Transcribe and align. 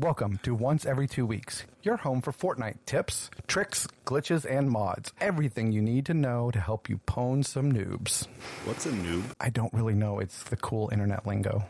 Welcome 0.00 0.40
to 0.42 0.56
Once 0.56 0.86
Every 0.86 1.06
Two 1.06 1.24
Weeks, 1.24 1.66
your 1.84 1.98
home 1.98 2.20
for 2.20 2.32
Fortnite 2.32 2.78
tips, 2.84 3.30
tricks, 3.46 3.86
glitches, 4.04 4.44
and 4.44 4.68
mods. 4.68 5.12
Everything 5.20 5.70
you 5.70 5.80
need 5.80 6.04
to 6.06 6.14
know 6.14 6.50
to 6.50 6.58
help 6.58 6.88
you 6.88 6.98
pwn 7.06 7.44
some 7.44 7.70
noobs. 7.70 8.26
What's 8.64 8.86
a 8.86 8.90
noob? 8.90 9.22
I 9.38 9.50
don't 9.50 9.72
really 9.72 9.94
know, 9.94 10.18
it's 10.18 10.42
the 10.42 10.56
cool 10.56 10.88
internet 10.90 11.24
lingo. 11.28 11.64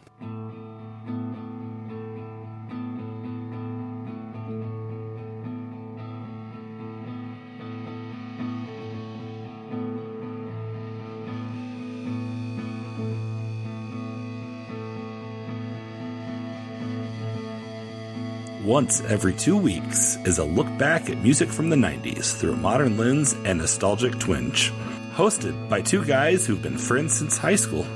Once 18.75 19.02
every 19.02 19.33
two 19.33 19.56
weeks 19.56 20.17
is 20.25 20.39
a 20.39 20.45
look 20.45 20.67
back 20.79 21.09
at 21.09 21.23
music 21.23 21.48
from 21.48 21.71
the 21.71 21.77
90s 21.77 22.37
through 22.37 22.55
a 22.55 22.57
modern 22.57 22.97
lens 22.97 23.33
and 23.45 23.61
nostalgic 23.61 24.19
twinge. 24.19 24.73
Hosted 25.15 25.69
by 25.69 25.81
two 25.81 26.05
guys 26.05 26.45
who've 26.45 26.61
been 26.61 26.77
friends 26.77 27.17
since 27.17 27.39
high 27.39 27.55
school. 27.55 27.87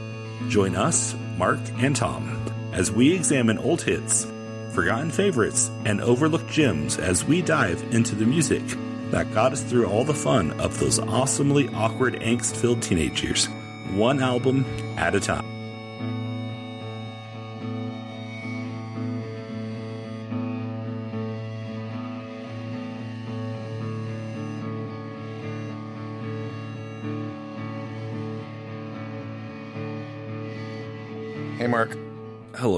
Join 0.46 0.76
us, 0.76 1.16
Mark 1.36 1.58
and 1.78 1.96
Tom, 1.96 2.30
as 2.72 2.92
we 2.92 3.12
examine 3.12 3.58
old 3.58 3.82
hits, 3.82 4.24
forgotten 4.72 5.10
favorites, 5.10 5.68
and 5.84 6.00
overlooked 6.00 6.48
gems 6.48 6.96
as 6.96 7.24
we 7.24 7.42
dive 7.42 7.82
into 7.90 8.14
the 8.14 8.24
music 8.24 8.62
that 9.10 9.34
got 9.34 9.52
us 9.52 9.64
through 9.64 9.88
all 9.88 10.04
the 10.04 10.14
fun 10.14 10.52
of 10.60 10.78
those 10.78 11.00
awesomely 11.00 11.68
awkward, 11.70 12.20
angst 12.20 12.54
filled 12.56 12.82
teenage 12.82 13.24
years, 13.24 13.46
one 13.90 14.22
album 14.22 14.64
at 14.96 15.16
a 15.16 15.18
time. 15.18 15.57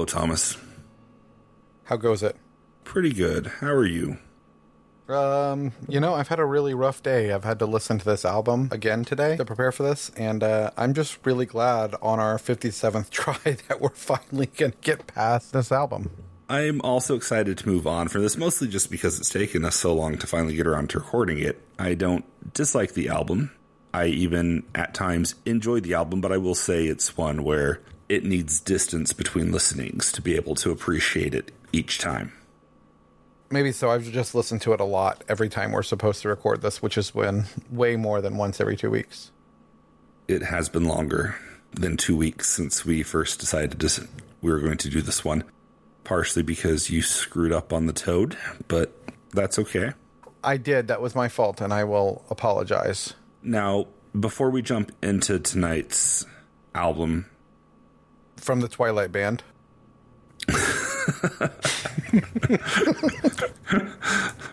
Hello, 0.01 0.07
Thomas. 0.07 0.57
how 1.83 1.95
goes 1.95 2.23
it? 2.23 2.35
Pretty 2.83 3.13
good. 3.13 3.45
How 3.59 3.67
are 3.67 3.85
you? 3.85 4.17
Um, 5.07 5.73
you 5.87 5.99
know, 5.99 6.15
I've 6.15 6.27
had 6.27 6.39
a 6.39 6.45
really 6.45 6.73
rough 6.73 7.03
day. 7.03 7.31
I've 7.31 7.43
had 7.43 7.59
to 7.59 7.67
listen 7.67 7.99
to 7.99 8.05
this 8.05 8.25
album 8.25 8.69
again 8.71 9.05
today 9.05 9.37
to 9.37 9.45
prepare 9.45 9.71
for 9.71 9.83
this, 9.83 10.09
and 10.17 10.41
uh, 10.41 10.71
I'm 10.75 10.95
just 10.95 11.23
really 11.23 11.45
glad 11.45 11.93
on 12.01 12.19
our 12.19 12.37
57th 12.39 13.09
try 13.11 13.37
that 13.67 13.79
we're 13.79 13.89
finally 13.89 14.47
going 14.47 14.71
to 14.71 14.77
get 14.81 15.05
past 15.05 15.53
this 15.53 15.71
album. 15.71 16.09
I'm 16.49 16.81
also 16.81 17.15
excited 17.15 17.59
to 17.59 17.67
move 17.69 17.85
on 17.85 18.07
from 18.07 18.23
this, 18.23 18.37
mostly 18.37 18.69
just 18.69 18.89
because 18.89 19.19
it's 19.19 19.29
taken 19.29 19.63
us 19.63 19.75
so 19.75 19.93
long 19.93 20.17
to 20.17 20.25
finally 20.25 20.55
get 20.55 20.65
around 20.65 20.89
to 20.89 20.97
recording 20.97 21.37
it. 21.37 21.61
I 21.77 21.93
don't 21.93 22.25
dislike 22.55 22.95
the 22.95 23.09
album. 23.09 23.51
I 23.93 24.07
even, 24.07 24.63
at 24.73 24.95
times, 24.95 25.35
enjoy 25.45 25.79
the 25.79 25.93
album, 25.93 26.21
but 26.21 26.31
I 26.31 26.37
will 26.37 26.55
say 26.55 26.85
it's 26.85 27.15
one 27.15 27.43
where 27.43 27.81
it 28.11 28.25
needs 28.25 28.59
distance 28.59 29.13
between 29.13 29.53
listenings 29.53 30.11
to 30.11 30.21
be 30.21 30.35
able 30.35 30.53
to 30.53 30.69
appreciate 30.69 31.33
it 31.33 31.49
each 31.71 31.97
time. 31.97 32.33
Maybe 33.49 33.71
so. 33.71 33.89
I've 33.89 34.03
just 34.03 34.35
listened 34.35 34.61
to 34.63 34.73
it 34.73 34.81
a 34.81 34.85
lot 34.85 35.23
every 35.29 35.47
time 35.47 35.71
we're 35.71 35.81
supposed 35.81 36.21
to 36.23 36.27
record 36.27 36.61
this, 36.61 36.81
which 36.81 36.95
has 36.95 37.11
been 37.11 37.45
way 37.71 37.95
more 37.95 38.19
than 38.19 38.35
once 38.35 38.59
every 38.59 38.75
two 38.75 38.91
weeks. 38.91 39.31
It 40.27 40.43
has 40.43 40.67
been 40.67 40.83
longer 40.83 41.37
than 41.71 41.95
two 41.95 42.17
weeks 42.17 42.49
since 42.49 42.83
we 42.83 43.01
first 43.01 43.39
decided 43.39 43.79
to, 43.79 44.07
we 44.41 44.51
were 44.51 44.59
going 44.59 44.77
to 44.79 44.89
do 44.89 45.01
this 45.01 45.23
one, 45.23 45.45
partially 46.03 46.43
because 46.43 46.89
you 46.89 47.01
screwed 47.01 47.53
up 47.53 47.71
on 47.71 47.85
the 47.85 47.93
toad, 47.93 48.37
but 48.67 48.93
that's 49.29 49.57
okay. 49.57 49.93
I 50.43 50.57
did. 50.57 50.89
That 50.89 51.01
was 51.01 51.15
my 51.15 51.29
fault, 51.29 51.61
and 51.61 51.71
I 51.71 51.85
will 51.85 52.25
apologize. 52.29 53.13
Now, 53.41 53.87
before 54.19 54.49
we 54.49 54.61
jump 54.61 54.91
into 55.01 55.39
tonight's 55.39 56.25
album, 56.75 57.27
From 58.41 58.61
the 58.61 58.67
Twilight 58.67 59.11
Band. 59.11 59.43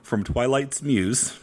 from 0.03 0.25
Twilight's 0.25 0.83
Muse. 0.83 1.39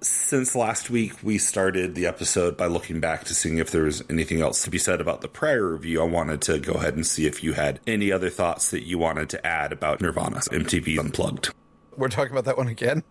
Since 0.00 0.54
last 0.54 0.90
week, 0.90 1.12
we 1.22 1.38
started 1.38 1.94
the 1.94 2.04
episode 2.06 2.56
by 2.56 2.66
looking 2.66 2.98
back 3.00 3.24
to 3.24 3.34
seeing 3.34 3.58
if 3.58 3.70
there 3.70 3.84
was 3.84 4.02
anything 4.10 4.42
else 4.42 4.62
to 4.64 4.70
be 4.70 4.76
said 4.76 5.00
about 5.00 5.20
the 5.20 5.28
prior 5.28 5.68
review. 5.68 6.02
I 6.02 6.04
wanted 6.04 6.42
to 6.42 6.58
go 6.58 6.72
ahead 6.72 6.94
and 6.94 7.06
see 7.06 7.26
if 7.26 7.42
you 7.42 7.52
had 7.54 7.80
any 7.86 8.10
other 8.12 8.28
thoughts 8.30 8.70
that 8.72 8.82
you 8.84 8.98
wanted 8.98 9.30
to 9.30 9.46
add 9.46 9.72
about 9.72 10.00
Nirvana 10.00 10.40
MTV 10.40 10.98
Unplugged. 10.98 11.54
We're 11.96 12.08
talking 12.08 12.32
about 12.32 12.44
that 12.46 12.58
one 12.58 12.68
again? 12.68 13.04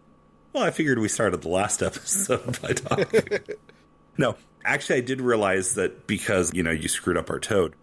Well, 0.51 0.63
I 0.63 0.71
figured 0.71 0.99
we 0.99 1.07
started 1.07 1.41
the 1.41 1.49
last 1.49 1.81
episode 1.83 2.61
by 2.61 2.73
talking. 2.73 3.39
No, 4.17 4.35
actually, 4.65 4.97
I 4.97 5.01
did 5.01 5.21
realize 5.21 5.75
that 5.75 6.07
because, 6.07 6.53
you 6.53 6.63
know, 6.63 6.71
you 6.71 6.87
screwed 6.87 7.17
up 7.17 7.29
our 7.29 7.39
Toad. 7.39 7.73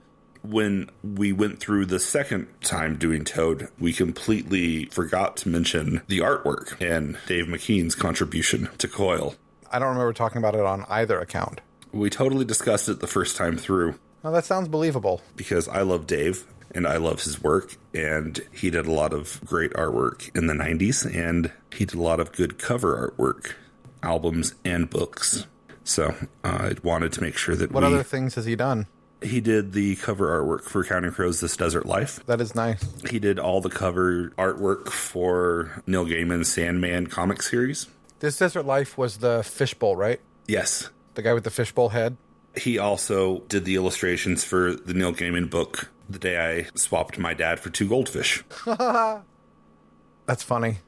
When 0.43 0.89
we 1.05 1.33
went 1.33 1.61
through 1.61 1.87
the 1.87 2.01
second 2.01 2.47
time 2.63 2.97
doing 2.97 3.25
Toad, 3.25 3.69
we 3.79 3.93
completely 3.93 4.87
forgot 4.87 5.37
to 5.39 5.51
mention 5.51 6.01
the 6.09 6.21
artwork 6.21 6.81
and 6.81 7.19
Dave 7.27 7.45
McKean's 7.47 7.95
contribution 7.95 8.71
to 8.79 8.89
Coil. 8.89 9.35
I 9.71 9.79
don't 9.79 9.89
remember 9.89 10.15
talking 10.15 10.39
about 10.39 10.55
it 10.55 10.63
on 10.65 10.87
either 10.89 11.21
account. 11.21 11.61
We 11.93 12.09
totally 12.09 12.45
discussed 12.47 12.89
it 12.89 13.01
the 13.01 13.07
first 13.07 13.37
time 13.37 13.57
through 13.59 13.97
Oh, 14.25 14.33
that 14.33 14.45
sounds 14.45 14.69
believable. 14.69 15.21
because 15.37 15.67
I 15.69 15.83
love 15.83 16.07
Dave 16.07 16.45
and 16.75 16.87
I 16.87 16.97
love 16.99 17.23
his 17.23 17.43
work. 17.43 17.77
And 17.95 18.41
he 18.53 18.71
did 18.71 18.87
a 18.87 18.93
lot 18.93 19.13
of 19.13 19.41
great 19.45 19.73
artwork 19.73 20.35
in 20.37 20.47
the 20.47 20.55
90s 20.55 21.05
and 21.15 21.53
he 21.75 21.85
did 21.85 21.99
a 21.99 22.03
lot 22.03 22.19
of 22.21 22.33
good 22.33 22.59
cover 22.59 23.13
artwork, 23.19 23.53
albums, 24.03 24.55
and 24.65 24.89
books. 24.89 25.47
So 25.85 26.15
uh, 26.45 26.71
I 26.73 26.75
wanted 26.83 27.13
to 27.15 27.23
make 27.23 27.37
sure 27.37 27.57
that 27.57 27.73
What 27.73 27.83
we, 27.83 27.89
other 27.89 28.03
things 28.03 28.35
has 28.37 28.45
he 28.45 28.55
done? 28.57 28.87
he 29.23 29.41
did 29.41 29.73
the 29.73 29.97
cover 29.97 30.29
artwork 30.41 30.63
for 30.65 30.83
Counting 30.85 31.11
Crows 31.13 31.41
This 31.41 31.57
Desert 31.57 31.85
Life. 31.87 32.25
That 32.27 32.41
is 32.41 32.55
nice. 32.55 32.83
He 33.11 33.19
did 33.19 33.39
all 33.39 33.61
the 33.61 33.69
cover 33.71 34.31
artwork 34.39 34.89
for 34.89 35.83
Neil 35.87 36.07
Gaiman's 36.07 36.51
Sandman 36.53 37.07
comic 37.09 37.43
series. 37.43 37.87
This 38.21 38.39
Desert 38.39 38.65
Life 38.65 38.97
was 38.97 39.19
the 39.19 39.43
fishbowl, 39.43 39.97
right? 39.97 40.21
Yes. 40.47 40.89
The 41.15 41.23
guy 41.23 41.33
with 41.35 41.45
the 41.45 41.51
fishbowl 41.51 41.91
head. 41.91 42.17
He 42.57 42.79
also 42.79 43.41
did 43.49 43.65
the 43.65 43.77
illustrations 43.77 44.43
for 44.45 44.75
the 44.75 44.95
Neil 44.95 45.13
Gaiman 45.13 45.51
book, 45.51 45.91
The 46.09 46.19
Day 46.19 46.39
I 46.39 46.69
Swapped 46.75 47.19
My 47.19 47.35
Dad 47.35 47.61
for 47.61 47.71
Two 47.71 47.89
Goldfish. 47.89 48.43
That's 50.27 50.43
funny. 50.43 50.79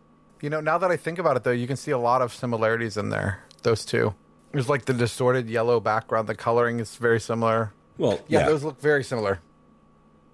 You 0.41 0.51
know, 0.51 0.61
now 0.61 0.79
that 0.79 0.91
I 0.91 0.97
think 0.97 1.19
about 1.19 1.37
it, 1.37 1.45
though, 1.45 1.51
you 1.53 1.67
can 1.67 1.77
see 1.77 1.91
a 1.91 1.99
lot 1.99 2.23
of 2.23 2.33
similarities 2.35 2.97
in 2.97 3.11
there. 3.11 3.43
Those 3.63 3.85
two. 3.85 4.15
There's 4.53 4.69
like 4.69 4.85
the 4.85 4.93
distorted 4.95 5.49
yellow 5.49 5.81
background. 5.81 6.29
The 6.29 6.35
coloring 6.35 6.79
is 6.81 6.95
very 6.97 7.21
similar. 7.21 7.73
Well, 7.99 8.21
Yeah, 8.29 8.41
yeah. 8.41 8.47
those 8.47 8.63
look 8.65 8.81
very 8.81 9.03
similar. 9.05 9.41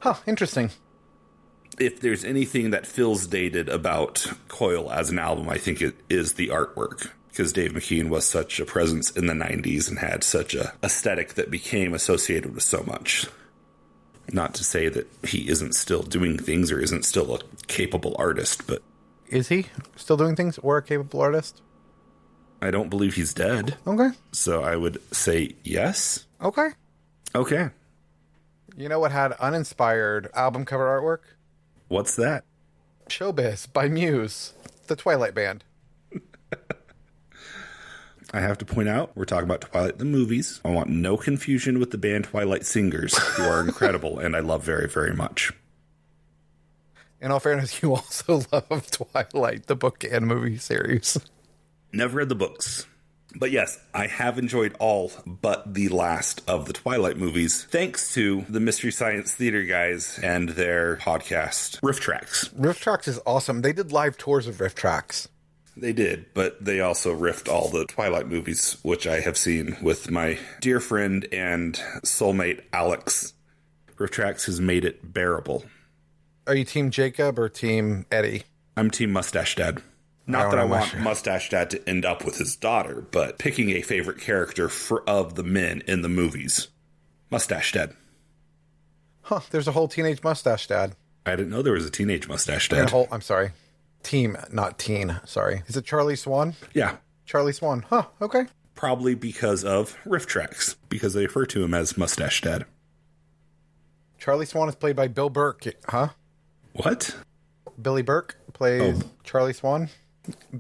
Huh, 0.01 0.15
interesting. 0.27 0.71
if 1.79 2.01
there's 2.01 2.25
anything 2.25 2.71
that 2.71 2.87
feels 2.87 3.27
dated 3.29 3.69
about 3.69 4.27
Coil 4.49 4.91
as 4.91 5.11
an 5.11 5.19
album, 5.19 5.49
I 5.49 5.59
think 5.59 5.81
it 5.81 5.95
is 6.09 6.34
the 6.34 6.49
artwork. 6.49 7.11
Because 7.29 7.53
Dave 7.53 7.71
McKean 7.73 8.09
was 8.09 8.25
such 8.27 8.59
a 8.59 8.65
presence 8.65 9.11
in 9.12 9.27
the 9.27 9.33
90s 9.33 9.89
and 9.89 10.01
had 10.01 10.25
such 10.25 10.55
a 10.56 10.73
aesthetic 10.83 11.35
that 11.35 11.53
became 11.53 11.95
associated 11.95 12.53
with 12.53 12.65
so 12.65 12.83
much. 12.83 13.27
Not 14.33 14.55
to 14.55 14.65
say 14.65 14.89
that 14.89 15.06
he 15.25 15.49
isn't 15.49 15.75
still 15.77 16.03
doing 16.03 16.37
things 16.37 16.73
or 16.73 16.81
isn't 16.81 17.05
still 17.05 17.37
a 17.37 17.41
capable 17.69 18.17
artist, 18.19 18.67
but 18.67 18.83
Is 19.29 19.49
he 19.49 19.67
still 19.95 20.17
doing 20.17 20.35
things 20.35 20.59
or 20.59 20.79
a 20.79 20.83
capable 20.83 21.21
artist? 21.21 21.62
I 22.61 22.71
don't 22.71 22.91
believe 22.91 23.15
he's 23.15 23.33
dead. 23.35 23.77
Okay. 23.87 24.11
So 24.33 24.63
I 24.63 24.77
would 24.77 24.99
say 25.15 25.55
yes. 25.63 26.27
Okay. 26.43 26.71
Okay. 27.35 27.71
You 28.77 28.89
know 28.89 28.99
what 29.01 29.13
had 29.13 29.33
uninspired 29.33 30.31
album 30.35 30.65
cover 30.65 30.87
artwork? 30.87 31.21
What's 31.89 32.17
that? 32.17 32.44
Showbiz 33.09 33.73
by 33.73 33.88
Muse, 33.88 34.53
the 34.87 34.97
Twilight 34.97 35.35
Band. 35.35 35.65
I 38.32 38.41
have 38.41 38.59
to 38.59 38.65
point 38.65 38.88
out, 38.88 39.12
we're 39.17 39.25
talking 39.25 39.44
about 39.44 39.62
Twilight 39.62 39.99
the 39.99 40.05
movies. 40.05 40.61
I 40.65 40.71
want 40.71 40.91
no 40.91 41.17
confusion 41.17 41.79
with 41.79 41.91
the 41.91 41.99
band 41.99 42.25
Twilight 42.25 42.67
Singers, 42.67 43.17
who 43.17 43.44
are 43.44 43.61
incredible 43.65 44.19
and 44.19 44.37
I 44.37 44.41
love 44.41 44.62
very, 44.65 44.88
very 44.88 45.15
much. 45.15 45.53
In 47.21 47.32
all 47.32 47.41
fairness, 47.41 47.82
you 47.82 47.94
also 47.94 48.43
love 48.53 48.91
Twilight, 48.91 49.67
the 49.67 49.77
book 49.77 50.05
and 50.05 50.27
movie 50.27 50.59
series. 50.59 51.19
Never 51.93 52.19
read 52.19 52.29
the 52.29 52.35
books. 52.35 52.87
But 53.35 53.50
yes, 53.50 53.79
I 53.94 54.06
have 54.06 54.38
enjoyed 54.38 54.75
all 54.79 55.12
but 55.26 55.75
the 55.75 55.88
last 55.88 56.43
of 56.49 56.67
the 56.67 56.73
Twilight 56.73 57.17
movies, 57.19 57.64
thanks 57.64 58.14
to 58.14 58.44
the 58.49 58.61
Mystery 58.61 58.90
Science 58.90 59.35
Theater 59.35 59.62
guys 59.64 60.19
and 60.23 60.50
their 60.50 60.96
podcast, 60.96 61.81
RiffTrax. 61.81 62.52
Riff 62.56 62.81
Tracks 62.81 63.06
is 63.06 63.20
awesome. 63.26 63.62
They 63.62 63.73
did 63.73 63.93
live 63.93 64.17
tours 64.17 64.46
of 64.46 64.56
RiffTrax. 64.56 65.29
They 65.76 65.93
did, 65.93 66.26
but 66.35 66.64
they 66.64 66.81
also 66.81 67.14
riffed 67.14 67.49
all 67.49 67.69
the 67.69 67.85
Twilight 67.85 68.26
movies, 68.26 68.79
which 68.82 69.06
I 69.06 69.20
have 69.20 69.38
seen 69.38 69.76
with 69.82 70.11
my 70.11 70.38
dear 70.61 70.81
friend 70.81 71.26
and 71.31 71.75
soulmate 72.05 72.62
Alex. 72.73 73.34
RiffTrax 73.96 74.46
has 74.46 74.61
made 74.61 74.84
it 74.84 75.12
bearable. 75.12 75.64
Are 76.46 76.55
you 76.55 76.64
Team 76.64 76.91
Jacob 76.91 77.38
or 77.38 77.49
Team 77.49 78.06
Eddie? 78.11 78.44
I'm 78.76 78.91
Team 78.91 79.12
Mustache 79.12 79.55
Dad. 79.55 79.82
I 80.29 80.31
Not 80.33 80.43
don't 80.43 80.51
that 80.51 80.59
I 80.59 80.65
want. 80.65 80.99
Mustache 81.01 81.49
Dad 81.49 81.71
to 81.71 81.89
end 81.89 82.05
up 82.05 82.25
with 82.25 82.37
his 82.37 82.55
daughter, 82.55 83.07
but 83.11 83.39
picking 83.39 83.71
a 83.71 83.81
favorite 83.83 84.21
character 84.21 84.69
for, 84.69 85.03
of 85.09 85.35
the 85.37 85.43
men 85.43 85.83
in 85.87 86.03
the 86.03 86.09
movies. 86.09 86.69
Mustache 87.31 87.73
Dad. 87.73 87.95
Huh? 89.23 89.41
There's 89.51 89.69
a 89.69 89.73
whole 89.73 89.89
teenage 89.89 90.23
mustache 90.23 90.67
dad. 90.67 90.97
I 91.27 91.37
didn't 91.37 91.51
know 91.51 91.61
there 91.61 91.75
was 91.75 91.85
a 91.85 91.91
teenage 91.91 92.29
Mustache 92.29 92.69
Dad. 92.71 92.89
whole. 92.89 93.07
I'm 93.13 93.21
sorry. 93.21 93.51
Team, 94.03 94.39
not 94.51 94.79
teen. 94.79 95.21
Sorry. 95.27 95.63
Is 95.67 95.77
it 95.77 95.85
Charlie 95.85 96.17
Swan? 96.17 96.55
Yeah, 96.73 96.97
Charlie 97.27 97.53
Swan. 97.53 97.85
Huh? 97.91 98.05
Okay. 98.23 98.47
probably 98.75 99.15
because 99.15 99.65
of 99.65 99.97
RiffTrax, 100.07 100.77
because 100.89 101.13
they 101.13 101.25
refer 101.25 101.45
to 101.47 101.63
him 101.63 101.75
as 101.75 101.99
Mustache 101.99 102.41
Dad. 102.41 102.65
Charlie 104.19 104.47
Swan 104.47 104.69
is 104.69 104.75
played 104.75 104.97
by 104.97 105.09
Bill 105.09 105.29
Burke. 105.29 105.67
Huh? 105.87 106.09
What? 106.73 107.15
Billy 107.81 108.03
Burke 108.03 108.37
plays 108.53 109.03
oh. 109.03 109.11
Charlie 109.25 109.53
Swan. 109.53 109.91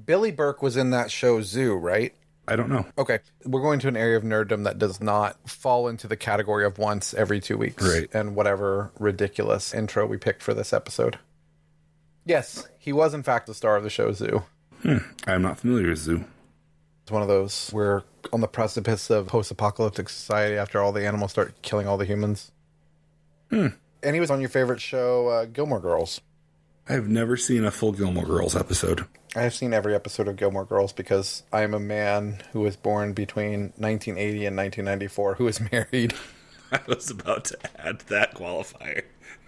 Billy 0.06 0.30
Burke 0.30 0.62
was 0.62 0.76
in 0.76 0.90
that 0.90 1.10
show 1.10 1.40
Zoo, 1.42 1.74
right? 1.74 2.14
I 2.46 2.56
don't 2.56 2.70
know. 2.70 2.86
Okay, 2.96 3.18
we're 3.44 3.60
going 3.60 3.78
to 3.80 3.88
an 3.88 3.96
area 3.96 4.16
of 4.16 4.22
nerddom 4.22 4.64
that 4.64 4.78
does 4.78 5.02
not 5.02 5.36
fall 5.48 5.86
into 5.86 6.06
the 6.08 6.16
category 6.16 6.64
of 6.64 6.78
once 6.78 7.12
every 7.12 7.40
two 7.40 7.58
weeks, 7.58 7.82
Right. 7.86 8.08
And 8.14 8.34
whatever 8.34 8.90
ridiculous 8.98 9.74
intro 9.74 10.06
we 10.06 10.16
picked 10.16 10.42
for 10.42 10.54
this 10.54 10.72
episode. 10.72 11.18
Yes, 12.24 12.66
he 12.78 12.92
was 12.92 13.12
in 13.12 13.22
fact 13.22 13.46
the 13.46 13.54
star 13.54 13.76
of 13.76 13.82
the 13.84 13.90
show 13.90 14.12
Zoo. 14.12 14.44
I'm 15.26 15.42
not 15.42 15.58
familiar 15.58 15.90
with 15.90 15.98
Zoo. 15.98 16.24
It's 17.02 17.12
one 17.12 17.22
of 17.22 17.28
those 17.28 17.70
we're 17.72 18.02
on 18.32 18.40
the 18.40 18.48
precipice 18.48 19.10
of 19.10 19.26
post-apocalyptic 19.26 20.08
society 20.08 20.56
after 20.56 20.80
all 20.82 20.92
the 20.92 21.06
animals 21.06 21.30
start 21.32 21.60
killing 21.62 21.86
all 21.86 21.96
the 21.96 22.04
humans. 22.04 22.50
And 23.50 23.74
he 24.14 24.20
was 24.20 24.30
on 24.30 24.40
your 24.40 24.50
favorite 24.50 24.80
show, 24.80 25.28
uh, 25.28 25.44
Gilmore 25.46 25.80
Girls. 25.80 26.20
I've 26.88 27.08
never 27.08 27.36
seen 27.36 27.64
a 27.64 27.70
full 27.70 27.92
Gilmore 27.92 28.24
Girls 28.26 28.54
episode. 28.54 29.06
I 29.36 29.42
have 29.42 29.54
seen 29.54 29.74
every 29.74 29.94
episode 29.94 30.26
of 30.26 30.36
Gilmore 30.36 30.64
Girls 30.64 30.92
because 30.92 31.42
I 31.52 31.62
am 31.62 31.74
a 31.74 31.78
man 31.80 32.40
who 32.52 32.60
was 32.60 32.76
born 32.76 33.12
between 33.12 33.72
1980 33.76 34.46
and 34.46 34.56
1994 34.56 35.34
who 35.34 35.46
is 35.48 35.60
married. 35.72 36.14
I 36.72 36.80
was 36.86 37.10
about 37.10 37.44
to 37.46 37.58
add 37.78 38.00
that 38.08 38.34
qualifier. 38.34 39.02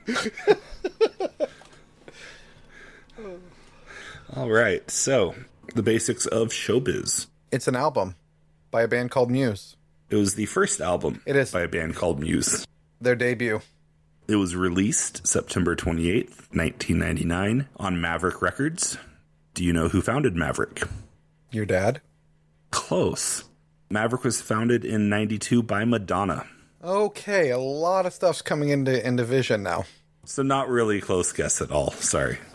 All 4.37 4.49
right, 4.51 4.89
so 4.91 5.35
the 5.75 5.83
basics 5.83 6.25
of 6.27 6.49
showbiz. 6.49 7.27
It's 7.51 7.69
an 7.69 7.77
album 7.77 8.15
by 8.71 8.83
a 8.83 8.89
band 8.89 9.11
called 9.11 9.31
Muse. 9.31 9.77
It 10.09 10.17
was 10.17 10.35
the 10.35 10.47
first 10.47 10.81
album 10.81 11.21
It 11.27 11.37
is. 11.37 11.51
by 11.53 11.63
a 11.63 11.69
band 11.69 11.97
called 11.97 12.21
Muse. 12.21 12.67
Their 13.01 13.17
debut. 13.17 13.61
It 14.29 14.37
was 14.37 14.55
released 14.55 15.27
September 15.27 15.75
28th, 15.75 16.55
1999 16.55 17.69
on 17.77 18.01
Maverick 18.01 18.41
Records. 18.41 18.97
Do 19.55 19.65
you 19.65 19.73
know 19.73 19.89
who 19.89 20.01
founded 20.01 20.37
Maverick? 20.37 20.83
Your 21.51 21.67
dad? 21.67 22.01
Close. 22.71 23.45
Maverick 23.91 24.25
was 24.25 24.41
founded 24.41 24.85
in 24.85 25.09
92 25.09 25.63
by 25.63 25.85
Madonna. 25.85 26.47
Okay, 26.83 27.51
a 27.51 27.59
lot 27.59 28.07
of 28.07 28.13
stuff's 28.13 28.43
coming 28.43 28.71
into 28.71 29.07
into 29.07 29.25
vision 29.25 29.63
now. 29.63 29.85
So 30.25 30.43
not 30.43 30.69
really 30.69 30.99
a 30.99 31.01
close 31.01 31.33
guess 31.33 31.61
at 31.61 31.71
all. 31.71 31.91
Sorry. 31.93 32.39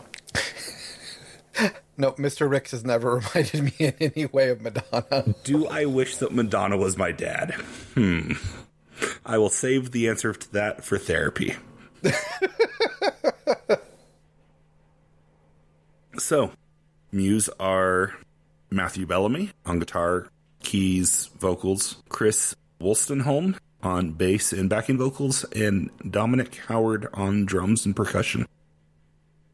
No, 1.98 2.12
Mr. 2.12 2.48
Ricks 2.48 2.72
has 2.72 2.84
never 2.84 3.16
reminded 3.34 3.62
me 3.62 3.72
in 3.78 3.94
any 4.00 4.26
way 4.26 4.50
of 4.50 4.60
Madonna. 4.60 5.34
Do 5.44 5.66
I 5.66 5.86
wish 5.86 6.18
that 6.18 6.30
Madonna 6.32 6.76
was 6.76 6.98
my 6.98 7.10
dad? 7.12 7.52
Hmm. 7.94 8.32
I 9.24 9.38
will 9.38 9.48
save 9.48 9.92
the 9.92 10.08
answer 10.08 10.34
to 10.34 10.52
that 10.52 10.84
for 10.84 10.98
therapy. 10.98 11.56
so, 16.18 16.50
Muse 17.16 17.48
are 17.58 18.14
Matthew 18.70 19.06
Bellamy 19.06 19.50
on 19.64 19.78
guitar, 19.78 20.28
keys, 20.62 21.30
vocals, 21.38 22.02
Chris 22.10 22.54
Wolstenholme 22.78 23.56
on 23.82 24.12
bass 24.12 24.52
and 24.52 24.68
backing 24.68 24.98
vocals, 24.98 25.44
and 25.44 25.90
Dominic 26.08 26.56
Howard 26.66 27.08
on 27.14 27.46
drums 27.46 27.86
and 27.86 27.96
percussion. 27.96 28.46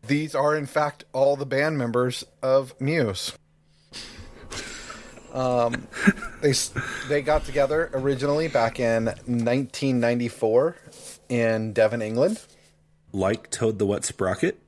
These 0.06 0.34
are, 0.34 0.56
in 0.56 0.66
fact, 0.66 1.04
all 1.12 1.36
the 1.36 1.46
band 1.46 1.78
members 1.78 2.24
of 2.42 2.78
Muse. 2.80 3.32
Um, 5.32 5.88
they 6.42 6.52
they 7.08 7.22
got 7.22 7.46
together 7.46 7.88
originally 7.94 8.48
back 8.48 8.78
in 8.78 9.06
1994 9.06 10.76
in 11.30 11.72
Devon, 11.72 12.02
England. 12.02 12.38
Like 13.14 13.48
Toad 13.48 13.78
the 13.78 13.86
Wet 13.86 14.04
Sprocket, 14.04 14.60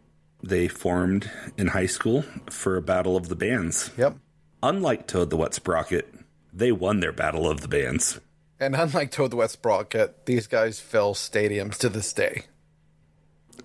they 0.48 0.68
formed 0.68 1.30
in 1.56 1.68
high 1.68 1.86
school 1.86 2.22
for 2.50 2.76
a 2.76 2.82
battle 2.82 3.16
of 3.16 3.28
the 3.28 3.36
bands. 3.36 3.90
Yep. 3.96 4.16
Unlike 4.62 5.06
Toad 5.06 5.30
the 5.30 5.36
Wet 5.36 5.54
Sprocket, 5.54 6.12
they 6.52 6.72
won 6.72 7.00
their 7.00 7.12
battle 7.12 7.48
of 7.48 7.60
the 7.60 7.68
bands. 7.68 8.20
And 8.60 8.76
unlike 8.76 9.10
Toad 9.10 9.30
the 9.30 9.36
Wet 9.36 9.50
Sprocket, 9.50 10.26
these 10.26 10.46
guys 10.46 10.80
fill 10.80 11.14
stadiums 11.14 11.76
to 11.78 11.88
this 11.88 12.12
day. 12.12 12.44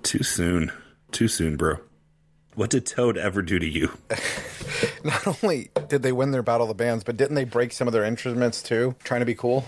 Too 0.03 0.23
soon. 0.23 0.71
Too 1.11 1.27
soon, 1.27 1.57
bro. 1.57 1.77
What 2.55 2.69
did 2.69 2.85
Toad 2.85 3.17
ever 3.17 3.41
do 3.41 3.59
to 3.59 3.67
you? 3.67 3.91
Not 5.03 5.43
only 5.43 5.69
did 5.87 6.01
they 6.01 6.11
win 6.11 6.31
their 6.31 6.43
battle 6.43 6.63
of 6.63 6.69
the 6.69 6.83
bands, 6.83 7.03
but 7.03 7.15
didn't 7.15 7.35
they 7.35 7.45
break 7.45 7.71
some 7.71 7.87
of 7.87 7.93
their 7.93 8.03
instruments 8.03 8.61
too, 8.61 8.95
trying 9.03 9.21
to 9.21 9.25
be 9.25 9.35
cool? 9.35 9.65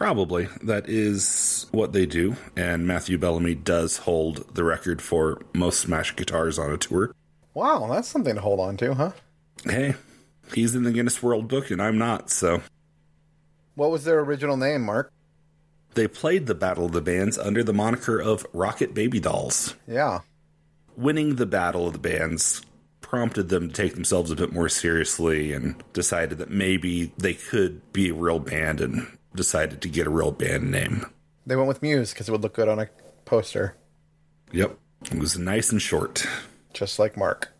Probably. 0.00 0.48
That 0.62 0.88
is 0.88 1.66
what 1.72 1.92
they 1.92 2.06
do. 2.06 2.34
And 2.56 2.86
Matthew 2.86 3.18
Bellamy 3.18 3.54
does 3.54 3.98
hold 3.98 4.54
the 4.54 4.64
record 4.64 5.02
for 5.02 5.42
most 5.52 5.78
smashed 5.78 6.16
guitars 6.16 6.58
on 6.58 6.72
a 6.72 6.78
tour. 6.78 7.14
Wow, 7.52 7.86
that's 7.86 8.08
something 8.08 8.34
to 8.34 8.40
hold 8.40 8.60
on 8.60 8.78
to, 8.78 8.94
huh? 8.94 9.12
Hey, 9.62 9.96
he's 10.54 10.74
in 10.74 10.84
the 10.84 10.90
Guinness 10.90 11.22
World 11.22 11.48
Book 11.48 11.70
and 11.70 11.82
I'm 11.82 11.98
not, 11.98 12.30
so. 12.30 12.62
What 13.74 13.90
was 13.90 14.04
their 14.04 14.20
original 14.20 14.56
name, 14.56 14.86
Mark? 14.86 15.12
They 15.92 16.08
played 16.08 16.46
the 16.46 16.54
Battle 16.54 16.86
of 16.86 16.92
the 16.92 17.02
Bands 17.02 17.36
under 17.36 17.62
the 17.62 17.74
moniker 17.74 18.18
of 18.18 18.46
Rocket 18.54 18.94
Baby 18.94 19.20
Dolls. 19.20 19.74
Yeah. 19.86 20.20
winning 20.96 21.34
the 21.34 21.44
battle 21.44 21.86
of 21.86 21.92
the 21.92 21.98
bands 21.98 22.62
prompted 23.02 23.50
them 23.50 23.68
to 23.68 23.74
take 23.74 23.96
themselves 23.96 24.30
a 24.30 24.36
bit 24.36 24.50
more 24.50 24.70
seriously 24.70 25.52
and 25.52 25.74
decided 25.92 26.38
that 26.38 26.50
maybe 26.50 27.12
they 27.18 27.34
could 27.34 27.92
be 27.92 28.08
a 28.08 28.14
real 28.14 28.38
band 28.38 28.80
and 28.80 29.06
decided 29.34 29.80
to 29.82 29.88
get 29.88 30.06
a 30.06 30.10
real 30.10 30.32
band 30.32 30.70
name. 30.70 31.06
They 31.46 31.56
went 31.56 31.68
with 31.68 31.82
Muse 31.82 32.12
because 32.12 32.28
it 32.28 32.32
would 32.32 32.42
look 32.42 32.54
good 32.54 32.68
on 32.68 32.78
a 32.78 32.88
poster, 33.24 33.76
Yep. 34.52 34.76
It 35.04 35.14
was 35.18 35.38
nice 35.38 35.70
and 35.72 35.80
short. 35.80 36.26
just 36.74 36.98
like 36.98 37.16
Mark. 37.16 37.52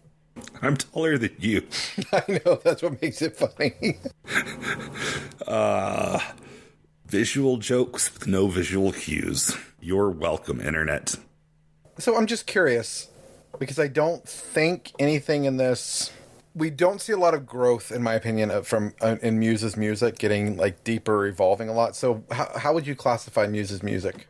I'm 0.63 0.77
taller 0.77 1.17
than 1.19 1.35
you. 1.39 1.67
I 2.13 2.41
know, 2.45 2.57
that's 2.63 2.83
what 2.83 3.01
makes 3.01 3.23
it 3.23 3.37
funny. 3.37 3.99
Uh, 5.47 6.21
visual 7.07 7.57
jokes 7.57 8.13
with 8.13 8.27
no 8.27 8.47
visual 8.49 8.93
cues. 8.93 9.57
You're 9.81 10.11
welcome, 10.11 10.61
Internet. 10.61 11.17
so 11.99 12.17
I'm 12.17 12.27
just 12.27 12.47
curious 12.47 13.09
because 13.59 13.79
I 13.79 13.89
don't 13.89 14.27
think 14.29 14.93
anything 14.99 15.45
in 15.47 15.57
this. 15.57 16.13
We 16.55 16.71
don't 16.71 17.01
see 17.01 17.13
a 17.13 17.17
lot 17.17 17.35
of 17.35 17.47
growth, 17.47 17.93
in 17.93 18.03
my 18.03 18.15
opinion, 18.15 18.63
from 18.65 18.95
uh, 19.01 19.17
in 19.23 19.39
Muse's 19.39 19.77
music 19.77 20.19
getting 20.19 20.57
like 20.57 20.83
deeper, 20.85 21.27
evolving 21.27 21.69
a 21.69 21.73
lot. 21.73 21.95
So, 21.95 22.25
how, 22.31 22.51
how 22.59 22.75
would 22.75 22.87
you 22.87 22.95
classify 22.95 23.47
Muse's 23.47 23.83
music? 23.83 24.27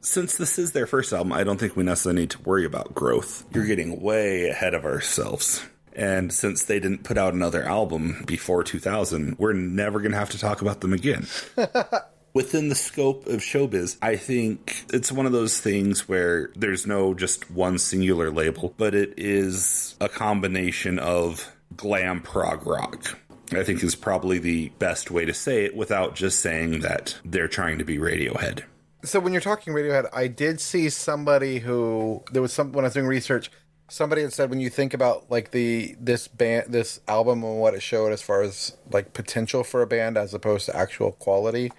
Since 0.00 0.36
this 0.36 0.58
is 0.58 0.72
their 0.72 0.86
first 0.86 1.12
album, 1.12 1.32
I 1.32 1.44
don't 1.44 1.58
think 1.58 1.76
we 1.76 1.84
necessarily 1.84 2.22
need 2.22 2.30
to 2.30 2.42
worry 2.42 2.64
about 2.64 2.94
growth. 2.94 3.44
You're 3.54 3.66
getting 3.66 4.00
way 4.00 4.48
ahead 4.48 4.74
of 4.74 4.84
ourselves. 4.84 5.64
And 5.94 6.32
since 6.32 6.64
they 6.64 6.80
didn't 6.80 7.04
put 7.04 7.16
out 7.16 7.34
another 7.34 7.62
album 7.62 8.24
before 8.26 8.64
2000, 8.64 9.38
we're 9.38 9.52
never 9.52 10.00
going 10.00 10.12
to 10.12 10.18
have 10.18 10.30
to 10.30 10.38
talk 10.38 10.60
about 10.60 10.80
them 10.80 10.92
again. 10.92 11.26
Within 12.34 12.68
the 12.68 12.74
scope 12.74 13.28
of 13.28 13.40
showbiz, 13.40 13.96
I 14.02 14.16
think 14.16 14.86
it's 14.92 15.12
one 15.12 15.24
of 15.24 15.30
those 15.30 15.60
things 15.60 16.08
where 16.08 16.50
there's 16.56 16.84
no 16.84 17.14
just 17.14 17.48
one 17.48 17.78
singular 17.78 18.28
label, 18.32 18.74
but 18.76 18.92
it 18.92 19.14
is 19.16 19.94
a 20.00 20.08
combination 20.08 20.98
of 20.98 21.54
glam 21.76 22.20
prog 22.20 22.66
rock. 22.66 23.16
I 23.52 23.62
think 23.62 23.84
is 23.84 23.94
probably 23.94 24.40
the 24.40 24.70
best 24.80 25.12
way 25.12 25.24
to 25.24 25.32
say 25.32 25.64
it 25.64 25.76
without 25.76 26.16
just 26.16 26.40
saying 26.40 26.80
that 26.80 27.16
they're 27.24 27.46
trying 27.46 27.78
to 27.78 27.84
be 27.84 27.98
Radiohead. 27.98 28.64
So 29.04 29.20
when 29.20 29.32
you're 29.32 29.42
talking 29.42 29.72
Radiohead, 29.72 30.08
I 30.12 30.26
did 30.26 30.60
see 30.60 30.88
somebody 30.88 31.60
who 31.60 32.24
there 32.32 32.42
was 32.42 32.52
some 32.52 32.72
when 32.72 32.84
I 32.84 32.88
was 32.88 32.94
doing 32.94 33.06
research. 33.06 33.48
Somebody 33.88 34.22
had 34.22 34.32
said 34.32 34.50
when 34.50 34.60
you 34.60 34.70
think 34.70 34.92
about 34.92 35.30
like 35.30 35.52
the 35.52 35.94
this 36.00 36.26
band 36.26 36.72
this 36.72 37.00
album 37.06 37.44
and 37.44 37.60
what 37.60 37.74
it 37.74 37.82
showed 37.82 38.12
as 38.12 38.22
far 38.22 38.42
as 38.42 38.76
like 38.90 39.12
potential 39.12 39.62
for 39.62 39.82
a 39.82 39.86
band 39.86 40.16
as 40.16 40.34
opposed 40.34 40.66
to 40.66 40.76
actual 40.76 41.12
quality. 41.12 41.70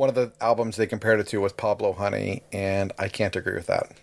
One 0.00 0.08
of 0.08 0.14
the 0.14 0.32
albums 0.40 0.76
they 0.76 0.86
compared 0.86 1.20
it 1.20 1.26
to 1.26 1.42
was 1.42 1.52
Pablo 1.52 1.92
Honey, 1.92 2.42
and 2.54 2.90
I 2.98 3.08
can't 3.08 3.36
agree 3.36 3.52
with 3.52 3.66
that. 3.66 3.99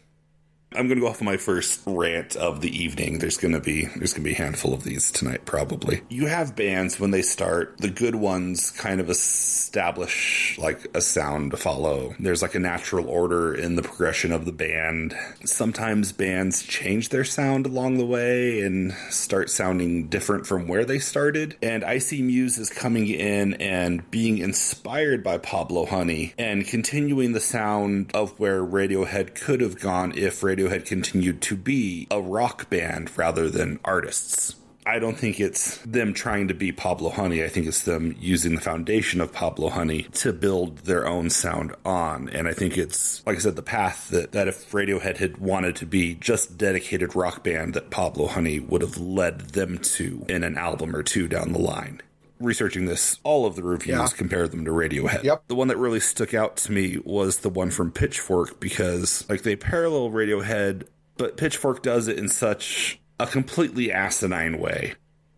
I'm 0.78 0.88
going 0.88 1.00
to 1.00 1.02
go 1.02 1.08
off 1.08 1.22
on 1.22 1.26
my 1.26 1.38
first 1.38 1.82
rant 1.88 2.36
of 2.36 2.62
the 2.62 2.70
evening. 2.70 3.18
There's 3.18 3.38
going 3.38 3.54
to 3.54 3.60
be 3.60 3.86
there's 3.86 4.14
going 4.14 4.24
to 4.24 4.30
be 4.30 4.34
a 4.34 4.38
handful 4.38 4.74
of 4.74 4.84
these 4.84 5.10
tonight 5.10 5.46
probably. 5.46 6.02
You 6.10 6.28
have 6.28 6.56
bands 6.56 7.00
when 7.00 7.12
they 7.12 7.24
start, 7.24 7.80
the 7.80 7.90
good 7.90 8.16
ones 8.16 8.70
kind 8.72 9.02
of 9.02 9.10
establish 9.10 10.56
like 10.60 10.86
a 10.94 11.02
sound 11.02 11.52
to 11.52 11.58
follow. 11.58 12.14
There's 12.20 12.44
like 12.44 12.54
a 12.54 12.60
natural 12.60 13.10
order 13.10 13.56
in 13.56 13.76
the 13.76 13.82
progression 13.82 14.32
of 14.32 14.46
the 14.46 14.52
band. 14.52 15.16
Sometimes 15.44 16.12
bands 16.12 16.62
change 16.62 17.10
their 17.10 17.26
sound 17.26 17.66
along 17.66 17.98
the 17.98 18.06
way 18.06 18.62
and 18.62 18.94
start 19.10 19.50
sounding 19.50 20.08
different 20.08 20.46
from 20.46 20.68
where 20.68 20.86
they 20.86 21.00
started. 21.00 21.58
And 21.62 21.84
I 21.84 21.98
see 21.98 22.22
Muse 22.22 22.60
is 22.60 22.70
coming 22.70 23.08
in 23.08 23.56
and 23.56 24.10
being 24.12 24.38
inspired 24.38 25.24
by 25.24 25.40
Pablo 25.40 25.88
Honey 25.88 26.34
and 26.38 26.68
continuing 26.68 27.34
the 27.34 27.40
sound 27.40 28.12
of 28.14 28.40
where 28.40 28.62
Radiohead 28.62 29.34
could 29.34 29.62
have 29.62 29.80
gone 29.80 30.14
if 30.16 30.42
Radiohead 30.42 30.67
continued 30.86 31.42
to 31.44 31.56
be 31.56 32.08
a 32.12 32.22
rock 32.22 32.70
band 32.70 33.16
rather 33.18 33.50
than 33.50 33.80
artists. 33.84 34.56
I 34.88 35.00
don't 35.00 35.18
think 35.18 35.42
it's 35.42 35.80
them 35.80 36.14
trying 36.14 36.48
to 36.48 36.54
be 36.54 36.72
Pablo 36.72 37.10
Honey. 37.10 37.44
I 37.44 37.50
think 37.50 37.68
it's 37.68 37.84
them 37.84 38.16
using 38.22 38.56
the 38.56 38.62
foundation 38.62 39.20
of 39.20 39.34
Pablo 39.34 39.68
Honey 39.68 40.04
to 40.14 40.32
build 40.32 40.78
their 40.80 41.06
own 41.06 41.30
sound 41.30 41.76
on. 41.84 42.30
And 42.30 42.48
I 42.48 42.54
think 42.54 42.78
it's, 42.78 43.22
like 43.28 43.36
I 43.36 43.40
said, 43.40 43.58
the 43.58 43.62
path 43.62 44.08
that, 44.12 44.32
that 44.32 44.48
if 44.48 44.72
Radiohead 44.72 45.18
had 45.18 45.40
wanted 45.40 45.76
to 45.78 45.86
be 45.86 46.16
just 46.16 46.58
dedicated 46.58 47.18
rock 47.18 47.44
band 47.44 47.74
that 47.74 47.90
Pablo 47.90 48.28
Honey 48.28 48.62
would 48.62 48.82
have 48.82 48.98
led 48.98 49.42
them 49.50 49.78
to 49.80 50.26
in 50.30 50.46
an 50.46 50.58
album 50.58 50.96
or 50.96 51.04
two 51.04 51.28
down 51.28 51.52
the 51.52 51.60
line 51.60 52.02
researching 52.40 52.86
this, 52.86 53.20
all 53.24 53.46
of 53.46 53.56
the 53.56 53.64
reviews 53.64 53.98
Yeah. 53.98 54.08
compared 54.16 54.52
them 54.52 54.66
to 54.66 54.72
Radiohead. 54.72 55.24
Yep. 55.24 55.44
The 55.48 55.56
one 55.56 55.68
that 55.70 55.78
really 55.78 56.00
stuck 56.00 56.34
out 56.34 56.58
to 56.58 56.72
me 56.72 57.00
was 57.04 57.38
the 57.40 57.50
one 57.50 57.72
from 57.72 57.92
Pitchfork 57.92 58.60
because 58.60 59.28
like 59.30 59.44
they 59.44 59.56
parallel 59.56 60.10
Radiohead, 60.12 60.84
but 61.18 61.38
Pitchfork 61.38 61.82
does 61.84 62.08
it 62.08 62.18
in 62.20 62.30
such 62.30 63.00
a 63.20 63.26
completely 63.28 63.92
asinine 63.92 64.60
way. 64.60 64.94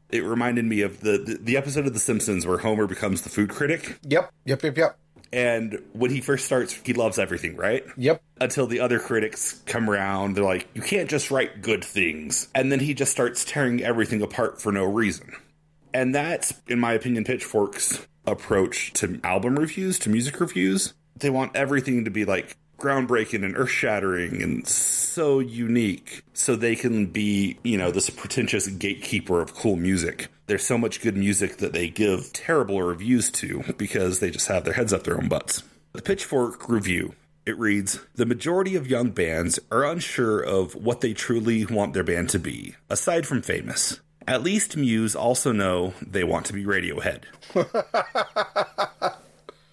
It 0.09 0.23
reminded 0.23 0.65
me 0.65 0.81
of 0.81 1.01
the, 1.01 1.17
the 1.19 1.39
the 1.41 1.57
episode 1.57 1.85
of 1.85 1.93
The 1.93 1.99
Simpsons 1.99 2.45
where 2.45 2.57
Homer 2.57 2.87
becomes 2.87 3.21
the 3.21 3.29
food 3.29 3.49
critic, 3.49 3.99
Yep. 4.03 4.31
Yep. 4.45 4.63
Yep. 4.63 4.77
Yep. 4.77 4.97
and 5.31 5.79
when 5.93 6.09
he 6.09 6.19
first 6.19 6.45
starts, 6.47 6.73
he 6.73 6.93
loves 6.93 7.19
everything, 7.19 7.55
right? 7.55 7.85
Yep. 7.95 8.21
until 8.41 8.65
the 8.67 8.79
other 8.79 8.99
critics 8.99 9.61
come 9.67 9.87
around. 9.89 10.35
They're 10.35 10.43
like, 10.43 10.67
you 10.73 10.81
can't 10.81 11.09
just 11.09 11.29
write 11.29 11.61
good 11.61 11.83
things. 11.83 12.47
And 12.55 12.71
then 12.71 12.79
he 12.79 12.93
just 12.95 13.11
starts 13.11 13.45
tearing 13.45 13.83
everything 13.83 14.21
apart 14.23 14.59
for 14.61 14.71
no 14.71 14.83
reason. 14.85 15.31
And 15.93 16.13
that's, 16.13 16.53
in 16.67 16.79
my 16.79 16.93
opinion, 16.93 17.23
Pitchfork's 17.23 18.07
approach 18.25 18.93
to 18.93 19.19
album 19.23 19.57
reviews, 19.57 19.99
to 19.99 20.09
music 20.09 20.39
reviews. 20.39 20.93
They 21.17 21.29
want 21.29 21.55
everything 21.55 22.05
to 22.05 22.11
be 22.11 22.25
like 22.25 22.55
groundbreaking 22.77 23.43
and 23.43 23.57
earth 23.57 23.69
shattering 23.69 24.41
and 24.41 24.65
so 24.65 25.39
unique 25.39 26.23
so 26.33 26.55
they 26.55 26.75
can 26.75 27.07
be, 27.07 27.57
you 27.63 27.77
know, 27.77 27.91
this 27.91 28.09
pretentious 28.09 28.67
gatekeeper 28.67 29.41
of 29.41 29.53
cool 29.53 29.75
music. 29.75 30.29
There's 30.47 30.65
so 30.65 30.77
much 30.77 31.01
good 31.01 31.17
music 31.17 31.57
that 31.57 31.73
they 31.73 31.89
give 31.89 32.31
terrible 32.33 32.81
reviews 32.81 33.29
to 33.31 33.63
because 33.77 34.19
they 34.19 34.31
just 34.31 34.47
have 34.47 34.63
their 34.63 34.73
heads 34.73 34.93
up 34.93 35.03
their 35.03 35.17
own 35.17 35.27
butts. 35.27 35.63
The 35.93 36.01
Pitchfork 36.01 36.69
review 36.69 37.15
it 37.45 37.57
reads 37.57 37.99
The 38.15 38.27
majority 38.27 38.75
of 38.75 38.87
young 38.87 39.09
bands 39.09 39.59
are 39.71 39.83
unsure 39.83 40.39
of 40.39 40.75
what 40.75 41.01
they 41.01 41.13
truly 41.13 41.65
want 41.65 41.93
their 41.93 42.03
band 42.03 42.29
to 42.29 42.39
be, 42.39 42.75
aside 42.89 43.25
from 43.25 43.41
famous. 43.41 43.99
At 44.29 44.43
least 44.43 44.77
Muse 44.77 45.15
also 45.15 45.51
know 45.51 45.95
they 46.05 46.23
want 46.23 46.45
to 46.45 46.53
be 46.53 46.63
Radiohead. 46.63 47.23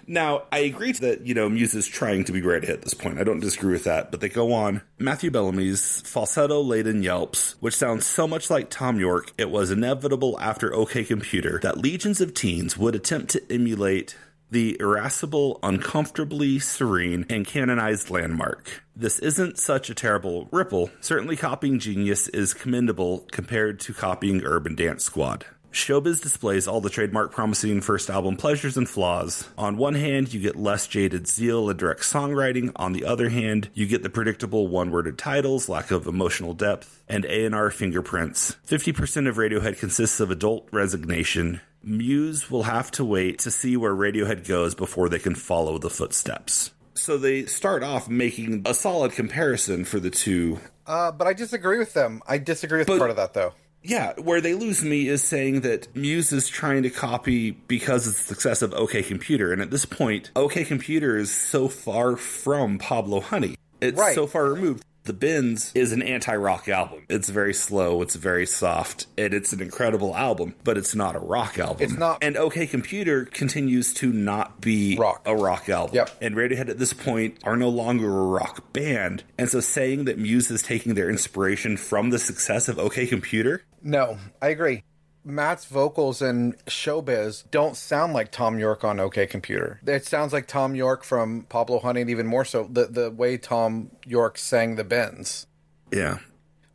now, 0.07 0.45
I 0.51 0.61
agree 0.61 0.93
that, 0.93 1.27
you 1.27 1.35
know, 1.35 1.51
Muse 1.51 1.75
is 1.75 1.87
trying 1.87 2.25
to 2.25 2.33
be 2.33 2.41
Radiohead 2.41 2.71
at 2.71 2.81
this 2.81 2.95
point. 2.95 3.19
I 3.19 3.25
don't 3.25 3.41
disagree 3.41 3.75
with 3.75 3.85
that, 3.85 4.11
but 4.11 4.23
they 4.23 4.31
go 4.31 4.55
on. 4.55 4.81
Matthew 4.99 5.31
Bellamy's 5.31 6.01
falsetto 6.07 6.63
laden 6.63 7.03
yelps, 7.03 7.57
which 7.61 7.77
sounds 7.77 8.07
so 8.07 8.27
much 8.27 8.49
like 8.49 8.71
Thom 8.71 8.99
Yorke, 8.99 9.31
it 9.37 9.51
was 9.51 9.71
inevitable 9.71 10.41
after 10.41 10.75
OK 10.75 11.05
Computer 11.05 11.61
that 11.63 11.77
legions 11.77 12.23
of 12.23 12.33
teens 12.33 12.79
would 12.79 12.95
attempt 12.95 13.33
to 13.33 13.53
emulate 13.53 14.17
the 14.51 14.77
irascible, 14.81 15.59
uncomfortably 15.63 16.59
serene, 16.59 17.27
and 17.29 17.47
canonized 17.47 18.11
landmark. 18.11 18.83
This 18.95 19.19
isn't 19.19 19.59
such 19.59 19.91
a 19.91 19.95
terrible 19.95 20.49
ripple. 20.53 20.91
Certainly, 21.01 21.37
copying 21.37 21.79
Genius 21.79 22.29
is 22.29 22.55
commendable 22.55 23.27
compared 23.31 23.81
to 23.81 23.93
copying 23.93 24.43
Urban 24.45 24.75
Dance 24.75 25.05
Squad. 25.05 25.47
Showbiz 25.77 26.23
displays 26.23 26.67
all 26.67 26.81
the 26.81 26.89
trademark 26.89 27.33
promising 27.33 27.83
first 27.83 28.09
album 28.09 28.39
pleasures 28.39 28.79
and 28.79 28.89
flaws. 28.89 29.47
On 29.59 29.77
one 29.77 29.95
hand, 29.95 30.33
you 30.33 30.41
get 30.41 30.57
less 30.57 30.87
jaded 30.87 31.29
zeal 31.29 31.69
and 31.69 31.79
direct 31.79 32.01
songwriting. 32.01 32.73
On 32.77 32.95
the 32.95 33.05
other 33.05 33.29
hand, 33.29 33.69
you 33.75 33.87
get 33.87 34.03
the 34.03 34.09
predictable 34.09 34.69
one-worded 34.69 35.19
titles, 35.19 35.69
lack 35.69 35.91
of 35.91 36.07
emotional 36.07 36.55
depth, 36.55 37.03
and 37.09 37.27
A&R 37.27 37.71
fingerprints. 37.71 38.57
50% 38.67 39.29
of 39.29 39.37
Radiohead 39.37 39.79
consists 39.79 40.19
of 40.19 40.31
adult 40.31 40.67
resignation. 40.73 41.61
Muse 41.87 42.51
will 42.51 42.65
have 42.65 42.91
to 42.93 43.05
wait 43.05 43.39
to 43.41 43.51
see 43.51 43.77
where 43.77 43.95
Radiohead 43.95 44.47
goes 44.47 44.75
before 44.75 45.09
they 45.09 45.21
can 45.21 45.37
follow 45.37 45.79
the 45.79 45.89
footsteps. 45.89 46.73
So 46.95 47.17
they 47.17 47.45
start 47.47 47.83
off 47.85 48.09
making 48.09 48.63
a 48.67 48.75
solid 48.75 49.13
comparison 49.13 49.85
for 49.85 50.01
the 50.01 50.11
two 50.11 50.59
Uh, 50.87 51.13
but 51.13 51.27
I 51.27 51.33
disagree 51.33 51.79
with 51.79 51.95
them. 51.95 52.23
I 52.27 52.39
disagree 52.39 52.79
with 52.81 52.89
But- 52.89 52.99
part 52.99 53.11
of 53.11 53.17
that 53.17 53.35
though. 53.35 53.55
yeah, 53.83 54.15
where 54.19 54.41
they 54.41 54.55
lose 54.55 54.83
me 54.83 55.07
is 55.09 55.23
saying 55.23 55.61
that 55.61 55.95
Muse 55.95 56.33
is 56.33 56.49
trying 56.49 56.83
to 56.85 56.91
copy 56.91 57.53
because 57.53 58.07
of 58.09 58.15
the 58.15 58.21
success 58.21 58.63
of 58.63 58.73
OK 58.75 59.03
Computer. 59.05 59.53
And 59.53 59.63
at 59.63 59.71
this 59.71 59.85
point, 59.85 60.31
OK 60.35 60.65
Computer 60.65 61.17
is 61.17 61.31
so 61.31 61.69
far 61.69 62.17
from 62.17 62.79
Pablo 62.79 63.21
Honey. 63.21 63.57
It's 63.81 63.99
Right. 63.99 64.15
so 64.15 64.27
far 64.27 64.45
removed. 64.53 64.83
The 65.07 65.13
Bends 65.13 65.71
is 65.77 65.93
an 65.93 66.03
anti 66.03 66.35
rock 66.35 66.69
album. 66.69 67.05
It's 67.09 67.29
very 67.29 67.55
slow, 67.55 68.03
it's 68.03 68.17
very 68.17 68.45
soft, 68.45 69.07
and 69.17 69.33
it's 69.33 69.53
an 69.53 69.63
incredible 69.63 70.17
album, 70.17 70.57
but 70.65 70.77
it's 70.77 70.97
not 70.97 71.15
a 71.15 71.21
rock 71.21 71.59
album. 71.61 71.77
It's 71.81 71.97
not- 71.97 72.19
And 72.23 72.37
OK 72.37 72.67
Computer 72.67 73.25
continues 73.25 73.95
to 73.95 74.13
not 74.13 74.61
be 74.61 74.97
Rock. 74.97 75.23
a 75.25 75.37
rock 75.37 75.69
album. 75.69 75.95
Yep. 75.95 76.11
And 76.21 76.35
Radiohead 76.35 76.69
at 76.69 76.79
this 76.79 76.93
point 76.93 77.39
are 77.45 77.57
no 77.57 77.69
longer 77.69 78.09
a 78.09 78.27
rock 78.27 78.73
band. 78.73 79.23
And 79.39 79.49
so 79.49 79.61
saying 79.61 80.07
that 80.07 80.19
Muse 80.19 80.51
is 80.51 80.61
taking 80.63 80.95
their 80.95 81.09
inspiration 81.09 81.77
from 81.77 82.11
the 82.11 82.19
success 82.19 82.69
of 82.69 82.79
OK 82.81 83.07
Computer 83.07 83.63
No, 83.83 84.19
I 84.43 84.49
agree. 84.49 84.83
Matt's 85.27 85.65
vocals 85.65 86.23
in 86.23 86.55
Showbiz 86.67 87.45
don't 87.51 87.77
sound 87.77 88.13
like 88.13 88.31
Thom 88.31 88.59
Yorke 88.61 88.85
on 88.85 89.01
OK 89.01 89.27
Computer. 89.27 89.81
It 89.85 90.07
sounds 90.07 90.33
like 90.33 90.47
Thom 90.47 90.77
Yorke 90.77 91.03
from 91.03 91.43
Pablo 91.49 91.81
Honey, 91.81 92.03
and 92.03 92.11
even 92.11 92.27
more 92.27 92.45
so 92.45 92.69
the 92.71 92.87
the 92.87 93.11
way 93.11 93.37
Thom 93.37 93.91
Yorke 94.07 94.39
sang 94.39 94.77
the 94.77 94.85
bends. 94.85 95.47
Yeah. 95.91 96.19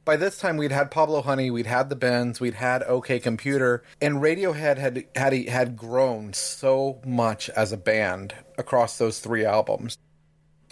By 0.03 0.17
this 0.17 0.37
time, 0.39 0.57
we'd 0.57 0.71
had 0.71 0.89
Pablo 0.91 1.21
Honey, 1.21 1.51
we'd 1.51 1.67
had 1.67 1.89
the 1.89 1.95
Bends, 1.95 2.41
we'd 2.41 2.55
had 2.55 2.83
OK 2.83 3.19
Computer, 3.19 3.83
and 4.01 4.15
Radiohead 4.15 4.77
had 4.77 5.05
had 5.15 5.33
had 5.47 5.77
grown 5.77 6.33
so 6.33 6.99
much 7.05 7.49
as 7.51 7.71
a 7.71 7.77
band 7.77 8.33
across 8.57 8.97
those 8.97 9.19
three 9.19 9.45
albums. 9.45 9.97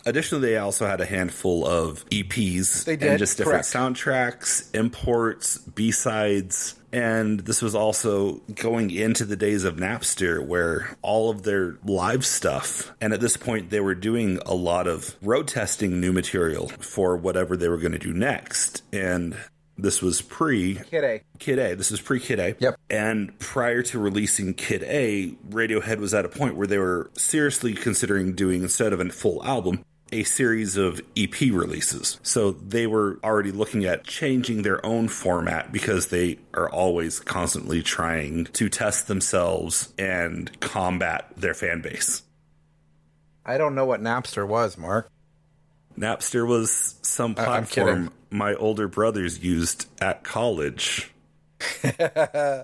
Additionally, 0.06 0.50
they 0.50 0.58
also 0.58 0.88
had 0.88 1.00
a 1.00 1.06
handful 1.06 1.66
of 1.68 2.06
EPs 2.10 2.86
They 2.86 2.96
did, 2.96 3.10
and 3.10 3.20
just 3.20 3.38
different 3.38 3.66
correct. 3.70 3.74
soundtracks, 3.74 4.74
imports, 4.74 5.58
B 5.60 5.92
sides. 5.92 6.76
And 6.92 7.42
this 7.42 7.62
was 7.62 7.76
also 7.76 8.42
going 8.56 8.92
into 8.92 9.26
the 9.26 9.36
days 9.36 9.64
of 9.64 9.76
Napster 9.76 10.46
where 10.46 10.98
all 11.02 11.30
of 11.30 11.44
their 11.44 11.78
live 11.84 12.26
stuff, 12.26 12.92
and 13.00 13.14
at 13.14 13.20
this 13.20 13.38
point, 13.38 13.70
they 13.70 13.80
were 13.80 13.96
doing 13.96 14.40
a 14.46 14.56
lot 14.56 14.88
of 14.88 15.16
road 15.22 15.48
testing 15.48 16.00
new 16.00 16.12
material 16.12 16.68
for 16.68 17.16
whatever 17.16 17.56
they 17.56 17.70
were 17.70 17.78
going 17.78 17.92
to 17.92 18.00
do 18.00 18.14
next. 18.14 18.84
And 18.92 19.36
this 19.78 20.02
was 20.02 20.22
pre 20.22 20.76
Kid 20.76 21.04
A. 21.04 21.22
Kid 21.40 21.60
A. 21.60 21.76
This 21.76 21.92
is 21.92 22.02
pre 22.02 22.20
Kid 22.20 22.40
A. 22.40 22.56
Yep. 22.60 22.76
And 22.90 23.38
prior 23.40 23.82
to 23.84 24.00
releasing 24.00 24.54
Kid 24.54 24.84
A, 24.84 25.32
Radiohead 25.50 26.00
was 26.00 26.14
at 26.14 26.26
a 26.26 26.30
point 26.30 26.56
where 26.56 26.68
they 26.68 26.78
were 26.78 27.10
seriously 27.14 27.74
considering 27.74 28.34
doing, 28.34 28.64
instead 28.64 28.94
of 28.94 29.00
a 29.00 29.10
full 29.10 29.44
album, 29.46 29.84
a 30.12 30.24
series 30.24 30.78
of 30.78 31.02
EP 31.16 31.40
releases. 31.42 32.20
So 32.24 32.52
they 32.52 32.88
were 32.88 33.20
already 33.24 33.52
looking 33.52 33.86
at 33.86 34.04
changing 34.04 34.62
their 34.62 34.84
own 34.86 35.08
format 35.08 35.72
because 35.72 36.08
they 36.08 36.40
are 36.54 36.70
always 36.70 37.20
constantly 37.20 37.84
trying 37.84 38.46
to 38.46 38.70
test 38.70 39.08
themselves 39.08 39.94
and 39.98 40.60
combat 40.60 41.32
their 41.38 41.54
fan 41.54 41.82
base. 41.82 42.24
I 43.46 43.58
don't 43.58 43.76
know 43.76 43.86
what 43.86 44.02
Napster 44.02 44.48
was, 44.48 44.78
Mark. 44.78 45.10
Napster 45.98 46.48
was 46.48 46.96
some 47.02 47.32
I- 47.38 47.44
platform 47.44 48.12
my 48.32 48.54
older 48.56 48.88
brothers 48.88 49.44
used 49.44 49.88
at 50.02 50.24
college. 50.24 51.12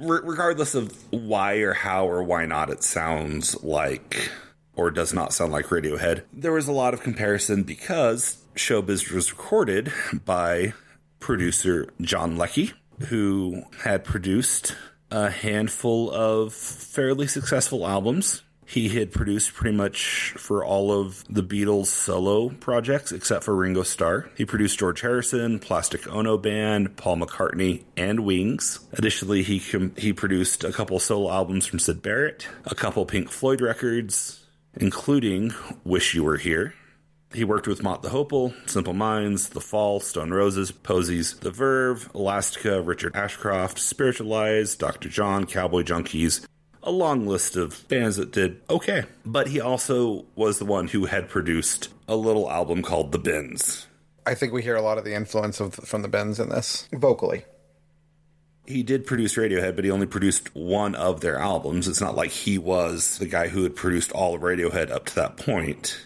Regardless 0.00 0.74
of 0.74 0.96
why 1.12 1.54
or 1.56 1.72
how 1.72 2.08
or 2.08 2.22
why 2.22 2.46
not 2.46 2.70
it 2.70 2.82
sounds 2.82 3.62
like 3.62 4.30
or 4.76 4.90
does 4.90 5.12
not 5.12 5.32
sound 5.32 5.52
like 5.52 5.66
Radiohead, 5.66 6.22
there 6.32 6.52
was 6.52 6.68
a 6.68 6.72
lot 6.72 6.94
of 6.94 7.00
comparison 7.02 7.62
because 7.64 8.38
Showbiz 8.54 9.10
was 9.10 9.32
recorded 9.32 9.92
by 10.24 10.74
producer 11.18 11.88
John 12.00 12.36
Leckie, 12.36 12.72
who 13.08 13.62
had 13.82 14.04
produced 14.04 14.76
a 15.10 15.30
handful 15.30 16.10
of 16.10 16.52
fairly 16.52 17.26
successful 17.26 17.86
albums 17.86 18.42
He 18.68 18.88
had 18.88 19.12
produced 19.12 19.54
pretty 19.54 19.76
much 19.76 20.34
for 20.36 20.64
all 20.64 20.90
of 20.90 21.22
the 21.30 21.42
Beatles 21.42 21.86
solo 21.86 22.48
projects 22.48 23.12
except 23.12 23.44
for 23.44 23.54
Ringo 23.54 23.84
Starr. 23.84 24.28
He 24.36 24.44
produced 24.44 24.80
George 24.80 25.02
Harrison, 25.02 25.60
Plastic 25.60 26.08
Ono 26.12 26.36
Band, 26.36 26.96
Paul 26.96 27.18
McCartney, 27.18 27.84
and 27.96 28.20
Wings. 28.20 28.80
Additionally, 28.92 29.44
he 29.44 29.60
com- 29.60 29.94
he 29.96 30.12
produced 30.12 30.64
a 30.64 30.72
couple 30.72 30.98
solo 30.98 31.30
albums 31.30 31.64
from 31.64 31.78
Syd 31.78 32.02
Barrett, 32.02 32.48
a 32.64 32.74
couple 32.74 33.06
Pink 33.06 33.30
Floyd 33.30 33.60
records, 33.60 34.44
including 34.76 35.54
Wish 35.84 36.14
You 36.14 36.24
Were 36.24 36.36
Here. 36.36 36.74
He 37.34 37.44
worked 37.44 37.66
with 37.66 37.82
Mott 37.82 38.02
the 38.02 38.10
Hoople, 38.10 38.54
Simple 38.68 38.92
Minds, 38.92 39.50
The 39.50 39.60
Fall, 39.60 40.00
Stone 40.00 40.32
Roses, 40.32 40.70
Posies, 40.70 41.38
The 41.40 41.50
Verve, 41.50 42.08
Elastica, 42.14 42.80
Richard 42.80 43.16
Ashcroft, 43.16 43.78
Spiritualized, 43.78 44.78
Dr. 44.78 45.08
John, 45.08 45.44
Cowboy 45.44 45.82
Junkies, 45.82 46.46
a 46.82 46.90
long 46.90 47.26
list 47.26 47.56
of 47.56 47.86
bands 47.88 48.16
that 48.16 48.30
did 48.30 48.60
okay. 48.70 49.04
But 49.24 49.48
he 49.48 49.60
also 49.60 50.24
was 50.36 50.58
the 50.58 50.64
one 50.64 50.88
who 50.88 51.06
had 51.06 51.28
produced 51.28 51.88
a 52.08 52.16
little 52.16 52.50
album 52.50 52.82
called 52.82 53.12
The 53.12 53.18
Bends. 53.18 53.88
I 54.24 54.34
think 54.34 54.52
we 54.52 54.62
hear 54.62 54.76
a 54.76 54.82
lot 54.82 54.98
of 54.98 55.04
the 55.04 55.14
influence 55.14 55.60
of 55.60 55.74
from 55.74 56.02
the 56.02 56.08
Bends 56.08 56.40
in 56.40 56.48
this 56.48 56.88
vocally. 56.92 57.44
He 58.66 58.82
did 58.82 59.06
produce 59.06 59.34
Radiohead, 59.34 59.76
but 59.76 59.84
he 59.84 59.90
only 59.90 60.06
produced 60.06 60.54
one 60.54 60.94
of 60.94 61.20
their 61.20 61.38
albums. 61.38 61.88
It's 61.88 62.00
not 62.00 62.16
like 62.16 62.30
he 62.30 62.58
was 62.58 63.18
the 63.18 63.26
guy 63.26 63.48
who 63.48 63.62
had 63.62 63.76
produced 63.76 64.12
all 64.12 64.34
of 64.34 64.42
Radiohead 64.42 64.90
up 64.90 65.06
to 65.06 65.14
that 65.16 65.36
point. 65.36 65.98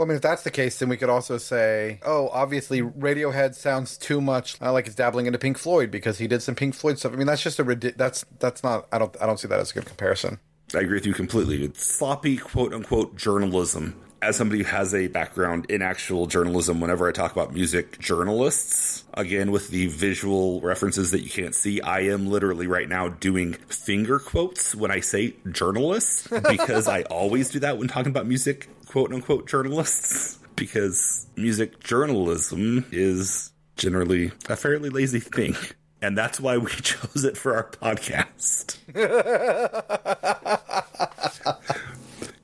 Well, 0.00 0.06
I 0.06 0.08
mean, 0.08 0.16
if 0.16 0.22
that's 0.22 0.44
the 0.44 0.50
case, 0.50 0.78
then 0.78 0.88
we 0.88 0.96
could 0.96 1.10
also 1.10 1.36
say, 1.36 2.00
oh, 2.06 2.30
obviously 2.32 2.80
Radiohead 2.80 3.54
sounds 3.54 3.98
too 3.98 4.22
much 4.22 4.56
uh, 4.62 4.72
like 4.72 4.86
it's 4.86 4.94
dabbling 4.94 5.26
into 5.26 5.38
Pink 5.38 5.58
Floyd 5.58 5.90
because 5.90 6.16
he 6.16 6.26
did 6.26 6.42
some 6.42 6.54
Pink 6.54 6.74
Floyd 6.74 6.98
stuff. 6.98 7.12
I 7.12 7.16
mean, 7.16 7.26
that's 7.26 7.42
just 7.42 7.58
a 7.58 7.64
ridi- 7.64 7.92
that's 7.92 8.24
that's 8.38 8.62
not. 8.62 8.88
I 8.92 8.98
don't 8.98 9.14
I 9.20 9.26
don't 9.26 9.38
see 9.38 9.48
that 9.48 9.60
as 9.60 9.72
a 9.72 9.74
good 9.74 9.84
comparison. 9.84 10.40
I 10.74 10.78
agree 10.78 10.96
with 10.96 11.04
you 11.04 11.12
completely. 11.12 11.64
It's 11.64 11.84
sloppy, 11.84 12.38
quote 12.38 12.72
unquote, 12.72 13.16
journalism. 13.16 13.94
As 14.22 14.36
somebody 14.36 14.62
who 14.62 14.68
has 14.68 14.94
a 14.94 15.08
background 15.08 15.66
in 15.70 15.80
actual 15.80 16.26
journalism, 16.26 16.80
whenever 16.80 17.08
I 17.08 17.12
talk 17.12 17.32
about 17.32 17.54
music 17.54 17.98
journalists, 17.98 19.04
again, 19.14 19.50
with 19.50 19.68
the 19.68 19.86
visual 19.86 20.60
references 20.60 21.10
that 21.12 21.22
you 21.22 21.30
can't 21.30 21.54
see, 21.54 21.80
I 21.80 22.00
am 22.00 22.28
literally 22.28 22.66
right 22.66 22.88
now 22.88 23.08
doing 23.08 23.54
finger 23.54 24.18
quotes 24.18 24.74
when 24.74 24.90
I 24.90 25.00
say 25.00 25.36
journalists, 25.50 26.28
because 26.48 26.86
I 26.86 27.02
always 27.04 27.50
do 27.50 27.60
that 27.60 27.78
when 27.78 27.88
talking 27.88 28.10
about 28.10 28.26
music, 28.26 28.68
quote 28.86 29.10
unquote, 29.10 29.48
journalists, 29.48 30.38
because 30.54 31.26
music 31.36 31.80
journalism 31.80 32.84
is 32.92 33.52
generally 33.76 34.32
a 34.50 34.56
fairly 34.56 34.90
lazy 34.90 35.20
thing. 35.20 35.56
And 36.02 36.16
that's 36.16 36.38
why 36.38 36.58
we 36.58 36.70
chose 36.82 37.24
it 37.24 37.38
for 37.38 37.56
our 37.56 37.70
podcast. 37.70 38.76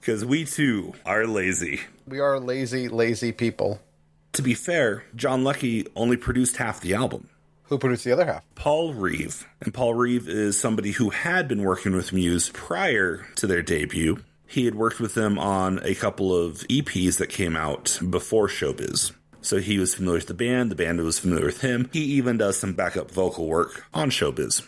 Because 0.06 0.24
we 0.24 0.44
too 0.44 0.94
are 1.04 1.26
lazy. 1.26 1.80
We 2.06 2.20
are 2.20 2.38
lazy, 2.38 2.86
lazy 2.86 3.32
people. 3.32 3.80
To 4.34 4.42
be 4.42 4.54
fair, 4.54 5.02
John 5.16 5.42
Leckie 5.42 5.88
only 5.96 6.16
produced 6.16 6.58
half 6.58 6.80
the 6.80 6.94
album. 6.94 7.28
Who 7.64 7.76
produced 7.76 8.04
the 8.04 8.12
other 8.12 8.24
half? 8.24 8.44
Paul 8.54 8.94
Reeve. 8.94 9.48
And 9.60 9.74
Paul 9.74 9.94
Reeve 9.94 10.28
is 10.28 10.56
somebody 10.60 10.92
who 10.92 11.10
had 11.10 11.48
been 11.48 11.64
working 11.64 11.96
with 11.96 12.12
Muse 12.12 12.50
prior 12.50 13.26
to 13.34 13.48
their 13.48 13.62
debut. 13.62 14.22
He 14.46 14.64
had 14.64 14.76
worked 14.76 15.00
with 15.00 15.14
them 15.14 15.40
on 15.40 15.80
a 15.82 15.96
couple 15.96 16.32
of 16.32 16.58
EPs 16.68 17.18
that 17.18 17.26
came 17.28 17.56
out 17.56 17.98
before 18.08 18.46
Showbiz. 18.46 19.10
So 19.42 19.58
he 19.58 19.80
was 19.80 19.96
familiar 19.96 20.18
with 20.18 20.28
the 20.28 20.34
band, 20.34 20.70
the 20.70 20.76
band 20.76 21.00
was 21.00 21.18
familiar 21.18 21.46
with 21.46 21.62
him. 21.62 21.90
He 21.92 22.04
even 22.04 22.38
does 22.38 22.56
some 22.56 22.74
backup 22.74 23.10
vocal 23.10 23.48
work 23.48 23.84
on 23.92 24.10
Showbiz. 24.10 24.64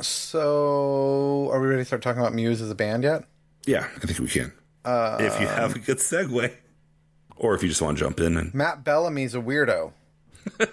So, 0.00 1.48
are 1.52 1.60
we 1.60 1.68
ready 1.68 1.82
to 1.82 1.84
start 1.84 2.02
talking 2.02 2.20
about 2.20 2.34
Muse 2.34 2.60
as 2.60 2.68
a 2.68 2.74
band 2.74 3.04
yet? 3.04 3.24
Yeah, 3.66 3.86
I 3.96 4.06
think 4.06 4.18
we 4.18 4.28
can. 4.28 4.52
Uh, 4.84 5.18
if 5.20 5.40
you 5.40 5.46
have 5.46 5.76
a 5.76 5.78
good 5.78 5.98
segue. 5.98 6.52
Or 7.36 7.54
if 7.54 7.62
you 7.62 7.68
just 7.68 7.82
want 7.82 7.98
to 7.98 8.04
jump 8.04 8.20
in 8.20 8.36
and 8.36 8.54
Matt 8.54 8.84
Bellamy's 8.84 9.34
a 9.34 9.38
weirdo. 9.38 9.92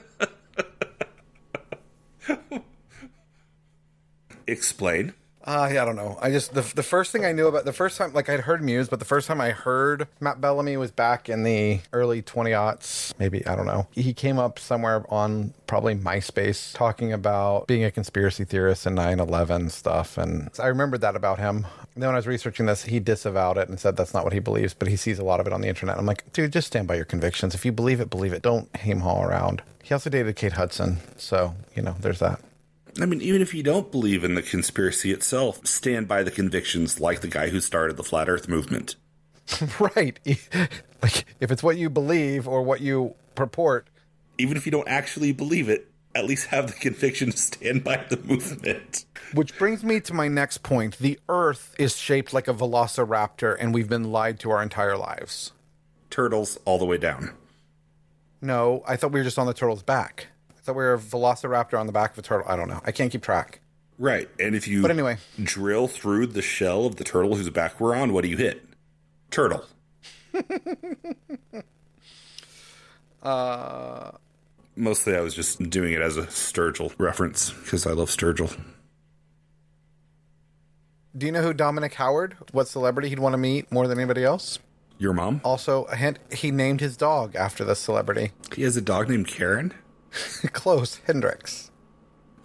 explain. 4.50 5.13
Uh, 5.41 5.69
yeah, 5.74 5.81
I 5.81 5.86
don't 5.86 5.96
know. 5.96 6.17
I 6.22 6.29
just 6.29 6.53
the 6.53 6.62
the 6.75 6.84
first 6.84 7.12
thing 7.12 7.25
I 7.25 7.31
knew 7.31 7.48
about 7.48 7.65
the 7.65 7.74
first 7.74 7.98
time, 7.98 8.13
like 8.13 8.29
I'd 8.29 8.41
heard 8.41 8.62
Muse, 8.62 8.88
but 8.89 9.00
the 9.00 9.05
first 9.05 9.25
time 9.25 9.39
I 9.41 9.51
heard 9.51 10.08
Matt 10.19 10.41
Bellamy 10.41 10.77
was 10.77 10.91
back 10.91 11.29
in 11.29 11.43
the 11.43 11.79
early 11.93 12.22
twenty 12.22 12.51
aughts, 12.51 13.17
maybe 13.17 13.46
I 13.48 13.55
don't 13.55 13.65
know. 13.65 13.88
He 13.91 14.13
came 14.13 14.38
up 14.38 14.60
somewhere 14.60 15.05
on 15.12 15.54
probably 15.65 15.95
MySpace 15.95 16.75
talking 16.75 17.13
about 17.13 17.67
being 17.67 17.84
a 17.84 17.89
conspiracy 17.89 18.43
theorist 18.43 18.86
and 18.86 18.97
9/11 18.97 19.71
stuff, 19.71 20.17
and 20.17 20.49
I 20.60 20.67
remembered 20.67 21.02
that 21.02 21.15
about 21.15 21.39
him. 21.39 21.65
Then 21.95 22.08
when 22.08 22.15
I 22.15 22.19
was 22.19 22.28
researching 22.28 22.65
this, 22.65 22.84
he 22.84 22.99
disavowed 22.99 23.58
it 23.58 23.67
and 23.67 23.80
said 23.80 23.97
that's 23.97 24.13
not 24.13 24.23
what 24.23 24.34
he 24.34 24.39
believes, 24.39 24.73
but 24.73 24.88
he 24.88 24.95
sees 24.95 25.19
a 25.19 25.23
lot 25.23 25.39
of 25.39 25.47
it 25.47 25.54
on 25.54 25.62
the 25.62 25.67
internet. 25.67 25.97
I'm 25.97 26.06
like, 26.06 26.32
dude, 26.32 26.54
just 26.54 26.67
stand 26.67 26.88
by 26.88 26.95
your 26.95 27.06
convictions. 27.06 27.54
If 27.56 27.65
you 27.65 27.71
believe 27.71 27.99
it, 27.99 28.10
believe 28.10 28.34
it. 28.34 28.41
Don't 28.41 28.73
ham 28.75 29.02
haul 29.02 29.23
around. 29.23 29.62
He 29.84 29.93
also 29.93 30.10
dated 30.10 30.36
Kate 30.36 30.54
Hudson, 30.54 30.97
so 31.17 31.56
you 31.75 31.82
know, 31.82 31.95
there's 31.99 32.19
that. 32.19 32.39
I 33.02 33.06
mean, 33.06 33.21
even 33.21 33.41
if 33.41 33.54
you 33.54 33.63
don't 33.63 33.91
believe 33.91 34.23
in 34.23 34.36
the 34.36 34.41
conspiracy 34.41 35.12
itself, 35.12 35.65
stand 35.65 36.08
by 36.08 36.23
the 36.23 36.32
convictions 36.32 36.99
like 36.99 37.21
the 37.21 37.28
guy 37.28 37.49
who 37.49 37.60
started 37.60 37.97
the 37.97 38.04
flat 38.04 38.30
earth 38.30 38.47
movement. 38.47 38.95
right. 39.80 40.19
Like 41.02 41.23
if 41.39 41.49
it's 41.49 41.63
what 41.63 41.78
you 41.78 41.89
believe 41.89 42.45
or 42.45 42.62
what 42.62 42.82
you 42.82 43.15
purport, 43.34 43.88
Even 44.38 44.58
if 44.58 44.65
you 44.65 44.71
don't 44.73 44.88
actually 44.89 45.32
believe 45.32 45.69
it, 45.69 45.88
at 46.15 46.26
least 46.26 46.48
have 46.48 46.67
the 46.67 46.74
conviction 46.74 47.32
to 47.32 47.38
stand 47.38 47.84
by 47.84 47.98
the 48.10 48.17
movement. 48.17 49.06
which 49.34 49.58
brings 49.58 49.84
me 49.84 50.00
to 50.02 50.13
my 50.13 50.28
next 50.28 50.63
point. 50.63 50.98
The 50.98 51.19
earth 51.30 51.76
is 51.78 51.95
shaped 51.95 52.34
like 52.34 52.48
a 52.48 52.54
velociraptor 52.54 53.56
and 53.60 53.74
we've 53.74 53.88
been 53.89 54.12
lied 54.12 54.39
to 54.41 54.50
our 54.52 54.62
entire 54.63 54.98
lives. 54.98 55.52
Turtles 56.10 56.58
all 56.65 56.80
the 56.80 56.86
way 56.86 56.98
down. 56.98 57.32
No, 58.41 58.84
I 58.88 58.95
thought 58.95 59.12
we 59.12 59.19
were 59.19 59.24
just 59.24 59.38
on 59.38 59.45
the 59.48 59.54
turtle's 59.54 59.84
back. 59.84 60.28
I 60.50 60.62
thought 60.62 60.76
we 60.76 60.84
were 60.84 60.93
a 60.95 61.00
velociraptor 61.00 61.80
on 61.80 61.86
the 61.86 61.91
back 61.93 62.13
of 62.13 62.17
a 62.17 62.22
turtle. 62.22 62.48
I 62.52 62.56
don't 62.56 62.67
know. 62.69 62.82
I 62.84 62.91
can't 62.91 63.12
keep 63.12 63.22
track. 63.22 63.60
Right. 64.00 64.30
And 64.39 64.56
if 64.56 64.67
you 64.67 64.82
But 64.82 64.91
anyway. 64.91 65.17
drill 65.43 65.88
through 65.88 66.28
the 66.28 66.41
shell 66.41 66.86
of 66.86 66.95
the 66.95 67.04
turtle 67.04 67.36
whose 67.36 67.50
back 67.50 67.80
we're 67.80 67.95
on, 67.95 68.13
what 68.13 68.24
do 68.24 68.30
you 68.30 68.38
hit? 68.38 68.65
Turtle. 69.30 69.63
Uh 73.22 74.12
Mostly 74.80 75.13
I 75.13 75.20
was 75.20 75.34
just 75.34 75.60
doing 75.70 75.92
it 75.94 76.02
as 76.02 76.15
a 76.15 76.24
Sturgill 76.24 76.94
reference 76.98 77.52
because 77.52 77.86
I 77.86 77.92
love 77.92 78.10
Sturgill. 78.10 78.58
do 81.18 81.26
you 81.26 81.32
know 81.34 81.42
who 81.42 81.54
Dominic 81.54 81.96
Howard? 81.96 82.38
What 82.54 82.68
celebrity 82.70 83.10
he'd 83.10 83.20
want 83.20 83.34
to 83.34 83.38
meet 83.38 83.70
more 83.74 83.88
than 83.89 84.00
anybody 84.00 84.24
else? 84.24 84.58
Your 84.98 85.12
mom? 85.12 85.42
Also, 85.44 85.84
a 85.86 85.96
hint, 85.98 86.20
he 86.32 86.52
named 86.52 86.80
his 86.80 86.96
dog 86.96 87.36
after 87.36 87.65
the 87.65 87.76
celebrity. 87.76 88.32
He 88.56 88.63
has 88.63 88.78
a 88.78 88.82
dog 88.82 89.10
named 89.10 89.28
Karen? 89.28 89.74
Close, 90.54 91.02
Hendrix. 91.08 91.72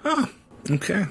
Oh, 0.05 0.29
okay. 0.71 1.07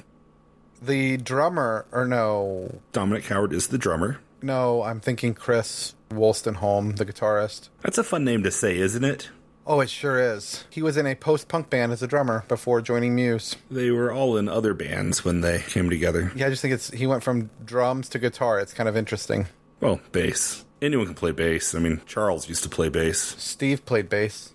The 0.82 1.16
drummer, 1.16 1.86
or 1.90 2.04
no, 2.06 2.80
Dominic 2.92 3.24
Howard 3.26 3.52
is 3.54 3.68
the 3.68 3.78
drummer. 3.78 4.18
no, 4.42 4.82
I'm 4.82 5.00
thinking 5.00 5.32
Chris 5.32 5.94
Wolstenholme, 6.10 6.96
the 6.96 7.06
guitarist. 7.06 7.70
That's 7.80 7.96
a 7.98 8.04
fun 8.04 8.24
name 8.24 8.42
to 8.42 8.50
say, 8.50 8.76
isn't 8.78 9.04
it? 9.04 9.30
Oh, 9.66 9.80
it 9.80 9.88
sure 9.88 10.20
is. 10.20 10.64
He 10.68 10.82
was 10.82 10.96
in 10.96 11.06
a 11.06 11.14
post 11.14 11.48
punk 11.48 11.70
band 11.70 11.92
as 11.92 12.02
a 12.02 12.06
drummer 12.06 12.44
before 12.48 12.82
joining 12.82 13.14
Muse. 13.14 13.56
They 13.70 13.90
were 13.90 14.12
all 14.12 14.36
in 14.36 14.48
other 14.48 14.74
bands 14.74 15.24
when 15.24 15.40
they 15.40 15.60
came 15.60 15.88
together. 15.88 16.30
Yeah, 16.36 16.46
I 16.46 16.50
just 16.50 16.60
think 16.60 16.74
it's 16.74 16.90
he 16.90 17.06
went 17.06 17.22
from 17.22 17.48
drums 17.64 18.10
to 18.10 18.18
guitar. 18.18 18.60
It's 18.60 18.74
kind 18.74 18.88
of 18.88 18.96
interesting. 18.96 19.46
Well, 19.80 20.00
bass. 20.12 20.64
Anyone 20.82 21.06
can 21.06 21.14
play 21.14 21.30
bass. 21.32 21.74
I 21.74 21.78
mean, 21.78 22.02
Charles 22.04 22.46
used 22.48 22.62
to 22.64 22.68
play 22.68 22.90
bass. 22.90 23.18
Steve 23.38 23.86
played 23.86 24.10
bass. 24.10 24.52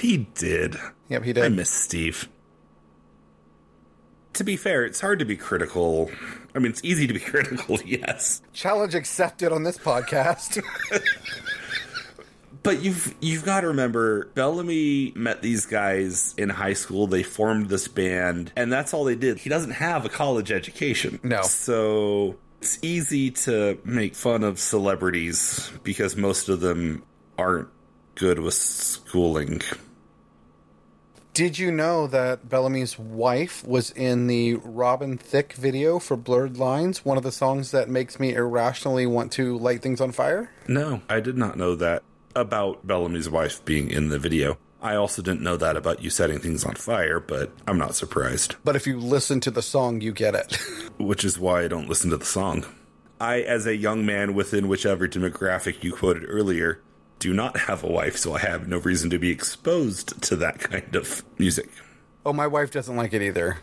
He 0.00 0.28
did. 0.34 0.76
Yep, 1.08 1.24
he 1.24 1.32
did. 1.32 1.44
I 1.44 1.48
miss 1.48 1.70
Steve. 1.70 2.28
To 4.34 4.44
be 4.44 4.56
fair, 4.56 4.84
it's 4.84 5.00
hard 5.00 5.20
to 5.20 5.24
be 5.24 5.36
critical. 5.36 6.10
I 6.54 6.58
mean, 6.58 6.72
it's 6.72 6.84
easy 6.84 7.06
to 7.06 7.14
be 7.14 7.20
critical, 7.20 7.78
yes. 7.84 8.42
Challenge 8.52 8.94
accepted 8.94 9.52
on 9.52 9.62
this 9.62 9.78
podcast. 9.78 10.62
But 12.64 12.82
you've 12.82 13.14
you've 13.20 13.44
got 13.44 13.60
to 13.60 13.68
remember, 13.68 14.28
Bellamy 14.34 15.12
met 15.14 15.42
these 15.42 15.66
guys 15.66 16.34
in 16.38 16.48
high 16.48 16.72
school. 16.72 17.06
They 17.06 17.22
formed 17.22 17.68
this 17.68 17.86
band, 17.88 18.52
and 18.56 18.72
that's 18.72 18.94
all 18.94 19.04
they 19.04 19.14
did. 19.14 19.38
He 19.38 19.50
doesn't 19.50 19.72
have 19.72 20.04
a 20.06 20.08
college 20.08 20.50
education, 20.50 21.20
No. 21.22 21.42
So 21.42 22.36
it's 22.62 22.78
easy 22.82 23.30
to 23.30 23.78
make 23.84 24.14
fun 24.14 24.42
of 24.42 24.58
celebrities 24.58 25.70
because 25.82 26.16
most 26.16 26.48
of 26.48 26.60
them 26.60 27.02
aren't 27.36 27.68
good 28.14 28.38
with 28.38 28.54
schooling. 28.54 29.60
Did 31.34 31.58
you 31.58 31.70
know 31.70 32.06
that 32.06 32.48
Bellamy's 32.48 32.98
wife 32.98 33.66
was 33.66 33.90
in 33.90 34.28
the 34.28 34.54
Robin 34.54 35.18
Thicke 35.18 35.52
video 35.54 35.98
for 35.98 36.16
Blurred 36.16 36.56
Lines, 36.56 37.04
one 37.04 37.18
of 37.18 37.24
the 37.24 37.32
songs 37.32 37.72
that 37.72 37.90
makes 37.90 38.18
me 38.18 38.32
irrationally 38.32 39.04
want 39.04 39.32
to 39.32 39.58
light 39.58 39.82
things 39.82 40.00
on 40.00 40.12
fire? 40.12 40.50
No, 40.68 41.02
I 41.10 41.20
did 41.20 41.36
not 41.36 41.58
know 41.58 41.74
that 41.74 42.04
about 42.34 42.86
Bellamy's 42.86 43.28
wife 43.28 43.64
being 43.64 43.90
in 43.90 44.08
the 44.08 44.18
video. 44.18 44.58
I 44.82 44.96
also 44.96 45.22
didn't 45.22 45.40
know 45.40 45.56
that 45.56 45.76
about 45.76 46.02
you 46.02 46.10
setting 46.10 46.38
things 46.40 46.64
on 46.64 46.74
fire, 46.74 47.18
but 47.18 47.52
I'm 47.66 47.78
not 47.78 47.94
surprised. 47.94 48.56
But 48.64 48.76
if 48.76 48.86
you 48.86 48.98
listen 48.98 49.40
to 49.40 49.50
the 49.50 49.62
song, 49.62 50.02
you 50.02 50.12
get 50.12 50.34
it. 50.34 50.56
Which 50.98 51.24
is 51.24 51.38
why 51.38 51.62
I 51.62 51.68
don't 51.68 51.88
listen 51.88 52.10
to 52.10 52.18
the 52.18 52.24
song. 52.26 52.66
I, 53.20 53.40
as 53.40 53.66
a 53.66 53.74
young 53.74 54.04
man 54.04 54.34
within 54.34 54.68
whichever 54.68 55.08
demographic 55.08 55.82
you 55.82 55.92
quoted 55.92 56.24
earlier, 56.28 56.82
do 57.18 57.32
not 57.32 57.56
have 57.60 57.82
a 57.82 57.90
wife, 57.90 58.16
so 58.18 58.34
I 58.34 58.40
have 58.40 58.68
no 58.68 58.78
reason 58.78 59.08
to 59.10 59.18
be 59.18 59.30
exposed 59.30 60.20
to 60.24 60.36
that 60.36 60.58
kind 60.58 60.94
of 60.94 61.24
music. 61.38 61.70
Oh, 62.26 62.34
my 62.34 62.46
wife 62.46 62.70
doesn't 62.70 62.96
like 62.96 63.14
it 63.14 63.22
either. 63.22 63.58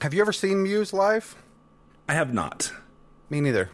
Have 0.00 0.14
you 0.14 0.20
ever 0.20 0.32
seen 0.32 0.62
Muse 0.62 0.92
live? 0.92 1.34
I 2.08 2.14
have 2.14 2.32
not. 2.32 2.72
Me 3.30 3.40
neither. 3.40 3.70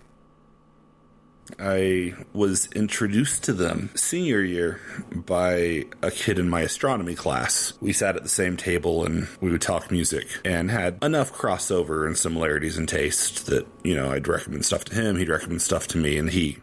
I 1.59 2.15
was 2.33 2.69
introduced 2.73 3.45
to 3.45 3.53
them 3.53 3.91
senior 3.95 4.41
year 4.43 4.81
by 5.15 5.85
a 6.03 6.11
kid 6.11 6.39
in 6.39 6.49
my 6.49 6.63
astronomy 6.63 7.15
class. 7.15 7.73
We 7.81 7.93
sat 7.93 8.17
at 8.17 8.23
the 8.23 8.29
same 8.29 8.57
table 8.57 9.05
and 9.05 9.29
we 9.41 9.51
would 9.51 9.63
talk 9.63 9.91
music 9.91 10.27
and 10.45 10.71
had 10.71 10.99
enough 11.03 11.33
crossover 11.33 12.07
and 12.07 12.17
similarities 12.17 12.79
in 12.79 12.87
taste 12.87 13.47
that, 13.47 13.67
you 13.83 13.95
know, 13.95 14.11
I'd 14.13 14.29
recommend 14.29 14.65
stuff 14.65 14.85
to 14.87 14.95
him, 14.95 15.17
he'd 15.17 15.29
recommend 15.29 15.63
stuff 15.63 15.87
to 15.89 15.99
me, 15.99 16.19
and 16.19 16.31
he 16.31 16.59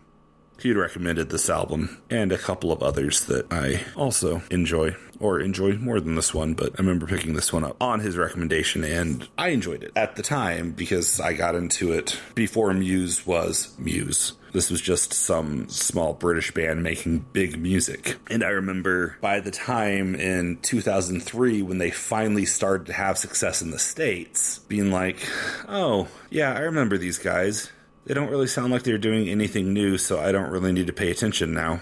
he'd 0.62 0.76
recommended 0.76 1.30
this 1.30 1.50
album 1.50 2.02
and 2.10 2.32
a 2.32 2.38
couple 2.38 2.72
of 2.72 2.84
others 2.84 3.26
that 3.26 3.52
I 3.52 3.84
also 3.96 4.42
enjoy 4.52 4.96
or 5.20 5.40
enjoy 5.40 5.74
more 5.74 6.00
than 6.00 6.16
this 6.16 6.34
one, 6.34 6.54
but 6.54 6.74
I 6.74 6.82
remember 6.82 7.06
picking 7.06 7.34
this 7.34 7.54
one 7.54 7.64
up 7.64 7.78
on 7.80 8.00
his 8.00 8.18
recommendation 8.18 8.84
and 8.84 9.28
I 9.38 9.50
enjoyed 9.50 9.84
it 9.84 9.92
at 9.96 10.16
the 10.16 10.24
time 10.24 10.72
because 10.72 11.20
I 11.20 11.34
got 11.34 11.56
into 11.56 11.94
it 11.94 12.20
before 12.34 12.74
Muse 12.74 13.26
was 13.26 13.76
Muse. 13.78 14.34
This 14.52 14.70
was 14.70 14.82
just 14.82 15.14
some 15.14 15.70
small 15.70 16.14
British 16.14 16.54
band 16.54 16.84
making 16.84 17.26
big 17.32 17.58
music. 17.58 18.18
And 18.30 18.44
I 18.44 18.50
remember 18.50 19.16
by 19.22 19.40
the 19.40 19.52
time 19.52 20.16
in 20.16 20.58
2003 20.62 21.62
when 21.62 21.78
they 21.78 21.92
finally 21.92 22.46
started 22.46 22.88
to 22.88 22.94
have 22.94 23.18
success 23.18 23.62
in 23.62 23.72
the 23.72 23.80
States, 23.80 24.60
being 24.60 24.92
like, 24.92 25.26
oh, 25.70 26.08
yeah, 26.30 26.54
I 26.54 26.62
remember 26.62 26.98
these 26.98 27.18
guys. 27.18 27.72
They 28.12 28.16
don't 28.16 28.30
really 28.30 28.48
sound 28.48 28.74
like 28.74 28.84
they're 28.84 28.98
doing 28.98 29.30
anything 29.30 29.72
new, 29.72 29.98
so 29.98 30.20
I 30.20 30.34
don't 30.34 30.52
really 30.52 30.74
need 30.74 30.88
to 30.88 30.92
pay 30.92 31.12
attention 31.12 31.54
now. 31.54 31.82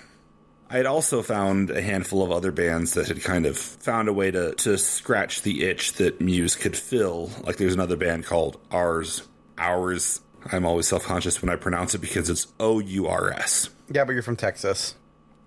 I 0.70 0.78
had 0.78 0.86
also 0.86 1.24
found 1.24 1.72
a 1.72 1.82
handful 1.82 2.22
of 2.22 2.32
other 2.32 2.52
bands 2.52 2.94
that 2.94 3.08
had 3.08 3.24
kind 3.24 3.48
of 3.48 3.58
found 3.58 4.08
a 4.10 4.14
way 4.14 4.30
to, 4.30 4.54
to 4.54 4.78
scratch 4.78 5.42
the 5.42 5.64
itch 5.64 5.94
that 5.94 6.22
Muse 6.22 6.56
could 6.56 6.78
fill. 6.78 7.32
Like 7.42 7.58
there's 7.58 7.74
another 7.74 7.96
band 7.96 8.28
called 8.28 8.60
Ours. 8.70 9.28
Ours. 9.58 10.22
I'm 10.52 10.68
always 10.68 10.88
self 10.88 11.04
conscious 11.04 11.42
when 11.42 11.50
I 11.50 11.56
pronounce 11.56 11.96
it 11.96 11.98
because 11.98 12.30
it's 12.30 12.46
O 12.60 12.78
U 12.78 13.08
R 13.08 13.32
S. 13.32 13.72
Yeah, 13.92 14.06
but 14.06 14.12
you're 14.12 14.22
from 14.22 14.36
Texas. 14.36 14.94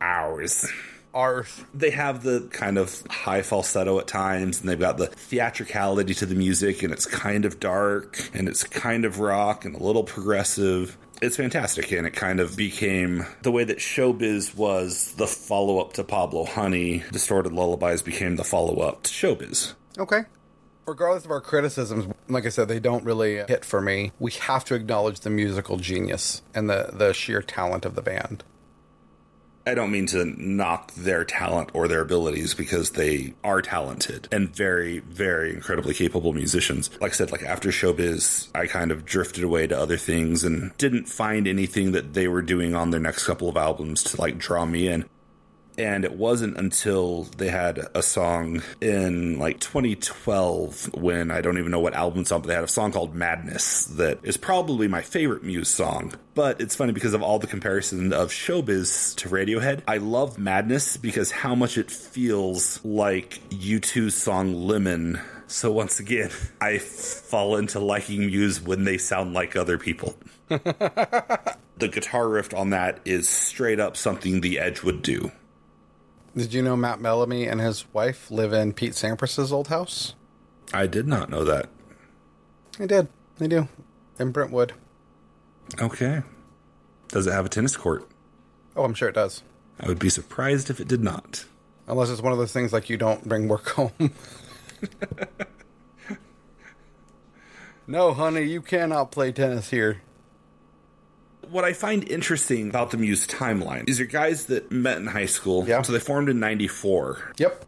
Ours. 0.00 0.68
Ours. 1.14 1.64
They 1.74 1.90
have 1.90 2.22
the 2.22 2.48
kind 2.52 2.78
of 2.78 3.02
high 3.08 3.42
falsetto 3.42 3.98
at 3.98 4.06
times, 4.06 4.60
and 4.60 4.68
they've 4.68 4.78
got 4.78 4.96
the 4.96 5.08
theatricality 5.08 6.14
to 6.14 6.26
the 6.26 6.34
music, 6.34 6.82
and 6.82 6.92
it's 6.92 7.04
kind 7.04 7.44
of 7.44 7.60
dark, 7.60 8.18
and 8.32 8.48
it's 8.48 8.64
kind 8.64 9.04
of 9.04 9.20
rock, 9.20 9.64
and 9.64 9.74
a 9.74 9.82
little 9.82 10.04
progressive. 10.04 10.96
It's 11.20 11.36
fantastic, 11.36 11.92
and 11.92 12.06
it 12.06 12.14
kind 12.14 12.40
of 12.40 12.56
became 12.56 13.26
the 13.42 13.52
way 13.52 13.62
that 13.64 13.78
Showbiz 13.78 14.56
was 14.56 15.12
the 15.12 15.26
follow 15.26 15.78
up 15.78 15.92
to 15.94 16.04
Pablo 16.04 16.44
Honey. 16.44 17.04
Distorted 17.12 17.52
Lullabies 17.52 18.02
became 18.02 18.36
the 18.36 18.44
follow 18.44 18.80
up 18.80 19.02
to 19.04 19.10
Showbiz. 19.10 19.74
Okay. 19.98 20.22
Regardless 20.84 21.24
of 21.24 21.30
our 21.30 21.40
criticisms, 21.40 22.12
like 22.28 22.44
I 22.44 22.48
said, 22.48 22.66
they 22.66 22.80
don't 22.80 23.04
really 23.04 23.36
hit 23.36 23.64
for 23.64 23.80
me. 23.80 24.10
We 24.18 24.32
have 24.32 24.64
to 24.64 24.74
acknowledge 24.74 25.20
the 25.20 25.30
musical 25.30 25.76
genius 25.76 26.42
and 26.54 26.68
the, 26.68 26.90
the 26.92 27.12
sheer 27.12 27.40
talent 27.40 27.84
of 27.84 27.94
the 27.94 28.02
band. 28.02 28.42
I 29.66 29.74
don't 29.74 29.92
mean 29.92 30.06
to 30.06 30.24
knock 30.24 30.92
their 30.94 31.24
talent 31.24 31.70
or 31.72 31.86
their 31.88 32.00
abilities 32.00 32.54
because 32.54 32.90
they 32.90 33.34
are 33.44 33.62
talented 33.62 34.28
and 34.32 34.54
very, 34.54 34.98
very 35.00 35.54
incredibly 35.54 35.94
capable 35.94 36.32
musicians. 36.32 36.90
Like 37.00 37.12
I 37.12 37.14
said, 37.14 37.32
like 37.32 37.42
after 37.42 37.68
Showbiz, 37.70 38.48
I 38.54 38.66
kind 38.66 38.90
of 38.90 39.04
drifted 39.04 39.44
away 39.44 39.66
to 39.68 39.78
other 39.78 39.96
things 39.96 40.44
and 40.44 40.76
didn't 40.78 41.08
find 41.08 41.46
anything 41.46 41.92
that 41.92 42.14
they 42.14 42.28
were 42.28 42.42
doing 42.42 42.74
on 42.74 42.90
their 42.90 43.00
next 43.00 43.24
couple 43.24 43.48
of 43.48 43.56
albums 43.56 44.02
to 44.04 44.20
like 44.20 44.38
draw 44.38 44.64
me 44.64 44.88
in. 44.88 45.04
And 45.82 46.04
it 46.04 46.12
wasn't 46.14 46.58
until 46.58 47.24
they 47.38 47.48
had 47.48 47.88
a 47.92 48.02
song 48.02 48.62
in 48.80 49.40
like 49.40 49.58
2012 49.58 50.94
when 50.94 51.32
I 51.32 51.40
don't 51.40 51.58
even 51.58 51.72
know 51.72 51.80
what 51.80 51.92
album 51.92 52.20
it's 52.20 52.30
on, 52.30 52.40
but 52.40 52.46
they 52.46 52.54
had 52.54 52.62
a 52.62 52.68
song 52.68 52.92
called 52.92 53.16
Madness 53.16 53.86
that 53.86 54.20
is 54.22 54.36
probably 54.36 54.86
my 54.86 55.02
favorite 55.02 55.42
Muse 55.42 55.68
song. 55.68 56.14
But 56.36 56.60
it's 56.60 56.76
funny 56.76 56.92
because 56.92 57.14
of 57.14 57.22
all 57.24 57.40
the 57.40 57.48
comparison 57.48 58.12
of 58.12 58.30
showbiz 58.30 59.16
to 59.16 59.28
Radiohead. 59.28 59.82
I 59.88 59.96
love 59.96 60.38
Madness 60.38 60.96
because 60.96 61.32
how 61.32 61.56
much 61.56 61.76
it 61.76 61.90
feels 61.90 62.78
like 62.84 63.40
U2's 63.50 64.14
song 64.14 64.54
Lemon. 64.54 65.20
So 65.48 65.72
once 65.72 65.98
again, 65.98 66.30
I 66.60 66.78
fall 66.78 67.56
into 67.56 67.80
liking 67.80 68.26
Muse 68.26 68.62
when 68.62 68.84
they 68.84 68.98
sound 68.98 69.34
like 69.34 69.56
other 69.56 69.78
people. 69.78 70.14
the 70.48 71.56
guitar 71.90 72.28
riff 72.28 72.54
on 72.54 72.70
that 72.70 73.00
is 73.04 73.28
straight 73.28 73.80
up 73.80 73.96
something 73.96 74.42
the 74.42 74.60
Edge 74.60 74.84
would 74.84 75.02
do. 75.02 75.32
Did 76.36 76.54
you 76.54 76.62
know 76.62 76.76
Matt 76.76 77.02
Bellamy 77.02 77.46
and 77.46 77.60
his 77.60 77.84
wife 77.92 78.30
live 78.30 78.52
in 78.52 78.72
Pete 78.72 78.94
Sampras's 78.94 79.52
old 79.52 79.68
house? 79.68 80.14
I 80.72 80.86
did 80.86 81.06
not 81.06 81.28
know 81.28 81.44
that. 81.44 81.68
They 82.78 82.86
did. 82.86 83.08
They 83.36 83.48
do. 83.48 83.68
In 84.18 84.32
Brentwood. 84.32 84.72
Okay. 85.80 86.22
Does 87.08 87.26
it 87.26 87.32
have 87.32 87.44
a 87.44 87.50
tennis 87.50 87.76
court? 87.76 88.08
Oh, 88.74 88.84
I'm 88.84 88.94
sure 88.94 89.10
it 89.10 89.14
does. 89.14 89.42
I 89.78 89.88
would 89.88 89.98
be 89.98 90.08
surprised 90.08 90.70
if 90.70 90.80
it 90.80 90.88
did 90.88 91.02
not. 91.02 91.44
Unless 91.86 92.08
it's 92.08 92.22
one 92.22 92.32
of 92.32 92.38
those 92.38 92.52
things 92.52 92.72
like 92.72 92.88
you 92.88 92.96
don't 92.96 93.28
bring 93.28 93.48
work 93.48 93.68
home. 93.70 93.92
no, 97.86 98.14
honey, 98.14 98.44
you 98.44 98.62
cannot 98.62 99.10
play 99.10 99.32
tennis 99.32 99.68
here. 99.70 100.00
What 101.52 101.66
I 101.66 101.74
find 101.74 102.08
interesting 102.08 102.70
about 102.70 102.92
the 102.92 102.96
Muse 102.96 103.26
timeline 103.26 103.86
is 103.86 103.98
your 103.98 104.08
guys 104.08 104.46
that 104.46 104.72
met 104.72 104.96
in 104.96 105.06
high 105.06 105.26
school. 105.26 105.68
Yeah. 105.68 105.82
So 105.82 105.92
they 105.92 105.98
formed 105.98 106.30
in 106.30 106.40
94. 106.40 107.34
Yep. 107.36 107.66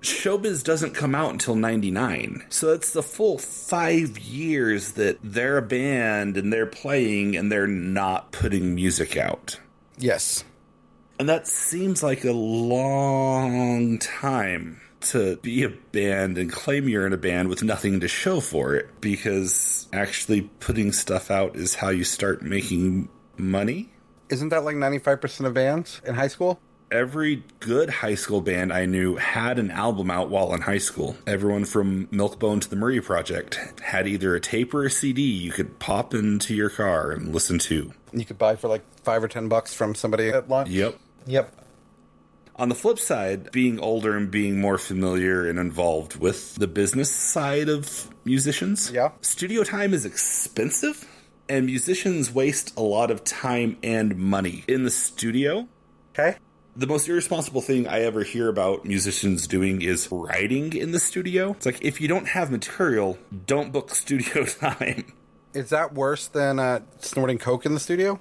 Showbiz 0.00 0.64
doesn't 0.64 0.94
come 0.94 1.14
out 1.14 1.32
until 1.32 1.54
99. 1.54 2.46
So 2.48 2.72
it's 2.72 2.94
the 2.94 3.02
full 3.02 3.36
five 3.36 4.18
years 4.18 4.92
that 4.92 5.18
they're 5.22 5.58
a 5.58 5.62
band 5.62 6.38
and 6.38 6.50
they're 6.50 6.64
playing 6.64 7.36
and 7.36 7.52
they're 7.52 7.66
not 7.66 8.32
putting 8.32 8.74
music 8.74 9.18
out. 9.18 9.60
Yes. 9.98 10.42
And 11.18 11.28
that 11.28 11.46
seems 11.46 12.02
like 12.02 12.24
a 12.24 12.32
long 12.32 13.98
time 13.98 14.80
to 15.00 15.36
be 15.36 15.62
a 15.62 15.68
band 15.68 16.38
and 16.38 16.50
claim 16.50 16.88
you're 16.88 17.06
in 17.06 17.12
a 17.12 17.18
band 17.18 17.50
with 17.50 17.62
nothing 17.62 18.00
to 18.00 18.08
show 18.08 18.40
for 18.40 18.74
it 18.74 18.98
because 19.02 19.88
actually 19.92 20.40
putting 20.40 20.90
stuff 20.90 21.30
out 21.30 21.54
is 21.54 21.74
how 21.74 21.90
you 21.90 22.02
start 22.02 22.40
making 22.40 23.10
money. 23.38 23.90
Isn't 24.28 24.48
that 24.50 24.64
like 24.64 24.76
95% 24.76 25.46
of 25.46 25.54
bands 25.54 26.00
in 26.04 26.14
high 26.14 26.28
school? 26.28 26.58
Every 26.90 27.42
good 27.60 27.90
high 27.90 28.14
school 28.14 28.40
band 28.40 28.72
I 28.72 28.86
knew 28.86 29.16
had 29.16 29.58
an 29.58 29.70
album 29.72 30.08
out 30.10 30.30
while 30.30 30.54
in 30.54 30.60
high 30.62 30.78
school. 30.78 31.16
Everyone 31.26 31.64
from 31.64 32.06
Milkbone 32.08 32.60
to 32.60 32.70
the 32.70 32.76
Murray 32.76 33.00
Project 33.00 33.58
had 33.82 34.06
either 34.06 34.36
a 34.36 34.40
tape 34.40 34.72
or 34.72 34.84
a 34.84 34.90
CD 34.90 35.22
you 35.22 35.50
could 35.50 35.78
pop 35.80 36.14
into 36.14 36.54
your 36.54 36.70
car 36.70 37.10
and 37.10 37.34
listen 37.34 37.58
to. 37.60 37.92
You 38.12 38.24
could 38.24 38.38
buy 38.38 38.54
for 38.54 38.68
like 38.68 38.82
five 39.02 39.22
or 39.24 39.28
ten 39.28 39.48
bucks 39.48 39.74
from 39.74 39.96
somebody 39.96 40.28
at 40.28 40.48
lunch. 40.48 40.68
Yep. 40.70 40.96
Yep. 41.26 41.52
On 42.54 42.68
the 42.68 42.74
flip 42.76 42.98
side, 43.00 43.50
being 43.52 43.78
older 43.80 44.16
and 44.16 44.30
being 44.30 44.60
more 44.60 44.78
familiar 44.78 45.46
and 45.46 45.58
involved 45.58 46.16
with 46.16 46.54
the 46.54 46.66
business 46.68 47.10
side 47.10 47.68
of 47.68 48.08
musicians, 48.24 48.90
Yeah. 48.92 49.10
studio 49.20 49.62
time 49.64 49.92
is 49.92 50.06
expensive, 50.06 51.04
and 51.48 51.66
musicians 51.66 52.32
waste 52.32 52.76
a 52.76 52.82
lot 52.82 53.10
of 53.10 53.24
time 53.24 53.76
and 53.82 54.16
money 54.16 54.64
in 54.66 54.84
the 54.84 54.90
studio. 54.90 55.68
Okay. 56.12 56.36
The 56.74 56.86
most 56.86 57.08
irresponsible 57.08 57.62
thing 57.62 57.88
I 57.88 58.00
ever 58.00 58.22
hear 58.22 58.48
about 58.48 58.84
musicians 58.84 59.46
doing 59.46 59.80
is 59.80 60.08
writing 60.10 60.74
in 60.74 60.92
the 60.92 61.00
studio. 61.00 61.52
It's 61.52 61.66
like 61.66 61.82
if 61.82 62.00
you 62.00 62.08
don't 62.08 62.28
have 62.28 62.50
material, 62.50 63.18
don't 63.46 63.72
book 63.72 63.90
studio 63.94 64.44
time. 64.44 65.12
Is 65.54 65.70
that 65.70 65.94
worse 65.94 66.28
than 66.28 66.58
uh, 66.58 66.80
snorting 66.98 67.38
coke 67.38 67.64
in 67.64 67.74
the 67.74 67.80
studio? 67.80 68.20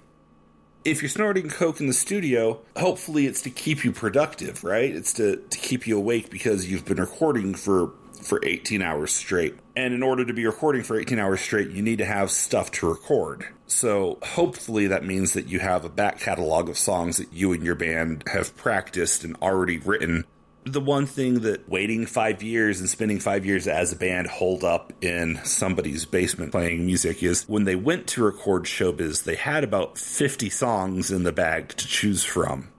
if 0.85 1.01
you're 1.01 1.09
snorting 1.09 1.49
coke 1.49 1.81
in 1.81 1.87
the 1.87 1.93
studio, 1.93 2.61
hopefully 2.77 3.25
it's 3.25 3.41
to 3.41 3.49
keep 3.49 3.83
you 3.83 3.91
productive, 3.91 4.63
right? 4.63 4.95
It's 4.95 5.13
to, 5.13 5.37
to 5.37 5.57
keep 5.57 5.87
you 5.87 5.97
awake 5.97 6.29
because 6.29 6.69
you've 6.69 6.85
been 6.85 6.99
recording 6.99 7.55
for 7.55 7.91
for 8.21 8.43
18 8.43 8.81
hours 8.81 9.13
straight. 9.13 9.55
And 9.77 9.93
in 9.93 10.03
order 10.03 10.23
to 10.25 10.33
be 10.33 10.45
recording 10.45 10.83
for 10.83 10.97
18 10.97 11.19
hours 11.19 11.41
straight, 11.41 11.71
you 11.71 11.81
need 11.81 11.97
to 11.97 12.05
have 12.05 12.31
stuff 12.31 12.71
to 12.73 12.87
record. 12.87 13.45
So 13.67 14.19
hopefully 14.23 14.87
that 14.87 15.05
means 15.05 15.33
that 15.33 15.47
you 15.47 15.59
have 15.59 15.83
a 15.83 15.89
back 15.89 16.19
catalog 16.19 16.69
of 16.69 16.77
songs 16.77 17.17
that 17.17 17.33
you 17.33 17.51
and 17.51 17.63
your 17.63 17.75
band 17.75 18.23
have 18.31 18.55
practiced 18.55 19.23
and 19.23 19.35
already 19.41 19.77
written 19.79 20.25
the 20.65 20.81
one 20.81 21.05
thing 21.05 21.41
that 21.41 21.69
waiting 21.69 22.05
five 22.07 22.41
years 22.41 22.79
and 22.79 22.89
spending 22.89 23.19
five 23.19 23.45
years 23.45 23.67
as 23.67 23.93
a 23.93 23.95
band 23.95 24.27
hold 24.27 24.63
up 24.63 24.91
in 25.01 25.39
somebody's 25.43 26.05
basement 26.05 26.51
playing 26.51 26.85
music 26.85 27.21
is 27.21 27.47
when 27.47 27.65
they 27.65 27.75
went 27.75 28.07
to 28.07 28.23
record 28.23 28.63
Showbiz, 28.63 29.23
they 29.23 29.35
had 29.35 29.63
about 29.63 29.97
50 29.97 30.49
songs 30.49 31.11
in 31.11 31.23
the 31.23 31.31
bag 31.31 31.69
to 31.69 31.87
choose 31.87 32.23
from. 32.23 32.69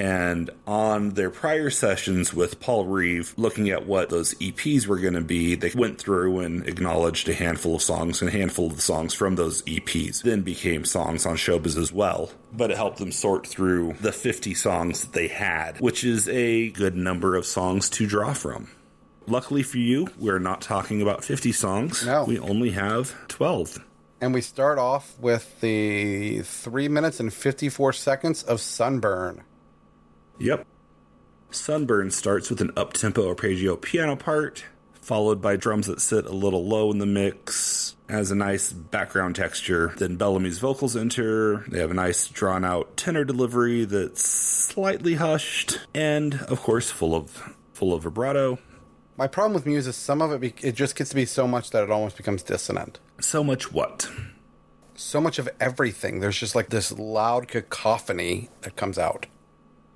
And 0.00 0.48
on 0.66 1.10
their 1.10 1.28
prior 1.28 1.68
sessions 1.68 2.32
with 2.32 2.58
Paul 2.58 2.86
Reeve, 2.86 3.34
looking 3.36 3.68
at 3.68 3.86
what 3.86 4.08
those 4.08 4.32
EPs 4.36 4.86
were 4.86 4.96
going 4.96 5.12
to 5.12 5.20
be, 5.20 5.56
they 5.56 5.72
went 5.74 6.00
through 6.00 6.40
and 6.40 6.66
acknowledged 6.66 7.28
a 7.28 7.34
handful 7.34 7.74
of 7.74 7.82
songs, 7.82 8.22
and 8.22 8.30
a 8.30 8.32
handful 8.32 8.68
of 8.68 8.76
the 8.76 8.80
songs 8.80 9.12
from 9.12 9.36
those 9.36 9.60
EPs 9.64 10.22
then 10.22 10.40
became 10.40 10.86
songs 10.86 11.26
on 11.26 11.36
Showbiz 11.36 11.76
as 11.76 11.92
well. 11.92 12.30
But 12.50 12.70
it 12.70 12.78
helped 12.78 12.96
them 12.96 13.12
sort 13.12 13.46
through 13.46 13.96
the 14.00 14.10
50 14.10 14.54
songs 14.54 15.02
that 15.02 15.12
they 15.12 15.28
had, 15.28 15.78
which 15.80 16.02
is 16.02 16.26
a 16.30 16.70
good 16.70 16.96
number 16.96 17.36
of 17.36 17.44
songs 17.44 17.90
to 17.90 18.06
draw 18.06 18.32
from. 18.32 18.70
Luckily 19.26 19.62
for 19.62 19.76
you, 19.76 20.08
we're 20.18 20.38
not 20.38 20.62
talking 20.62 21.02
about 21.02 21.24
50 21.24 21.52
songs. 21.52 22.06
No. 22.06 22.24
We 22.24 22.38
only 22.38 22.70
have 22.70 23.14
12. 23.28 23.84
And 24.22 24.32
we 24.32 24.40
start 24.40 24.78
off 24.78 25.18
with 25.20 25.60
the 25.60 26.40
3 26.40 26.88
minutes 26.88 27.20
and 27.20 27.30
54 27.30 27.92
seconds 27.92 28.42
of 28.42 28.62
Sunburn. 28.62 29.42
Yep. 30.40 30.66
Sunburn 31.50 32.10
starts 32.10 32.48
with 32.48 32.60
an 32.60 32.72
up-tempo 32.76 33.28
arpeggio 33.28 33.76
piano 33.76 34.16
part, 34.16 34.64
followed 34.94 35.42
by 35.42 35.56
drums 35.56 35.86
that 35.86 36.00
sit 36.00 36.24
a 36.26 36.32
little 36.32 36.64
low 36.66 36.90
in 36.90 36.98
the 36.98 37.06
mix, 37.06 37.96
has 38.08 38.30
a 38.30 38.34
nice 38.34 38.72
background 38.72 39.36
texture. 39.36 39.92
Then 39.98 40.16
Bellamy's 40.16 40.58
vocals 40.58 40.96
enter. 40.96 41.64
They 41.68 41.80
have 41.80 41.90
a 41.90 41.94
nice 41.94 42.28
drawn 42.28 42.64
out 42.64 42.96
tenor 42.96 43.24
delivery 43.24 43.84
that's 43.84 44.24
slightly 44.24 45.14
hushed 45.14 45.80
and 45.94 46.34
of 46.48 46.60
course 46.62 46.90
full 46.90 47.14
of 47.14 47.56
full 47.72 47.92
of 47.92 48.04
vibrato. 48.04 48.58
My 49.16 49.26
problem 49.26 49.54
with 49.54 49.66
Muse 49.66 49.86
is 49.86 49.96
some 49.96 50.22
of 50.22 50.32
it 50.32 50.40
be- 50.40 50.66
it 50.66 50.74
just 50.74 50.96
gets 50.96 51.10
to 51.10 51.16
be 51.16 51.26
so 51.26 51.46
much 51.46 51.70
that 51.70 51.82
it 51.84 51.90
almost 51.90 52.16
becomes 52.16 52.42
dissonant. 52.42 52.98
So 53.20 53.44
much 53.44 53.72
what? 53.72 54.08
So 54.94 55.20
much 55.20 55.38
of 55.38 55.48
everything. 55.60 56.20
There's 56.20 56.38
just 56.38 56.54
like 56.54 56.70
this 56.70 56.92
loud 56.92 57.48
cacophony 57.48 58.48
that 58.62 58.76
comes 58.76 58.98
out. 58.98 59.26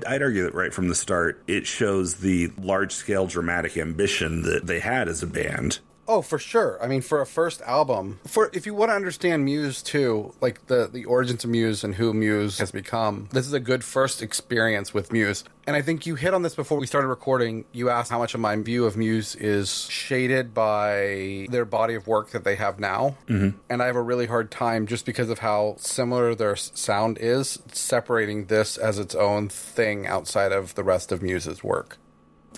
I'd 0.07 0.23
argue 0.23 0.43
that 0.45 0.55
right 0.55 0.73
from 0.73 0.89
the 0.89 0.95
start, 0.95 1.43
it 1.47 1.67
shows 1.67 2.17
the 2.17 2.53
large 2.59 2.93
scale 2.93 3.27
dramatic 3.27 3.77
ambition 3.77 4.43
that 4.43 4.67
they 4.67 4.81
had 4.81 5.09
as 5.09 5.23
a 5.23 5.27
band. 5.27 5.79
Oh, 6.07 6.23
for 6.23 6.39
sure. 6.39 6.79
I 6.83 6.87
mean, 6.87 7.01
for 7.01 7.21
a 7.21 7.27
first 7.27 7.63
album, 7.63 8.21
for 8.27 8.51
if 8.53 8.67
you 8.67 8.75
want 8.75 8.91
to 8.91 8.95
understand 8.95 9.45
Muse 9.45 9.83
too, 9.83 10.35
like 10.41 10.67
the 10.67 10.89
the 10.93 11.05
origins 11.05 11.45
of 11.45 11.51
Muse 11.51 11.83
and 11.83 11.95
who 11.95 12.13
Muse 12.13 12.59
has 12.59 12.71
become, 12.71 13.29
this 13.33 13.47
is 13.47 13.53
a 13.53 13.61
good 13.61 13.83
first 13.85 14.23
experience 14.23 14.93
with 14.93 15.13
Muse. 15.13 15.45
And 15.67 15.77
I 15.77 15.83
think 15.83 16.05
you 16.05 16.15
hit 16.15 16.35
on 16.35 16.43
this 16.43 16.55
before 16.55 16.79
we 16.79 16.87
started 16.87 17.09
recording. 17.09 17.65
You 17.73 17.89
asked 17.89 18.11
how 18.11 18.19
much 18.19 18.35
of 18.35 18.41
my 18.41 18.55
view 18.57 18.85
of 18.85 18.97
Muse 18.97 19.35
is 19.35 19.89
shaded 19.89 20.53
by 20.53 21.47
their 21.51 21.65
body 21.65 21.95
of 21.95 22.07
work 22.07 22.31
that 22.31 22.45
they 22.45 22.57
have 22.57 22.79
now, 22.79 23.17
mm-hmm. 23.27 23.57
and 23.71 23.83
I 23.83 23.87
have 23.87 23.97
a 23.97 24.03
really 24.03 24.27
hard 24.27 24.51
time 24.51 24.87
just 24.87 25.07
because 25.07 25.31
of 25.31 25.39
how 25.39 25.77
similar 25.79 26.35
their 26.35 26.57
sound 26.57 27.17
is, 27.19 27.61
separating 27.73 28.47
this 28.47 28.77
as 28.77 28.99
its 28.99 29.15
own 29.15 29.49
thing 29.49 30.07
outside 30.07 30.53
of 30.53 30.75
the 30.75 30.85
rest 30.85 31.13
of 31.13 31.23
Muse's 31.23 31.65
work. 31.65 31.97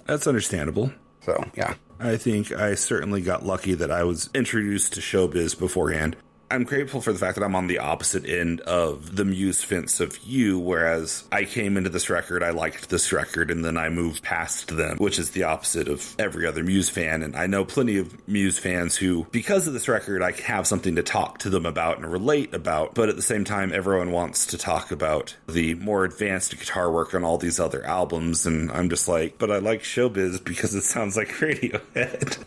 That's 0.07 0.27
understandable. 0.27 0.93
So 1.23 1.45
yeah. 1.55 1.75
I 1.99 2.17
think 2.17 2.53
I 2.53 2.75
certainly 2.75 3.21
got 3.21 3.45
lucky 3.45 3.75
that 3.75 3.91
I 3.91 4.05
was 4.05 4.29
introduced 4.35 4.95
to 4.95 5.01
showbiz 5.01 5.59
beforehand. 5.59 6.17
I'm 6.49 6.63
grateful 6.63 7.01
for 7.01 7.13
the 7.13 7.19
fact 7.19 7.37
that 7.37 7.45
I'm 7.45 7.57
on 7.57 7.67
the 7.67 7.81
opposite 7.81 8.25
end 8.25 8.61
of 8.61 9.17
the 9.17 9.25
Muse 9.25 9.65
fence 9.65 9.99
of 9.99 10.17
you, 10.25 10.59
whereas 10.61 11.25
I 11.33 11.45
came 11.45 11.77
into 11.77 11.91
this 11.91 12.09
record, 12.09 12.45
I 12.45 12.51
liked 12.51 12.89
this 12.89 13.13
record, 13.13 13.51
and 13.51 13.65
then 13.65 13.77
I 13.77 13.89
moved 13.89 14.23
past 14.23 14.77
them, 14.77 14.97
which 14.99 15.19
is 15.19 15.31
the 15.31 15.43
opposite 15.43 15.89
of 15.89 16.15
every 16.21 16.47
other 16.47 16.63
Muse 16.63 16.89
fan. 16.89 17.25
And 17.25 17.35
I 17.35 17.49
know 17.49 17.65
plenty 17.65 17.99
of 17.99 18.29
Muse 18.29 18.61
fans 18.61 18.97
who, 18.97 19.27
because 19.33 19.67
of 19.67 19.73
this 19.73 19.89
record, 19.89 20.23
I 20.23 20.33
have 20.43 20.69
something 20.69 20.95
to 20.97 21.03
talk 21.03 21.39
to 21.39 21.51
them 21.51 21.67
about 21.67 21.97
and 21.97 22.07
relate 22.07 22.55
about, 22.55 22.95
but 22.95 23.09
at 23.09 23.17
the 23.17 23.23
same 23.23 23.45
time, 23.45 23.73
everyone 23.73 24.13
wants 24.13 24.47
to 24.47 24.59
talk 24.59 24.93
about 24.93 25.37
the 25.49 25.75
more 25.75 26.05
advanced 26.05 26.57
guitar 26.57 26.93
work 26.93 27.13
on 27.13 27.25
all 27.25 27.39
these 27.39 27.59
other 27.59 27.85
albums, 27.85 28.47
and 28.47 28.71
I'm 28.71 28.89
just 28.89 29.09
like, 29.09 29.37
but 29.39 29.51
I 29.51 29.59
like 29.59 29.83
Showbiz 29.83 30.45
because 30.45 30.77
it 30.77 30.83
sounds 30.83 31.17
like 31.17 31.29
Radiohead. 31.29 32.39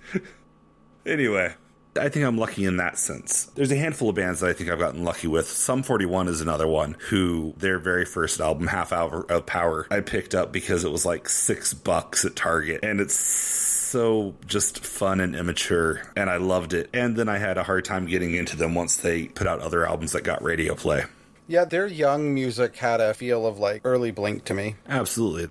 anyway. 1.06 1.54
I 1.98 2.08
think 2.08 2.24
I'm 2.24 2.38
lucky 2.38 2.64
in 2.64 2.76
that 2.76 2.98
sense. 2.98 3.46
There's 3.56 3.72
a 3.72 3.76
handful 3.76 4.10
of 4.10 4.14
bands 4.14 4.40
that 4.40 4.50
I 4.50 4.52
think 4.52 4.70
I've 4.70 4.78
gotten 4.78 5.04
lucky 5.04 5.26
with. 5.26 5.48
Sum 5.48 5.82
41 5.82 6.28
is 6.28 6.40
another 6.40 6.66
one 6.66 6.96
who 7.08 7.54
their 7.56 7.78
very 7.78 8.04
first 8.04 8.40
album, 8.40 8.68
Half 8.68 8.92
Hour 8.92 9.26
of 9.30 9.46
Power, 9.46 9.88
I 9.90 10.00
picked 10.00 10.34
up 10.34 10.52
because 10.52 10.84
it 10.84 10.92
was 10.92 11.04
like 11.04 11.28
six 11.28 11.74
bucks 11.74 12.24
at 12.24 12.36
Target. 12.36 12.80
And 12.84 13.00
it's 13.00 13.14
so 13.14 14.36
just 14.46 14.84
fun 14.84 15.20
and 15.20 15.34
immature. 15.34 16.02
And 16.16 16.30
I 16.30 16.36
loved 16.36 16.74
it. 16.74 16.90
And 16.92 17.16
then 17.16 17.28
I 17.28 17.38
had 17.38 17.58
a 17.58 17.64
hard 17.64 17.84
time 17.84 18.06
getting 18.06 18.34
into 18.34 18.56
them 18.56 18.74
once 18.74 18.96
they 18.96 19.26
put 19.26 19.48
out 19.48 19.60
other 19.60 19.86
albums 19.86 20.12
that 20.12 20.22
got 20.22 20.42
radio 20.42 20.76
play. 20.76 21.04
Yeah, 21.48 21.64
their 21.64 21.88
young 21.88 22.32
music 22.32 22.76
had 22.76 23.00
a 23.00 23.14
feel 23.14 23.44
of 23.44 23.58
like 23.58 23.80
early 23.84 24.12
Blink 24.12 24.44
to 24.44 24.54
me. 24.54 24.76
Absolutely. 24.88 25.50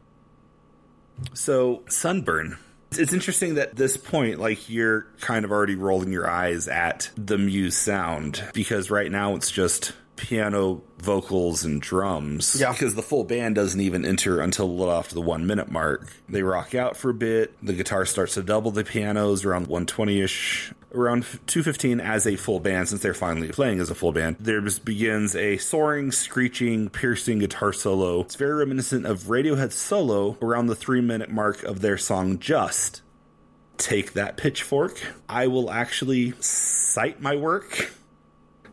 So, 1.34 1.84
Sunburn. 1.90 2.58
It's 2.92 3.14
interesting 3.14 3.56
that 3.56 3.76
this 3.76 3.98
point, 3.98 4.40
like 4.40 4.70
you're 4.70 5.08
kind 5.22 5.46
of 5.46 5.52
already 5.52 5.76
rolling 5.76 6.12
your 6.12 6.30
eyes 6.30 6.68
at 6.68 7.10
the 7.16 7.38
Muse 7.38 7.78
sound 7.78 8.44
because 8.54 8.90
right 8.90 9.12
now 9.12 9.36
it's 9.36 9.52
just 9.52 9.94
piano, 10.16 10.82
vocals, 10.98 11.64
and 11.64 11.82
drums. 11.82 12.60
Yeah. 12.60 12.72
Because 12.72 12.96
the 12.96 13.02
full 13.02 13.24
band 13.24 13.56
doesn't 13.56 13.80
even 13.80 14.06
enter 14.06 14.42
until 14.42 14.66
a 14.66 14.68
little 14.68 14.94
after 14.94 15.16
the 15.16 15.22
one 15.22 15.48
minute 15.48 15.72
mark. 15.72 16.12
They 16.28 16.44
rock 16.44 16.76
out 16.76 16.98
for 16.98 17.10
a 17.10 17.14
bit. 17.14 17.54
The 17.64 17.74
guitar 17.74 18.06
starts 18.06 18.34
to 18.34 18.44
double 18.44 18.72
the 18.72 18.84
pianos 18.84 19.46
around 19.46 19.68
120 19.68 20.22
ish. 20.22 20.74
Around 20.94 21.24
215 21.46 22.00
as 22.00 22.26
a 22.26 22.36
full 22.36 22.60
band, 22.60 22.90
since 22.90 23.02
they're 23.02 23.14
finally 23.14 23.50
playing 23.50 23.80
as 23.80 23.92
a 23.92 23.96
full 23.96 24.12
band, 24.12 24.38
there 24.40 24.62
begins 24.62 25.36
a 25.36 25.58
soaring, 25.58 26.12
screeching, 26.12 26.90
piercing 26.90 27.40
guitar 27.40 27.74
solo. 27.74 28.22
It's 28.22 28.36
very 28.36 28.56
reminiscent 28.56 29.06
of 29.06 29.24
Radiohead's 29.24 29.76
solo 29.76 30.38
around 30.42 30.66
the 30.68 30.76
three 30.76 31.02
minute 31.02 31.30
mark 31.30 31.64
of 31.64 31.82
their 31.82 31.98
song 31.98 32.40
Just. 32.40 33.04
Take 33.78 34.14
that 34.14 34.36
pitchfork. 34.36 35.00
I 35.30 35.48
will 35.48 35.70
actually 35.70 36.34
cite 36.40 37.22
my 37.22 37.36
work 37.36 37.92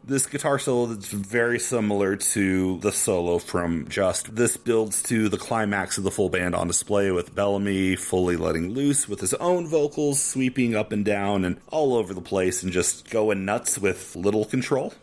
this 0.07 0.27
guitar 0.27 0.57
solo 0.57 0.87
that's 0.87 1.11
very 1.11 1.59
similar 1.59 2.15
to 2.15 2.79
the 2.79 2.93
solo 2.93 3.39
from 3.39 3.89
Just. 3.89 4.37
This 4.37 4.57
builds 4.57 5.03
to 5.05 5.29
the 5.29 5.37
climax 5.37 5.99
of 5.99 6.05
the 6.05 6.13
full 6.13 6.29
band 6.29 6.55
on 6.55 6.69
display 6.69 7.11
with 7.11 7.35
Bellamy 7.35 7.97
fully 7.97 8.37
letting 8.37 8.73
loose 8.73 9.09
with 9.09 9.21
his 9.21 9.35
own 9.35 9.67
vocals 9.67 10.23
sweeping 10.23 10.77
up 10.77 10.93
and 10.93 11.05
down 11.05 11.45
and 11.45 11.61
all 11.69 11.95
over 11.95 12.15
the 12.15 12.21
place 12.21 12.63
and 12.63 12.73
just 12.73 13.11
going 13.11 13.45
nuts 13.45 13.79
with 13.79 14.15
little 14.15 14.45
control. 14.45 14.95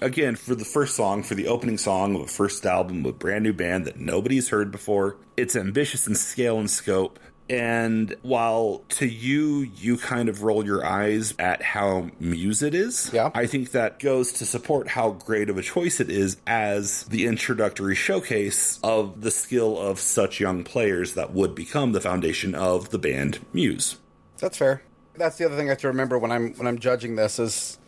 Again, 0.00 0.36
for 0.36 0.54
the 0.54 0.64
first 0.64 0.96
song, 0.96 1.22
for 1.22 1.34
the 1.34 1.48
opening 1.48 1.78
song 1.78 2.14
of 2.14 2.22
a 2.22 2.26
first 2.26 2.64
album 2.64 3.02
with 3.02 3.16
a 3.16 3.18
brand 3.18 3.44
new 3.44 3.52
band 3.52 3.84
that 3.84 3.98
nobody's 3.98 4.48
heard 4.48 4.70
before, 4.70 5.16
it's 5.36 5.56
ambitious 5.56 6.06
in 6.06 6.14
scale 6.14 6.58
and 6.58 6.70
scope. 6.70 7.18
And 7.48 8.14
while 8.22 8.82
to 8.90 9.06
you, 9.06 9.70
you 9.76 9.96
kind 9.98 10.28
of 10.28 10.42
roll 10.42 10.64
your 10.64 10.84
eyes 10.84 11.34
at 11.38 11.62
how 11.62 12.10
Muse 12.18 12.62
it 12.62 12.74
is, 12.74 13.10
Yeah. 13.12 13.30
I 13.34 13.46
think 13.46 13.70
that 13.70 13.98
goes 14.00 14.32
to 14.32 14.44
support 14.44 14.88
how 14.88 15.10
great 15.10 15.48
of 15.48 15.56
a 15.56 15.62
choice 15.62 16.00
it 16.00 16.10
is 16.10 16.38
as 16.46 17.04
the 17.04 17.26
introductory 17.26 17.94
showcase 17.94 18.80
of 18.82 19.20
the 19.20 19.30
skill 19.30 19.78
of 19.78 20.00
such 20.00 20.40
young 20.40 20.64
players 20.64 21.14
that 21.14 21.32
would 21.32 21.54
become 21.54 21.92
the 21.92 22.00
foundation 22.00 22.54
of 22.54 22.90
the 22.90 22.98
band 22.98 23.38
Muse. 23.52 23.96
That's 24.38 24.58
fair. 24.58 24.82
That's 25.14 25.38
the 25.38 25.46
other 25.46 25.56
thing 25.56 25.68
I 25.68 25.70
have 25.70 25.78
to 25.78 25.88
remember 25.88 26.18
when 26.18 26.30
I'm 26.32 26.52
when 26.54 26.66
I'm 26.66 26.78
judging 26.78 27.16
this 27.16 27.38
is, 27.38 27.78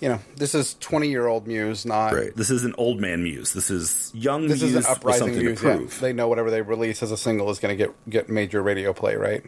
you 0.00 0.08
know, 0.08 0.20
this 0.36 0.54
is 0.54 0.74
20 0.80 1.08
year 1.08 1.26
old 1.26 1.46
Muse, 1.46 1.86
not 1.86 2.12
Right. 2.12 2.34
This 2.34 2.50
is 2.50 2.64
an 2.64 2.74
old 2.78 3.00
man 3.00 3.22
Muse. 3.22 3.52
This 3.52 3.70
is 3.70 4.10
young 4.14 4.48
this 4.48 4.60
Muse 4.60 4.74
is 4.74 4.86
an 4.86 4.92
uprising 4.92 5.34
something 5.34 5.44
Muse. 5.44 5.62
Yeah. 5.62 6.00
They 6.00 6.12
know 6.12 6.28
whatever 6.28 6.50
they 6.50 6.62
release 6.62 7.02
as 7.02 7.10
a 7.10 7.16
single 7.16 7.50
is 7.50 7.58
going 7.58 7.76
to 7.76 7.86
get 7.86 8.10
get 8.10 8.28
major 8.28 8.62
radio 8.62 8.92
play, 8.92 9.16
right? 9.16 9.44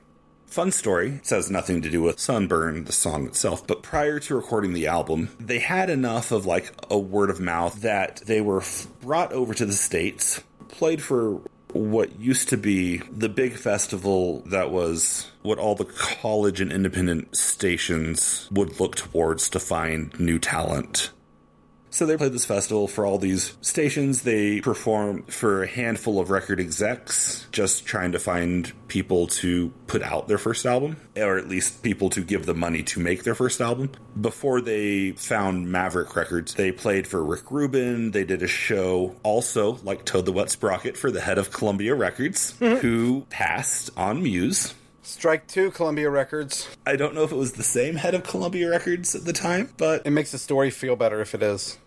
Fun 0.47 0.71
story. 0.71 1.21
It 1.25 1.29
has 1.31 1.51
nothing 1.51 1.83
to 1.83 1.91
do 1.91 2.03
with 2.03 2.21
Sunburn, 2.21 2.85
the 2.85 2.93
song 2.93 3.27
itself, 3.27 3.67
but 3.67 3.83
prior 3.83 4.21
to 4.21 4.37
recording 4.37 4.75
the 4.75 4.87
album, 4.87 5.31
they 5.41 5.59
had 5.59 5.91
enough 5.91 6.31
of 6.31 6.47
like 6.47 6.73
a 6.89 6.97
word 6.99 7.31
of 7.31 7.41
mouth 7.41 7.83
that 7.83 8.23
they 8.27 8.41
were 8.41 8.61
f- 8.61 8.87
brought 9.03 9.33
over 9.33 9.53
to 9.55 9.67
the 9.67 9.73
States, 9.73 10.41
played 10.69 11.03
for 11.03 11.41
what 11.77 12.19
used 12.21 12.49
to 12.51 12.57
be 12.57 12.99
the 13.11 13.29
big 13.29 13.55
festival 13.55 14.41
that 14.47 14.71
was 14.71 15.31
what 15.43 15.59
all 15.59 15.75
the 15.75 15.85
college 15.85 16.61
and 16.61 16.73
independent 16.73 17.37
stations 17.37 18.49
would 18.51 18.81
look 18.81 18.97
towards 18.97 19.49
to 19.51 19.61
find 19.61 20.19
new 20.19 20.39
talent. 20.39 21.11
So 21.97 22.05
they 22.05 22.19
played 22.19 22.35
this 22.35 22.45
festival 22.45 22.89
for 22.89 23.07
all 23.07 23.17
these 23.17 23.57
stations. 23.63 24.21
They 24.21 24.61
performed 24.61 25.33
for 25.33 25.63
a 25.63 25.67
handful 25.67 26.21
of 26.21 26.29
record 26.29 26.61
execs, 26.61 27.47
just 27.53 27.87
trying 27.87 28.13
to 28.13 28.19
find 28.19 28.71
people 28.87 29.29
to 29.29 29.71
put 29.87 30.03
out 30.03 30.29
their 30.29 30.37
first 30.37 30.67
album, 30.67 30.99
or 31.17 31.39
at 31.39 31.49
least 31.49 31.83
people 31.83 32.11
to 32.11 32.21
give 32.23 32.45
them 32.45 32.59
money 32.59 32.83
to 32.83 33.01
make 33.01 33.25
their 33.25 33.35
first 33.35 33.63
album. 33.63 33.93
Before 34.21 34.61
they 34.61 35.13
found 35.13 35.73
Maverick 35.73 36.15
Records, 36.15 36.53
they 36.53 36.71
played 36.71 37.07
for 37.07 37.25
Rick 37.25 37.51
Rubin. 37.51 38.11
They 38.11 38.25
did 38.25 38.43
a 38.43 38.47
show 38.47 39.17
also, 39.23 39.79
like 39.83 40.05
Toad 40.05 40.27
the 40.27 40.33
Wet 40.33 40.51
Sprocket, 40.51 40.99
for 40.99 41.11
the 41.11 41.23
head 41.23 41.39
of 41.39 41.51
Columbia 41.51 41.95
Records, 41.95 42.51
who 42.59 43.25
passed 43.31 43.89
on 43.97 44.23
Muse. 44.23 44.75
Strike 45.01 45.47
two, 45.47 45.71
Columbia 45.71 46.11
Records. 46.11 46.69
I 46.85 46.97
don't 46.97 47.15
know 47.15 47.23
if 47.23 47.33
it 47.33 47.37
was 47.37 47.53
the 47.53 47.63
same 47.63 47.95
head 47.95 48.15
of 48.15 48.23
Columbia 48.23 48.69
Records 48.69 49.15
at 49.15 49.25
the 49.25 49.33
time, 49.33 49.73
but 49.79 50.05
It 50.05 50.11
makes 50.11 50.33
the 50.33 50.39
story 50.39 50.69
feel 50.69 50.95
better 50.95 51.23
if 51.23 51.35
it 51.35 51.43
is. 51.43 51.79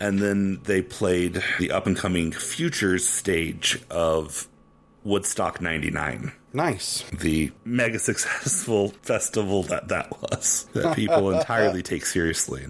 And 0.00 0.18
then 0.18 0.60
they 0.64 0.82
played 0.82 1.42
the 1.60 1.70
up 1.70 1.86
and 1.86 1.96
coming 1.96 2.32
Futures 2.32 3.06
stage 3.08 3.80
of 3.90 4.48
Woodstock 5.04 5.60
99 5.60 6.32
Nice. 6.52 7.02
the 7.12 7.50
mega 7.64 7.98
successful 7.98 8.88
festival 9.02 9.62
that 9.64 9.88
that 9.88 10.10
was 10.22 10.66
that 10.74 10.94
people 10.96 11.30
entirely 11.30 11.82
take 11.84 12.04
seriously. 12.04 12.66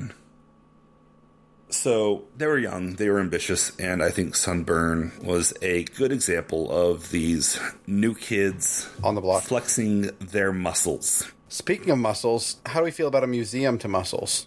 So 1.70 2.24
they 2.37 2.46
were 2.46 2.58
young, 2.58 2.94
they 2.96 3.08
were 3.08 3.18
ambitious, 3.18 3.74
and 3.78 4.02
I 4.02 4.11
think 4.11 4.35
Sunburn 4.37 5.12
was 5.22 5.54
a 5.62 5.85
good 5.85 6.12
example 6.12 6.70
of 6.70 7.11
these 7.11 7.58
new 7.87 8.14
kids 8.14 8.88
On 9.02 9.14
the 9.14 9.22
block. 9.22 9.42
flexing 9.42 10.11
their 10.20 10.52
muscles. 10.52 11.32
Speaking 11.48 11.90
of 11.90 11.98
muscles, 11.98 12.56
how 12.66 12.80
do 12.80 12.85
we 12.85 12.90
feel 12.90 13.08
about 13.08 13.24
a 13.24 13.26
museum 13.26 13.78
to 13.78 13.88
muscles? 13.88 14.46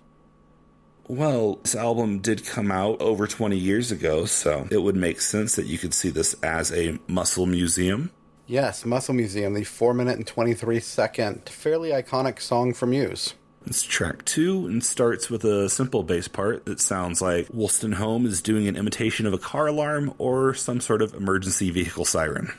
Well, 1.08 1.60
this 1.62 1.76
album 1.76 2.20
did 2.20 2.46
come 2.46 2.72
out 2.72 3.00
over 3.00 3.28
20 3.28 3.58
years 3.58 3.92
ago, 3.92 4.26
so 4.26 4.68
it 4.72 4.80
would 4.80 4.96
make 4.96 5.22
sense 5.22 5.56
that 5.56 5.68
you 5.68 5.78
could 5.78 5.94
see 5.94 6.10
this 6.10 6.36
as 6.42 6.72
a 6.72 7.00
muscle 7.08 7.46
museum. 7.46 8.12
Yes, 8.48 8.86
Muscle 8.86 9.16
Museum, 9.16 9.56
the 9.56 9.64
4 9.64 9.94
minute 9.94 10.18
and 10.18 10.28
23 10.28 10.80
second, 10.80 11.50
fairly 11.50 11.90
iconic 11.90 12.40
song 12.40 12.74
from 12.74 12.92
Muse. 12.92 13.34
It's 13.66 13.82
track 13.82 14.24
two 14.26 14.68
and 14.68 14.84
starts 14.84 15.32
with 15.32 15.44
a 15.44 15.68
simple 15.70 16.04
bass 16.04 16.28
part 16.28 16.66
that 16.66 16.80
sounds 16.80 17.20
like 17.20 17.48
Wolstenholme 17.48 18.28
is 18.28 18.44
doing 18.44 18.68
an 18.68 18.76
imitation 18.76 19.26
of 19.26 19.34
a 19.34 19.40
car 19.40 19.66
alarm 19.66 20.14
or 20.20 20.54
some 20.54 20.80
sort 20.80 21.02
of 21.02 21.16
emergency 21.16 21.72
vehicle 21.72 22.06
siren. 22.06 22.52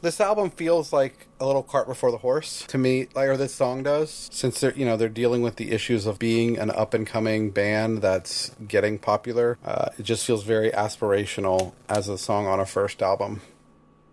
This 0.00 0.20
album 0.20 0.50
feels 0.50 0.92
like 0.92 1.26
a 1.40 1.46
little 1.46 1.64
cart 1.64 1.88
before 1.88 2.12
the 2.12 2.18
horse 2.18 2.64
to 2.68 2.78
me, 2.78 3.08
like 3.16 3.28
or 3.28 3.36
this 3.36 3.52
song 3.52 3.82
does, 3.82 4.28
since 4.32 4.60
they're 4.60 4.72
you 4.74 4.84
know 4.84 4.96
they're 4.96 5.08
dealing 5.08 5.42
with 5.42 5.56
the 5.56 5.72
issues 5.72 6.06
of 6.06 6.20
being 6.20 6.56
an 6.56 6.70
up 6.70 6.94
and 6.94 7.04
coming 7.04 7.50
band 7.50 8.00
that's 8.00 8.50
getting 8.68 8.98
popular. 8.98 9.58
Uh, 9.64 9.88
it 9.98 10.04
just 10.04 10.24
feels 10.24 10.44
very 10.44 10.70
aspirational 10.70 11.72
as 11.88 12.08
a 12.08 12.16
song 12.16 12.46
on 12.46 12.60
a 12.60 12.66
first 12.66 13.02
album. 13.02 13.40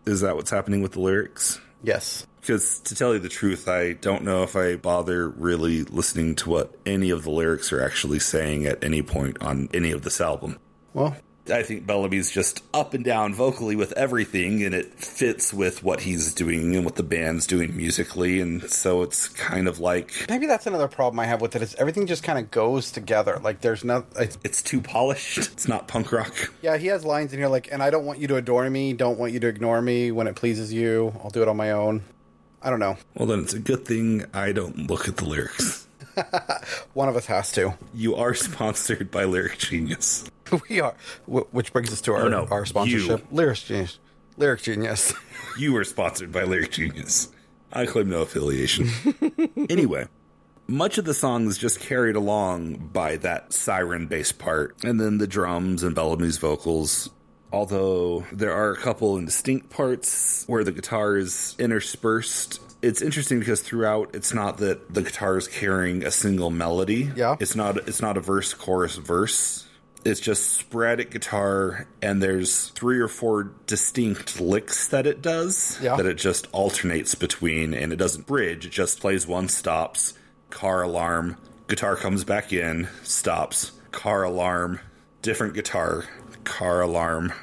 Is 0.08 0.22
that 0.22 0.36
what's 0.36 0.50
happening 0.50 0.82
with 0.82 0.94
the 0.94 1.02
lyrics? 1.02 1.60
Yes, 1.84 2.26
Because 2.42 2.80
to 2.80 2.96
tell 2.96 3.14
you 3.14 3.20
the 3.20 3.30
truth, 3.30 3.68
I 3.68 3.94
don't 3.94 4.24
know 4.24 4.42
if 4.42 4.56
I 4.56 4.76
bother 4.76 5.30
really 5.30 5.84
listening 5.84 6.34
to 6.38 6.50
what 6.50 6.76
any 6.84 7.12
of 7.12 7.24
the 7.24 7.30
lyrics 7.30 7.72
are 7.72 7.84
actually 7.84 8.18
saying 8.18 8.66
at 8.66 8.84
any 8.84 9.04
point 9.04 9.38
on 9.40 9.70
any 9.72 9.92
of 9.92 10.02
this 10.02 10.20
album. 10.20 10.58
well, 10.94 11.16
I 11.50 11.64
think 11.64 11.86
Bellamy's 11.86 12.32
just 12.32 12.64
up 12.74 12.94
and 12.94 13.04
down 13.04 13.34
vocally 13.34 13.76
with 13.76 13.92
everything, 13.94 14.64
and 14.64 14.74
it 14.74 14.94
fits 14.96 15.54
with 15.54 15.84
what 15.84 16.02
he's 16.02 16.34
doing 16.34 16.76
and 16.76 16.84
what 16.84 16.96
the 16.96 17.04
band's 17.04 17.46
doing 17.46 17.76
musically, 17.78 18.42
and 18.42 18.70
so 18.70 19.04
it's 19.04 19.28
kind 19.30 19.68
of 19.68 19.80
like 19.80 20.12
maybe 20.30 20.48
that's 20.48 20.66
another 20.66 20.88
problem 20.88 21.20
I 21.20 21.26
have 21.26 21.42
with 21.42 21.56
it 21.56 21.62
is 21.62 21.76
everything 21.76 22.08
just 22.08 22.24
kind 22.24 22.40
of 22.40 22.50
goes 22.52 22.92
together. 22.92 23.40
Like 23.44 23.62
there's 23.62 23.84
no, 23.84 24.06
it's, 24.18 24.38
it's 24.44 24.62
too 24.62 24.82
polished. 24.82 25.38
It's 25.38 25.68
not 25.68 25.88
punk 25.88 26.12
rock. 26.12 26.34
yeah, 26.62 26.78
he 26.78 26.88
has 26.88 27.06
lines 27.06 27.34
in 27.34 27.40
here 27.40 27.48
like, 27.48 27.70
and 27.72 27.84
I 27.84 27.90
don't 27.90 28.06
want 28.06 28.20
you 28.20 28.28
to 28.28 28.36
adore 28.38 28.70
me, 28.70 28.94
don't 28.94 29.20
want 29.20 29.34
you 29.34 29.40
to 29.42 29.48
ignore 29.48 29.82
me 29.82 30.12
when 30.12 30.28
it 30.28 30.36
pleases 30.36 30.74
you. 30.74 31.14
I'll 31.24 31.30
do 31.30 31.42
it 31.42 31.48
on 31.48 31.58
my 31.58 31.72
own. 31.72 32.04
I 32.62 32.72
don't 32.72 32.80
know. 32.80 32.98
Well, 33.14 33.28
then 33.28 33.42
it's 33.42 33.54
a 33.54 33.60
good 33.60 33.86
thing 33.86 34.26
I 34.34 34.52
don't 34.52 34.90
look 34.90 35.08
at 35.08 35.18
the 35.18 35.26
lyrics. 35.26 35.85
One 36.94 37.10
of 37.10 37.16
us 37.16 37.26
has 37.28 37.52
to. 37.54 37.74
You 37.94 38.16
are 38.16 38.34
sponsored 38.34 39.12
by 39.12 39.24
Lyric 39.26 39.58
Genius. 39.58 40.30
We 40.70 40.80
are, 40.80 40.94
Wh- 41.26 41.52
which 41.54 41.74
brings 41.74 41.92
us 41.92 42.02
to 42.02 42.14
our 42.14 42.26
Oh, 42.26 42.28
no, 42.28 42.46
our 42.52 42.66
sponsorship, 42.68 43.26
Lyric 43.32 43.58
Genius. 43.58 43.98
Lyric 44.38 44.62
Genius. 44.62 45.14
You 45.58 45.76
are 45.78 45.84
sponsored 45.86 46.32
by 46.34 46.44
Lyric 46.44 46.72
Genius. 46.72 47.30
I 47.74 47.86
claim 47.86 48.10
no 48.10 48.22
affiliation. 48.22 48.90
anyway, 49.70 50.06
much 50.68 50.98
of 50.98 51.06
the 51.06 51.14
song 51.14 51.48
is 51.48 51.58
just 51.58 51.80
carried 51.80 52.16
along 52.18 52.90
by 52.94 53.16
that 53.18 53.54
siren 53.54 54.06
bass 54.08 54.32
part, 54.34 54.76
and 54.84 55.00
then 55.00 55.18
the 55.18 55.28
drums 55.28 55.82
and 55.82 55.96
Bellamy's 55.96 56.38
vocals. 56.38 57.10
Although 57.54 58.26
there 58.34 58.52
are 58.52 58.72
a 58.72 58.78
couple 58.78 59.18
indistinct 59.18 59.70
parts 59.70 60.44
where 60.48 60.64
the 60.66 60.74
guitar 60.74 61.16
is 61.16 61.56
interspersed. 61.58 62.60
It's 62.86 63.02
interesting 63.02 63.40
because 63.40 63.62
throughout 63.62 64.14
it's 64.14 64.34
not 64.34 64.58
that 64.58 64.94
the 64.94 65.02
guitar 65.02 65.38
is 65.38 65.48
carrying 65.48 66.04
a 66.06 66.12
single 66.12 66.52
melody. 66.52 67.12
Yeah. 67.16 67.36
It's 67.40 67.56
not 67.56 67.78
it's 67.88 68.02
not 68.02 68.16
a 68.18 68.22
verse 68.22 68.54
chorus 68.54 68.96
verse. 68.96 69.68
It's 70.04 70.20
just 70.20 70.52
sporadic 70.52 71.10
guitar 71.10 71.88
and 72.02 72.22
there's 72.22 72.68
three 72.70 73.00
or 73.00 73.08
four 73.08 73.52
distinct 73.66 74.40
licks 74.40 74.88
that 74.90 75.08
it 75.08 75.24
does 75.24 75.80
Yeah. 75.82 75.96
that 75.96 76.06
it 76.06 76.18
just 76.20 76.46
alternates 76.54 77.16
between 77.16 77.74
and 77.74 77.92
it 77.92 77.96
doesn't 77.96 78.28
bridge, 78.28 78.68
it 78.68 78.72
just 78.72 79.00
plays 79.00 79.26
one 79.26 79.50
stops, 79.50 80.14
car 80.52 80.84
alarm, 80.84 81.38
guitar 81.68 81.96
comes 81.96 82.24
back 82.24 82.54
in, 82.54 82.88
stops, 83.02 83.72
car 83.92 84.22
alarm, 84.24 84.80
different 85.24 85.56
guitar, 85.56 86.06
car 86.44 86.82
alarm. 86.82 87.34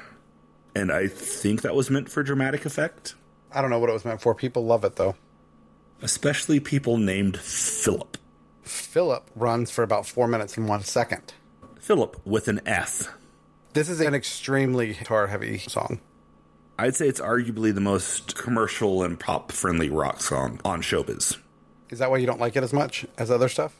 And 0.73 0.89
I 0.89 1.07
think 1.07 1.63
that 1.63 1.75
was 1.75 1.89
meant 1.89 2.09
for 2.09 2.23
dramatic 2.23 2.65
effect, 2.65 3.15
I 3.51 3.59
don't 3.61 3.69
know 3.69 3.79
what 3.79 3.89
it 3.89 3.93
was 3.93 4.05
meant 4.05 4.21
for. 4.21 4.33
People 4.33 4.65
love 4.65 4.85
it 4.85 4.95
though. 4.95 5.15
Especially 6.03 6.59
people 6.59 6.97
named 6.97 7.37
Philip. 7.37 8.17
Fillip 8.65 9.23
runs 9.37 9.71
for 9.71 9.83
about 9.83 10.05
four 10.05 10.27
minutes 10.27 10.57
and 10.57 10.67
one 10.67 10.83
second. 10.83 11.33
Philip 11.79 12.19
with 12.25 12.49
an 12.49 12.59
F. 12.65 13.13
This 13.71 13.87
is 13.87 14.01
an 14.01 14.13
extremely 14.13 14.93
guitar 14.93 15.27
heavy 15.27 15.59
song. 15.59 16.01
I'd 16.77 16.95
say 16.95 17.07
it's 17.07 17.21
arguably 17.21 17.73
the 17.73 17.79
most 17.79 18.35
commercial 18.35 19.01
and 19.01 19.17
pop 19.17 19.53
friendly 19.53 19.89
rock 19.89 20.19
song 20.19 20.59
on 20.65 20.81
Showbiz. 20.81 21.37
Is 21.89 21.99
that 21.99 22.11
why 22.11 22.17
you 22.17 22.27
don't 22.27 22.39
like 22.39 22.57
it 22.57 22.63
as 22.63 22.73
much 22.73 23.05
as 23.17 23.31
other 23.31 23.47
stuff? 23.47 23.79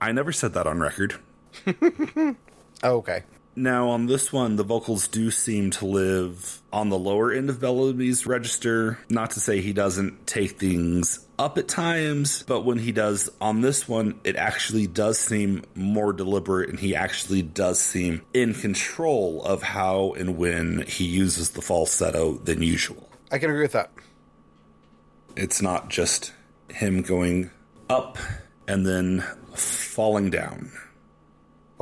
I 0.00 0.12
never 0.12 0.30
said 0.30 0.54
that 0.54 0.68
on 0.68 0.78
record. 0.78 1.16
Oh, 1.66 2.36
okay. 2.84 3.24
Now, 3.54 3.90
on 3.90 4.06
this 4.06 4.32
one, 4.32 4.56
the 4.56 4.64
vocals 4.64 5.08
do 5.08 5.30
seem 5.30 5.70
to 5.72 5.84
live 5.84 6.62
on 6.72 6.88
the 6.88 6.98
lower 6.98 7.30
end 7.30 7.50
of 7.50 7.60
Bellamy's 7.60 8.26
register. 8.26 8.98
Not 9.10 9.32
to 9.32 9.40
say 9.40 9.60
he 9.60 9.74
doesn't 9.74 10.26
take 10.26 10.58
things 10.58 11.26
up 11.38 11.58
at 11.58 11.68
times, 11.68 12.44
but 12.44 12.62
when 12.62 12.78
he 12.78 12.92
does 12.92 13.28
on 13.42 13.60
this 13.60 13.86
one, 13.86 14.18
it 14.24 14.36
actually 14.36 14.86
does 14.86 15.18
seem 15.18 15.64
more 15.74 16.14
deliberate 16.14 16.70
and 16.70 16.80
he 16.80 16.96
actually 16.96 17.42
does 17.42 17.78
seem 17.78 18.22
in 18.32 18.54
control 18.54 19.44
of 19.44 19.62
how 19.62 20.14
and 20.14 20.38
when 20.38 20.86
he 20.86 21.04
uses 21.04 21.50
the 21.50 21.60
falsetto 21.60 22.38
than 22.38 22.62
usual. 22.62 23.10
I 23.30 23.38
can 23.38 23.50
agree 23.50 23.62
with 23.62 23.72
that. 23.72 23.90
It's 25.36 25.60
not 25.60 25.90
just 25.90 26.32
him 26.68 27.02
going 27.02 27.50
up 27.90 28.16
and 28.66 28.86
then 28.86 29.20
falling 29.54 30.30
down. 30.30 30.72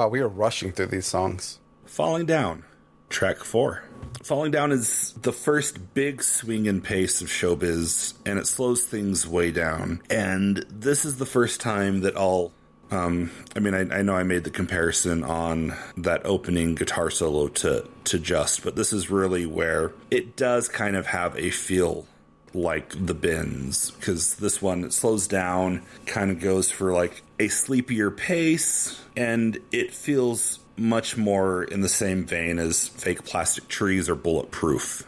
Wow, 0.00 0.08
we 0.08 0.20
are 0.20 0.28
rushing 0.28 0.72
through 0.72 0.86
these 0.86 1.04
songs. 1.04 1.58
Falling 1.84 2.24
Down, 2.24 2.64
track 3.10 3.44
four. 3.44 3.84
Falling 4.22 4.50
Down 4.50 4.72
is 4.72 5.12
the 5.20 5.30
first 5.30 5.92
big 5.92 6.22
swing 6.22 6.66
and 6.66 6.82
pace 6.82 7.20
of 7.20 7.28
showbiz, 7.28 8.14
and 8.24 8.38
it 8.38 8.46
slows 8.46 8.82
things 8.84 9.26
way 9.26 9.50
down. 9.50 10.00
And 10.08 10.64
this 10.70 11.04
is 11.04 11.18
the 11.18 11.26
first 11.26 11.60
time 11.60 12.00
that 12.00 12.16
I'll. 12.16 12.50
Um, 12.90 13.30
I 13.54 13.58
mean, 13.58 13.74
I, 13.74 13.98
I 13.98 14.00
know 14.00 14.16
I 14.16 14.22
made 14.22 14.44
the 14.44 14.50
comparison 14.50 15.22
on 15.22 15.74
that 15.98 16.24
opening 16.24 16.76
guitar 16.76 17.10
solo 17.10 17.48
to 17.48 17.86
to 18.04 18.18
Just, 18.18 18.64
but 18.64 18.76
this 18.76 18.94
is 18.94 19.10
really 19.10 19.44
where 19.44 19.92
it 20.10 20.34
does 20.34 20.66
kind 20.70 20.96
of 20.96 21.08
have 21.08 21.36
a 21.36 21.50
feel 21.50 22.06
like 22.54 22.94
the 23.06 23.14
Bends 23.14 23.90
because 23.90 24.36
this 24.36 24.60
one 24.60 24.84
it 24.84 24.92
slows 24.92 25.28
down 25.28 25.82
kind 26.06 26.30
of 26.30 26.40
goes 26.40 26.70
for 26.70 26.92
like 26.92 27.22
a 27.40 27.48
sleepier 27.48 28.10
pace 28.12 29.02
and 29.16 29.58
it 29.72 29.92
feels 29.92 30.60
much 30.76 31.16
more 31.16 31.64
in 31.64 31.80
the 31.80 31.88
same 31.88 32.24
vein 32.24 32.58
as 32.58 32.86
fake 32.88 33.24
plastic 33.24 33.66
trees 33.66 34.08
or 34.08 34.14
bulletproof 34.14 35.02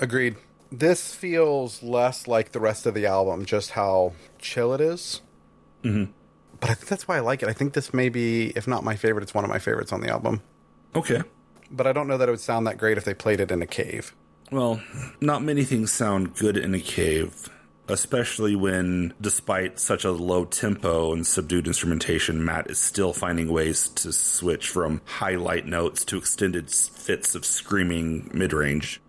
Agreed. 0.00 0.36
This 0.70 1.14
feels 1.14 1.82
less 1.82 2.26
like 2.26 2.52
the 2.52 2.58
rest 2.60 2.86
of 2.86 2.94
the 2.94 3.06
album, 3.06 3.44
just 3.44 3.70
how 3.72 4.12
chill 4.38 4.72
it 4.74 4.80
is. 4.80 5.20
Mm-hmm. 5.84 6.10
But 6.60 6.70
I 6.70 6.74
think 6.74 6.88
that's 6.88 7.06
why 7.06 7.18
I 7.18 7.20
like 7.20 7.42
it. 7.42 7.48
I 7.48 7.52
think 7.52 7.74
this 7.74 7.92
may 7.92 8.08
be, 8.08 8.52
if 8.56 8.66
not 8.66 8.82
my 8.82 8.96
favorite, 8.96 9.22
it's 9.22 9.34
one 9.34 9.44
of 9.44 9.50
my 9.50 9.58
favorites 9.58 9.92
on 9.92 10.00
the 10.00 10.08
album. 10.08 10.40
okay 10.94 11.22
But 11.70 11.86
I 11.86 11.92
don't 11.92 12.08
know 12.08 12.18
that 12.18 12.28
it 12.28 12.32
would 12.32 12.40
sound 12.40 12.66
that 12.66 12.78
great 12.78 12.98
if 12.98 13.04
they 13.04 13.14
played 13.14 13.40
it 13.40 13.50
in 13.50 13.62
a 13.62 13.66
cave. 13.66 14.14
well 14.50 14.80
not 15.20 15.42
many 15.42 15.64
things 15.64 15.92
sound 15.92 16.34
good 16.36 16.56
in 16.56 16.74
a 16.74 16.80
cave 16.80 17.48
especially 17.88 18.54
when 18.54 19.12
despite 19.20 19.78
such 19.78 20.04
a 20.04 20.12
low 20.12 20.44
tempo 20.44 21.12
and 21.12 21.26
subdued 21.26 21.66
instrumentation 21.66 22.44
matt 22.44 22.70
is 22.70 22.78
still 22.78 23.12
finding 23.12 23.50
ways 23.52 23.88
to 23.88 24.12
switch 24.12 24.68
from 24.68 25.00
highlight 25.04 25.66
notes 25.66 26.04
to 26.04 26.16
extended 26.16 26.70
fits 26.70 27.34
of 27.34 27.44
screaming 27.44 28.30
mid-range 28.32 29.00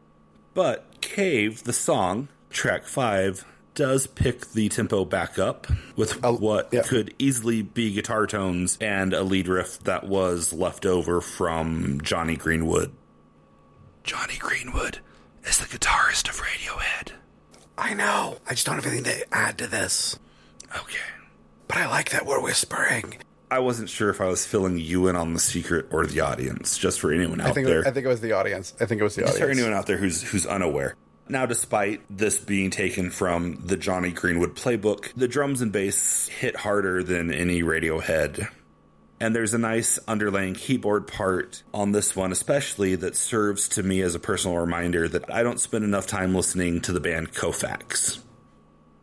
But 0.54 0.86
Cave, 1.02 1.64
the 1.64 1.74
song, 1.74 2.30
track 2.50 2.86
five, 2.86 3.46
does 3.76 4.08
pick 4.08 4.52
the 4.52 4.70
tempo 4.70 5.04
back 5.04 5.40
up 5.40 5.68
with 5.96 6.22
what 6.24 6.70
yeah. 6.72 6.84
could 6.84 7.14
easily 7.18 7.62
be 7.62 7.94
guitar 7.94 8.28
tones 8.28 8.78
and 8.80 9.14
a 9.14 9.24
lead 9.24 9.48
riff 9.48 9.80
that 9.80 10.06
was 10.06 10.54
left 10.54 10.86
over 10.86 11.22
from 11.22 12.00
Jonny 12.02 12.36
Greenwood. 12.36 12.92
Jonny 14.04 14.38
Greenwood 14.38 15.00
is 15.44 15.58
the 15.58 15.66
guitarist 15.66 16.30
of 16.30 16.40
Radiohead. 16.42 17.14
I 17.78 17.94
know. 17.94 18.38
I 18.48 18.52
just 18.52 18.66
don't 18.66 18.76
have 18.76 18.86
anything 18.86 19.06
to 19.06 19.34
add 19.34 19.58
to 19.60 19.68
this. 19.68 20.18
Okay. 20.76 20.98
But 21.68 21.78
I 21.78 21.88
like 21.88 22.12
that 22.12 22.26
we're 22.26 22.42
whispering. 22.42 23.18
I 23.50 23.60
wasn't 23.60 23.90
sure 23.90 24.10
if 24.10 24.20
I 24.20 24.26
was 24.26 24.46
filling 24.46 24.78
you 24.80 25.08
in 25.08 25.16
on 25.16 25.34
the 25.34 25.40
secret 25.40 25.88
or 25.92 26.06
the 26.08 26.22
audience, 26.22 26.78
just 26.78 27.00
for 27.00 27.12
anyone 27.12 27.40
out 27.40 27.48
I 27.48 27.52
think 27.54 27.68
there. 27.68 27.88
I 27.88 27.92
think 27.92 28.06
it 28.06 28.10
was 28.10 28.22
the 28.22 28.32
audience. 28.32 28.74
I 28.80 28.86
think 28.86 29.00
it 29.00 29.04
was 29.04 29.16
the 29.16 29.22
just 29.22 29.38
for 29.38 29.48
anyone 29.50 29.74
out 29.74 29.86
there 29.86 29.98
who's 29.98 30.24
who's 30.24 30.48
unaware. 30.48 30.96
Now, 31.30 31.46
despite 31.46 32.02
this 32.10 32.38
being 32.38 32.70
taken 32.70 33.10
from 33.10 33.62
the 33.64 33.78
Jonny 33.78 34.12
Greenwood 34.12 34.56
playbook, 34.56 35.14
the 35.16 35.28
drums 35.28 35.62
and 35.62 35.72
bass 35.72 36.28
hit 36.28 36.56
harder 36.56 37.04
than 37.04 37.32
any 37.32 37.62
Radiohead. 37.62 38.50
And 39.24 39.34
there's 39.34 39.54
a 39.54 39.58
nice 39.58 40.00
underlying 40.06 40.54
keyboard 40.54 41.08
part 41.08 41.64
on 41.74 41.94
this 41.94 42.14
one, 42.14 42.34
especially 42.34 42.96
that 42.96 43.16
serves 43.16 43.70
to 43.70 43.82
me 43.82 44.02
as 44.02 44.16
a 44.16 44.20
personal 44.20 44.58
reminder 44.58 45.08
that 45.08 45.34
I 45.34 45.44
don't 45.44 45.62
spend 45.62 45.86
enough 45.86 46.08
time 46.08 46.36
listening 46.36 46.82
to 46.82 46.92
the 46.92 47.00
band 47.00 47.32
Koufax. 47.32 48.20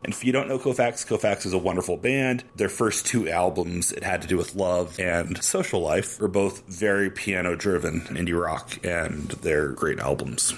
And 0.04 0.12
if 0.12 0.22
you 0.22 0.30
don't 0.30 0.46
know 0.46 0.58
Koufax, 0.58 1.06
Koufax 1.06 1.46
is 1.46 1.54
a 1.54 1.58
wonderful 1.58 1.96
band. 1.96 2.44
Their 2.54 2.68
first 2.68 3.06
two 3.06 3.30
albums, 3.30 3.92
It 3.92 4.04
Had 4.04 4.20
to 4.20 4.28
Do 4.28 4.36
with 4.36 4.54
Love 4.54 5.00
and 5.00 5.42
Social 5.42 5.80
Life, 5.80 6.20
were 6.20 6.28
both 6.28 6.66
very 6.66 7.10
piano 7.10 7.56
driven 7.56 8.02
indie 8.02 8.38
rock, 8.38 8.78
and 8.84 9.28
they're 9.28 9.70
great 9.70 10.00
albums. 10.00 10.52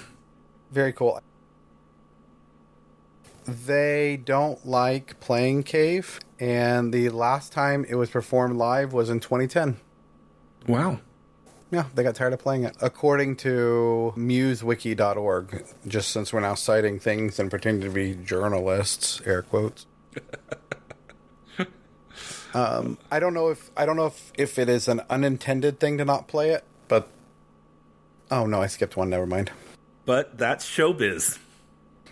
Very 0.71 0.91
cool. 0.91 1.21
They 3.45 4.17
don't 4.23 4.65
like 4.65 5.19
playing 5.19 5.63
Cave, 5.63 6.19
and 6.39 6.93
the 6.93 7.09
last 7.09 7.51
time 7.51 7.85
it 7.89 7.95
was 7.95 8.09
performed 8.09 8.55
live 8.57 8.93
was 8.93 9.09
in 9.09 9.19
2010. 9.19 9.77
Wow. 10.67 10.99
Yeah, 11.71 11.85
they 11.95 12.03
got 12.03 12.15
tired 12.15 12.33
of 12.33 12.39
playing 12.39 12.65
it. 12.65 12.77
According 12.81 13.37
to 13.37 14.13
musewiki.org, 14.15 15.65
just 15.87 16.11
since 16.11 16.31
we're 16.31 16.39
now 16.39 16.53
citing 16.53 16.99
things 16.99 17.39
and 17.39 17.49
pretending 17.49 17.89
to 17.89 17.93
be 17.93 18.13
journalists, 18.13 19.21
air 19.25 19.41
quotes. 19.41 19.87
um, 22.53 22.99
I 23.11 23.19
don't 23.19 23.33
know 23.33 23.49
if 23.49 23.71
I 23.75 23.87
don't 23.87 23.95
know 23.95 24.05
if, 24.05 24.31
if 24.37 24.59
it 24.59 24.69
is 24.69 24.87
an 24.87 25.01
unintended 25.09 25.79
thing 25.79 25.97
to 25.97 26.05
not 26.05 26.27
play 26.27 26.51
it, 26.51 26.63
but 26.87 27.07
oh 28.29 28.45
no, 28.45 28.61
I 28.61 28.67
skipped 28.67 28.95
one. 28.95 29.09
Never 29.09 29.25
mind. 29.25 29.51
But 30.05 30.37
that's 30.37 30.69
Showbiz. 30.69 31.39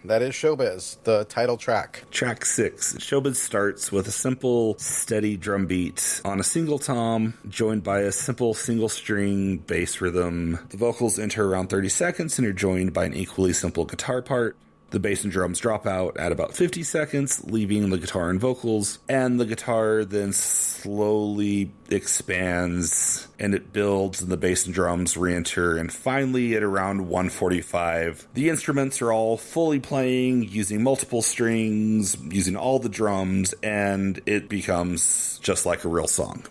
That 0.03 0.23
is 0.23 0.33
Showbiz, 0.33 0.97
the 1.03 1.25
title 1.25 1.57
track. 1.57 2.05
Track 2.09 2.43
six. 2.43 2.95
Showbiz 2.95 3.35
starts 3.35 3.91
with 3.91 4.07
a 4.07 4.11
simple, 4.11 4.75
steady 4.79 5.37
drum 5.37 5.67
beat 5.67 6.21
on 6.25 6.39
a 6.39 6.43
single 6.43 6.79
tom, 6.79 7.35
joined 7.47 7.83
by 7.83 7.99
a 7.99 8.11
simple 8.11 8.55
single 8.55 8.89
string 8.89 9.57
bass 9.57 10.01
rhythm. 10.01 10.57
The 10.69 10.77
vocals 10.77 11.19
enter 11.19 11.47
around 11.47 11.67
30 11.67 11.89
seconds 11.89 12.39
and 12.39 12.47
are 12.47 12.53
joined 12.53 12.93
by 12.93 13.05
an 13.05 13.13
equally 13.13 13.53
simple 13.53 13.85
guitar 13.85 14.23
part. 14.23 14.57
The 14.91 14.99
bass 14.99 15.23
and 15.23 15.31
drums 15.31 15.59
drop 15.59 15.87
out 15.87 16.17
at 16.17 16.33
about 16.33 16.53
50 16.53 16.83
seconds, 16.83 17.41
leaving 17.45 17.89
the 17.89 17.97
guitar 17.97 18.29
and 18.29 18.41
vocals, 18.41 18.99
and 19.07 19.39
the 19.39 19.45
guitar 19.45 20.03
then 20.03 20.33
slowly 20.33 21.71
expands 21.89 23.29
and 23.39 23.55
it 23.55 23.71
builds, 23.71 24.21
and 24.21 24.29
the 24.29 24.35
bass 24.35 24.65
and 24.65 24.75
drums 24.75 25.15
re 25.15 25.33
enter. 25.33 25.77
And 25.77 25.93
finally, 25.93 26.55
at 26.55 26.63
around 26.63 27.07
145, 27.07 28.27
the 28.33 28.49
instruments 28.49 29.01
are 29.01 29.13
all 29.13 29.37
fully 29.37 29.79
playing, 29.79 30.43
using 30.43 30.83
multiple 30.83 31.21
strings, 31.21 32.17
using 32.29 32.57
all 32.57 32.77
the 32.77 32.89
drums, 32.89 33.53
and 33.63 34.21
it 34.25 34.49
becomes 34.49 35.39
just 35.39 35.65
like 35.65 35.85
a 35.85 35.89
real 35.89 36.07
song. 36.07 36.43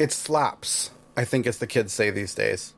It 0.00 0.10
slaps, 0.10 0.90
I 1.16 1.24
think, 1.24 1.46
as 1.46 1.58
the 1.58 1.68
kids 1.68 1.92
say 1.92 2.10
these 2.10 2.34
days. 2.34 2.74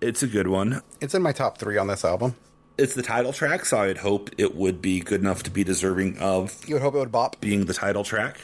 It's 0.00 0.22
a 0.22 0.28
good 0.28 0.46
one. 0.46 0.82
It's 1.00 1.14
in 1.14 1.22
my 1.22 1.32
top 1.32 1.58
three 1.58 1.76
on 1.76 1.88
this 1.88 2.04
album. 2.04 2.36
It's 2.76 2.94
the 2.94 3.02
title 3.02 3.32
track, 3.32 3.66
so 3.66 3.78
I'd 3.78 3.98
hope 3.98 4.30
it 4.36 4.56
would 4.56 4.82
be 4.82 4.98
good 4.98 5.20
enough 5.20 5.44
to 5.44 5.50
be 5.50 5.62
deserving 5.62 6.18
of 6.18 6.68
You 6.68 6.74
would 6.74 6.82
hope 6.82 6.94
it 6.94 6.98
would 6.98 7.12
bop. 7.12 7.40
being 7.40 7.66
the 7.66 7.74
title 7.74 8.02
track. 8.02 8.40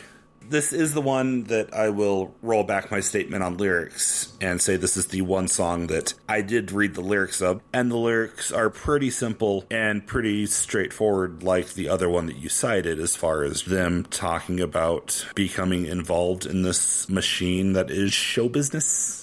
This 0.48 0.72
is 0.72 0.94
the 0.94 1.00
one 1.00 1.44
that 1.44 1.74
I 1.74 1.90
will 1.90 2.34
roll 2.42 2.64
back 2.64 2.90
my 2.90 3.00
statement 3.00 3.42
on 3.42 3.56
lyrics 3.56 4.32
and 4.40 4.60
say 4.60 4.76
this 4.76 4.96
is 4.96 5.06
the 5.06 5.22
one 5.22 5.46
song 5.46 5.88
that 5.88 6.14
I 6.28 6.42
did 6.42 6.72
read 6.72 6.94
the 6.94 7.02
lyrics 7.02 7.40
of, 7.40 7.60
and 7.72 7.90
the 7.90 7.96
lyrics 7.96 8.50
are 8.50 8.70
pretty 8.70 9.10
simple 9.10 9.64
and 9.70 10.06
pretty 10.06 10.46
straightforward, 10.46 11.42
like 11.42 11.74
the 11.74 11.88
other 11.88 12.08
one 12.08 12.26
that 12.26 12.36
you 12.36 12.48
cited, 12.48 12.98
as 12.98 13.16
far 13.16 13.42
as 13.44 13.64
them 13.64 14.04
talking 14.10 14.60
about 14.60 15.26
becoming 15.34 15.86
involved 15.86 16.46
in 16.46 16.62
this 16.62 17.08
machine 17.08 17.72
that 17.74 17.90
is 17.90 18.12
show 18.12 18.48
business 18.48 19.19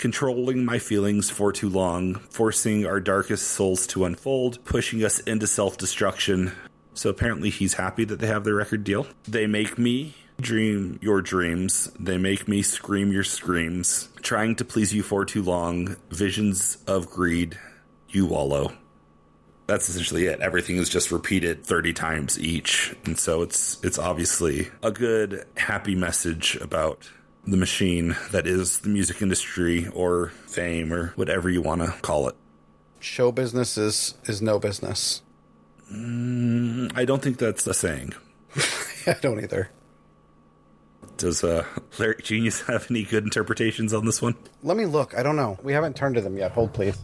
controlling 0.00 0.64
my 0.64 0.78
feelings 0.78 1.28
for 1.30 1.52
too 1.52 1.68
long, 1.68 2.14
forcing 2.30 2.86
our 2.86 2.98
darkest 2.98 3.48
souls 3.48 3.86
to 3.86 4.06
unfold, 4.06 4.64
pushing 4.64 5.04
us 5.04 5.20
into 5.20 5.46
self 5.46 5.76
destruction. 5.76 6.52
So 6.94 7.10
apparently, 7.10 7.50
he's 7.50 7.74
happy 7.74 8.04
that 8.06 8.18
they 8.18 8.26
have 8.26 8.42
their 8.42 8.56
record 8.56 8.82
deal. 8.82 9.06
They 9.28 9.46
make 9.46 9.78
me 9.78 10.14
dream 10.40 10.98
your 11.02 11.20
dreams, 11.20 11.90
they 12.00 12.16
make 12.16 12.48
me 12.48 12.62
scream 12.62 13.12
your 13.12 13.24
screams, 13.24 14.08
trying 14.22 14.56
to 14.56 14.64
please 14.64 14.94
you 14.94 15.02
for 15.02 15.26
too 15.26 15.42
long, 15.42 15.96
visions 16.10 16.78
of 16.86 17.10
greed, 17.10 17.58
you 18.08 18.24
wallow. 18.24 18.72
That's 19.66 19.88
essentially 19.88 20.26
it. 20.26 20.40
Everything 20.40 20.78
is 20.78 20.88
just 20.88 21.12
repeated 21.12 21.64
30 21.64 21.92
times 21.92 22.40
each. 22.40 22.96
And 23.04 23.16
so 23.16 23.42
it's 23.42 23.78
it's 23.84 23.98
obviously 23.98 24.70
a 24.82 24.90
good 24.90 25.44
happy 25.56 25.94
message 25.94 26.56
about 26.56 27.08
the 27.46 27.56
machine 27.56 28.16
that 28.30 28.46
is 28.46 28.80
the 28.80 28.88
music 28.88 29.22
industry 29.22 29.88
or 29.88 30.28
fame 30.46 30.92
or 30.92 31.08
whatever 31.16 31.48
you 31.48 31.62
want 31.62 31.80
to 31.80 31.88
call 32.02 32.28
it. 32.28 32.36
Show 33.00 33.32
business 33.32 33.78
is 33.78 34.14
is 34.24 34.42
no 34.42 34.58
business. 34.58 35.22
I 35.90 37.04
don't 37.04 37.22
think 37.22 37.38
that's 37.38 37.66
a 37.66 37.74
saying. 37.74 38.14
I 39.06 39.14
don't 39.20 39.42
either. 39.42 39.70
Does 41.16 41.42
uh, 41.42 41.64
Lyric 41.98 42.24
Genius 42.24 42.60
have 42.66 42.90
any 42.90 43.02
good 43.02 43.24
interpretations 43.24 43.92
on 43.92 44.06
this 44.06 44.22
one? 44.22 44.36
Let 44.62 44.76
me 44.76 44.86
look. 44.86 45.16
I 45.16 45.22
don't 45.22 45.36
know. 45.36 45.58
We 45.62 45.72
haven't 45.72 45.96
turned 45.96 46.14
to 46.14 46.20
them 46.20 46.36
yet. 46.36 46.52
Hold, 46.52 46.72
please. 46.72 46.98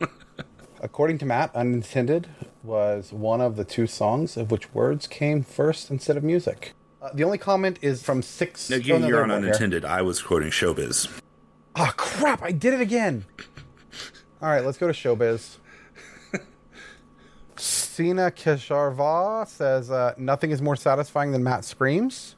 According 0.80 1.18
to 1.18 1.26
Matt, 1.26 1.54
Unintended 1.54 2.28
was 2.62 3.12
one 3.12 3.40
of 3.40 3.56
the 3.56 3.64
two 3.64 3.86
songs 3.86 4.36
of 4.36 4.50
which 4.50 4.72
words 4.72 5.06
came 5.06 5.42
first 5.42 5.90
instead 5.90 6.16
of 6.16 6.24
music. 6.24 6.72
Uh, 7.04 7.10
the 7.12 7.22
only 7.22 7.36
comment 7.36 7.78
is 7.82 8.02
from 8.02 8.22
six. 8.22 8.70
oh, 8.70 8.76
no, 8.76 8.82
you're 8.82 9.00
there 9.00 9.22
on 9.24 9.28
one 9.28 9.42
here. 9.42 9.50
unintended. 9.50 9.84
I 9.84 10.00
was 10.00 10.22
quoting 10.22 10.48
Showbiz. 10.48 11.20
Ah, 11.76 11.92
crap! 11.96 12.42
I 12.42 12.50
did 12.50 12.72
it 12.72 12.80
again. 12.80 13.26
All 14.40 14.48
right, 14.48 14.64
let's 14.64 14.78
go 14.78 14.86
to 14.86 14.92
showbiz. 14.92 15.56
Sina 17.56 18.30
Kesharva 18.30 19.46
says 19.48 19.90
uh, 19.90 20.14
nothing 20.16 20.50
is 20.50 20.62
more 20.62 20.76
satisfying 20.76 21.32
than 21.32 21.42
Matt 21.42 21.64
screams. 21.64 22.36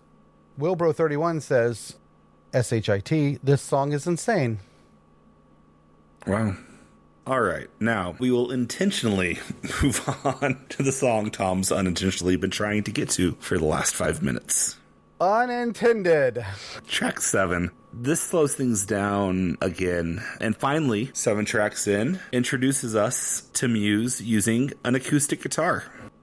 Wilbro31 0.58 1.42
says, 1.42 1.96
"shit, 2.54 3.44
this 3.44 3.62
song 3.62 3.92
is 3.92 4.06
insane." 4.06 4.58
Wow. 6.26 6.56
All 7.29 7.41
right, 7.41 7.68
now 7.81 8.14
we 8.20 8.31
will 8.31 8.53
intentionally 8.53 9.41
move 9.83 10.01
on 10.24 10.64
to 10.68 10.85
the 10.85 10.93
song 10.93 11.33
Thom's 11.33 11.72
unintentionally 11.72 12.37
been 12.37 12.53
trying 12.53 12.85
to 12.85 12.93
get 12.93 13.11
to 13.11 13.33
for 13.41 13.59
the 13.59 13.64
last 13.64 13.97
five 13.97 14.22
minutes. 14.22 14.77
Unintended. 15.20 16.47
Track 16.87 17.20
seven. 17.20 17.72
This 17.93 18.20
slows 18.20 18.55
things 18.55 18.87
down 18.87 19.59
again. 19.61 20.22
And 20.41 20.57
finally, 20.57 21.11
seven 21.14 21.45
tracks 21.45 21.89
in, 21.89 22.20
introduces 22.31 22.95
us 22.95 23.41
to 23.55 23.66
Muse 23.66 24.20
using 24.20 24.72
an 24.85 24.95
acoustic 24.95 25.43
guitar. 25.43 25.83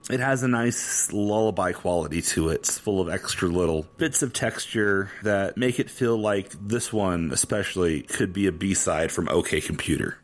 It 0.10 0.22
has 0.22 0.42
a 0.42 0.48
nice 0.48 1.12
lullaby 1.12 1.74
quality 1.74 2.22
to 2.22 2.48
it. 2.48 2.56
It's 2.56 2.80
full 2.80 3.02
of 3.02 3.10
extra 3.10 3.50
little 3.50 3.86
bits 3.98 4.22
of 4.22 4.32
texture 4.32 5.12
that 5.24 5.58
make 5.58 5.80
it 5.80 5.90
feel 5.90 6.18
like 6.18 6.52
this 6.52 6.94
one, 6.94 7.32
especially, 7.34 8.04
could 8.04 8.32
be 8.32 8.48
a 8.48 8.54
B 8.54 8.74
side 8.74 9.12
from 9.12 9.28
OK 9.28 9.60
Computer. 9.60 10.18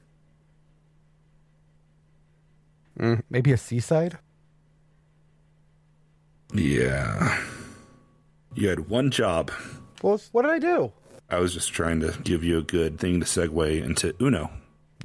Mm-hmm. 3.00 3.22
Maybe 3.30 3.52
a 3.52 3.58
seaside. 3.58 4.18
Yeah. 6.54 7.40
You 8.56 8.70
had 8.70 8.90
one 8.90 9.12
job. 9.12 9.52
Well, 10.02 10.20
what 10.32 10.44
did 10.44 10.52
I 10.52 10.60
do? 10.60 10.92
I 11.30 11.40
was 11.40 11.54
just 11.54 11.72
trying 11.72 12.00
to 12.02 12.18
give 12.24 12.44
you 12.44 12.58
a 12.58 12.64
good 12.64 13.00
thing 13.00 13.20
to 13.20 13.26
segue 13.26 13.84
into 13.84 14.16
Uno, 14.20 14.50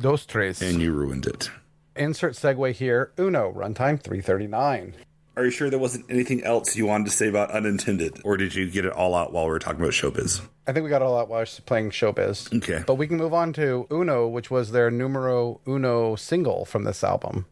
Those 0.01 0.25
trays. 0.25 0.63
and 0.63 0.81
you 0.81 0.93
ruined 0.93 1.27
it. 1.27 1.51
Insert 1.97 2.33
segue 2.35 2.73
here. 2.73 3.13
Uno 3.19 3.53
runtime 3.53 4.01
339. 4.03 4.95
Are 5.37 5.45
you 5.45 5.51
sure 5.51 5.69
there 5.69 5.79
wasn't 5.81 6.07
anything 6.09 6.43
else 6.45 6.77
you 6.77 6.87
wanted 6.87 7.07
to 7.07 7.11
say 7.11 7.29
about 7.29 7.51
Unintended? 7.51 8.21
Or 8.25 8.37
did 8.37 8.55
you 8.55 8.71
get 8.71 8.85
it 8.85 8.93
all 8.93 9.15
out 9.17 9.33
while 9.33 9.45
we 9.45 9.51
were 9.51 9.59
talking 9.59 9.81
about 9.81 9.93
showbiz? 9.93 10.41
I 10.67 10.73
think 10.73 10.85
we 10.85 10.91
got 10.91 11.03
it 11.03 11.05
all 11.05 11.19
out 11.19 11.29
while 11.29 11.39
I 11.39 11.43
was 11.43 11.61
playing 11.61 11.91
showbiz. 11.91 12.57
Okay. 12.59 12.85
But 12.87 12.95
we 12.95 13.07
can 13.09 13.17
move 13.17 13.35
on 13.35 13.53
to 13.55 13.87
Uno, 13.91 14.29
which 14.29 14.51
was 14.51 14.71
their 14.71 14.91
numero 14.93 15.61
uno 15.67 16.15
single 16.15 16.65
from 16.65 16.85
this 16.85 17.03
album. 17.05 17.47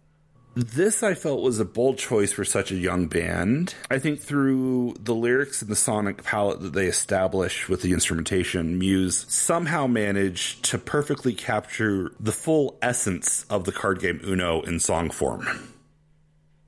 This 0.54 1.02
I 1.02 1.14
felt 1.14 1.40
was 1.40 1.58
a 1.60 1.64
bold 1.64 1.96
choice 1.96 2.32
for 2.32 2.44
such 2.44 2.70
a 2.70 2.76
young 2.76 3.06
band. 3.06 3.74
I 3.90 3.98
think 3.98 4.20
through 4.20 4.96
the 5.00 5.14
lyrics 5.14 5.62
and 5.62 5.70
the 5.70 5.76
sonic 5.76 6.22
palette 6.22 6.60
that 6.60 6.74
they 6.74 6.86
establish 6.86 7.70
with 7.70 7.80
the 7.80 7.94
instrumentation, 7.94 8.78
Muse 8.78 9.24
somehow 9.30 9.86
managed 9.86 10.62
to 10.66 10.76
perfectly 10.76 11.32
capture 11.32 12.12
the 12.20 12.32
full 12.32 12.76
essence 12.82 13.46
of 13.48 13.64
the 13.64 13.72
card 13.72 14.00
game 14.00 14.20
Uno 14.24 14.60
in 14.60 14.78
song 14.78 15.08
form. 15.08 15.46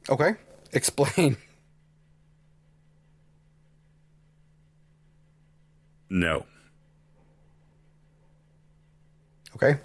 Okay. 0.09 0.33
Explain. 0.73 1.37
No. 6.09 6.47
Okay. 9.57 9.79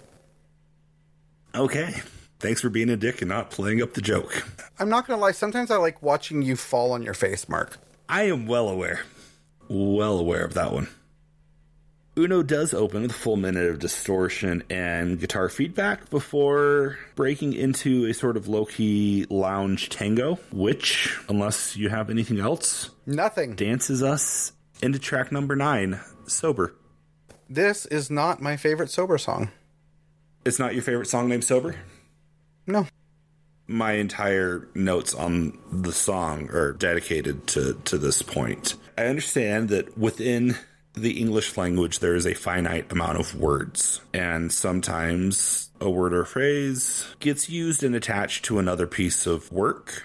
Okay. 1.54 1.94
Thanks 2.40 2.60
for 2.60 2.70
being 2.70 2.88
a 2.90 2.96
dick 2.96 3.20
and 3.22 3.28
not 3.28 3.50
playing 3.50 3.82
up 3.82 3.92
the 3.94 4.00
joke. 4.00 4.46
I'm 4.78 4.88
not 4.88 5.06
gonna 5.06 5.20
lie, 5.20 5.32
sometimes 5.32 5.70
I 5.70 5.76
like 5.76 6.02
watching 6.02 6.42
you 6.42 6.56
fall 6.56 6.92
on 6.92 7.02
your 7.02 7.14
face, 7.14 7.48
Mark. 7.48 7.78
I 8.08 8.22
am 8.24 8.46
well 8.46 8.68
aware. 8.68 9.00
Well 9.68 10.18
aware 10.18 10.44
of 10.44 10.54
that 10.54 10.72
one. 10.72 10.88
Uno 12.16 12.42
does 12.42 12.74
open 12.74 13.02
with 13.02 13.12
a 13.12 13.14
full 13.14 13.36
minute 13.36 13.66
of 13.66 13.78
distortion 13.78 14.64
and 14.68 15.20
guitar 15.20 15.48
feedback 15.48 16.10
before 16.10 16.98
breaking 17.14 17.52
into 17.52 18.06
a 18.06 18.12
sort 18.14 18.36
of 18.36 18.48
low 18.48 18.64
key 18.64 19.26
lounge 19.30 19.90
tango, 19.90 20.36
which, 20.50 21.16
unless 21.28 21.76
you 21.76 21.88
have 21.88 22.10
anything 22.10 22.40
else, 22.40 22.90
Nothing. 23.06 23.54
dances 23.54 24.02
us 24.02 24.52
into 24.82 24.98
track 24.98 25.30
number 25.30 25.54
nine, 25.54 26.00
Sober. 26.26 26.74
This 27.48 27.86
is 27.86 28.10
not 28.10 28.42
my 28.42 28.56
favorite 28.56 28.90
sober 28.90 29.18
song. 29.18 29.50
It's 30.44 30.58
not 30.58 30.74
your 30.74 30.82
favorite 30.82 31.06
song 31.08 31.28
named 31.28 31.44
Sober? 31.44 31.76
No. 32.70 32.86
My 33.66 33.92
entire 33.92 34.68
notes 34.74 35.14
on 35.14 35.58
the 35.70 35.92
song 35.92 36.50
are 36.50 36.72
dedicated 36.72 37.46
to, 37.48 37.74
to 37.84 37.98
this 37.98 38.22
point. 38.22 38.74
I 38.98 39.06
understand 39.06 39.68
that 39.68 39.96
within 39.96 40.56
the 40.94 41.20
English 41.20 41.56
language, 41.56 42.00
there 42.00 42.16
is 42.16 42.26
a 42.26 42.34
finite 42.34 42.90
amount 42.90 43.18
of 43.18 43.34
words, 43.34 44.00
and 44.12 44.52
sometimes 44.52 45.70
a 45.80 45.88
word 45.88 46.12
or 46.12 46.24
phrase 46.24 47.06
gets 47.20 47.48
used 47.48 47.82
and 47.84 47.94
attached 47.94 48.44
to 48.46 48.58
another 48.58 48.86
piece 48.86 49.26
of 49.26 49.50
work 49.52 50.04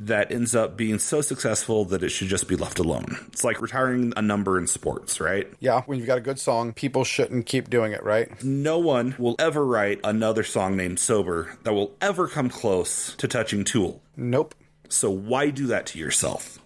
that 0.00 0.32
ends 0.32 0.54
up 0.54 0.76
being 0.76 0.98
so 0.98 1.20
successful 1.20 1.84
that 1.86 2.02
it 2.02 2.08
should 2.08 2.28
just 2.28 2.48
be 2.48 2.56
left 2.56 2.78
alone. 2.78 3.16
It's 3.28 3.44
like 3.44 3.60
retiring 3.60 4.12
a 4.16 4.22
number 4.22 4.58
in 4.58 4.66
sports, 4.66 5.20
right? 5.20 5.50
Yeah, 5.60 5.82
when 5.82 5.98
you've 5.98 6.06
got 6.06 6.18
a 6.18 6.22
good 6.22 6.38
song, 6.38 6.72
people 6.72 7.04
shouldn't 7.04 7.46
keep 7.46 7.70
doing 7.70 7.92
it, 7.92 8.02
right? 8.02 8.42
No 8.42 8.78
one 8.78 9.14
will 9.18 9.36
ever 9.38 9.64
write 9.64 10.00
another 10.02 10.42
song 10.42 10.76
named 10.76 10.98
Sober 10.98 11.56
that 11.62 11.72
will 11.72 11.94
ever 12.00 12.28
come 12.28 12.50
close 12.50 13.14
to 13.16 13.28
touching 13.28 13.64
Tool. 13.64 14.02
Nope. 14.16 14.54
So 14.88 15.10
why 15.10 15.50
do 15.50 15.66
that 15.68 15.86
to 15.86 15.98
yourself? 15.98 16.58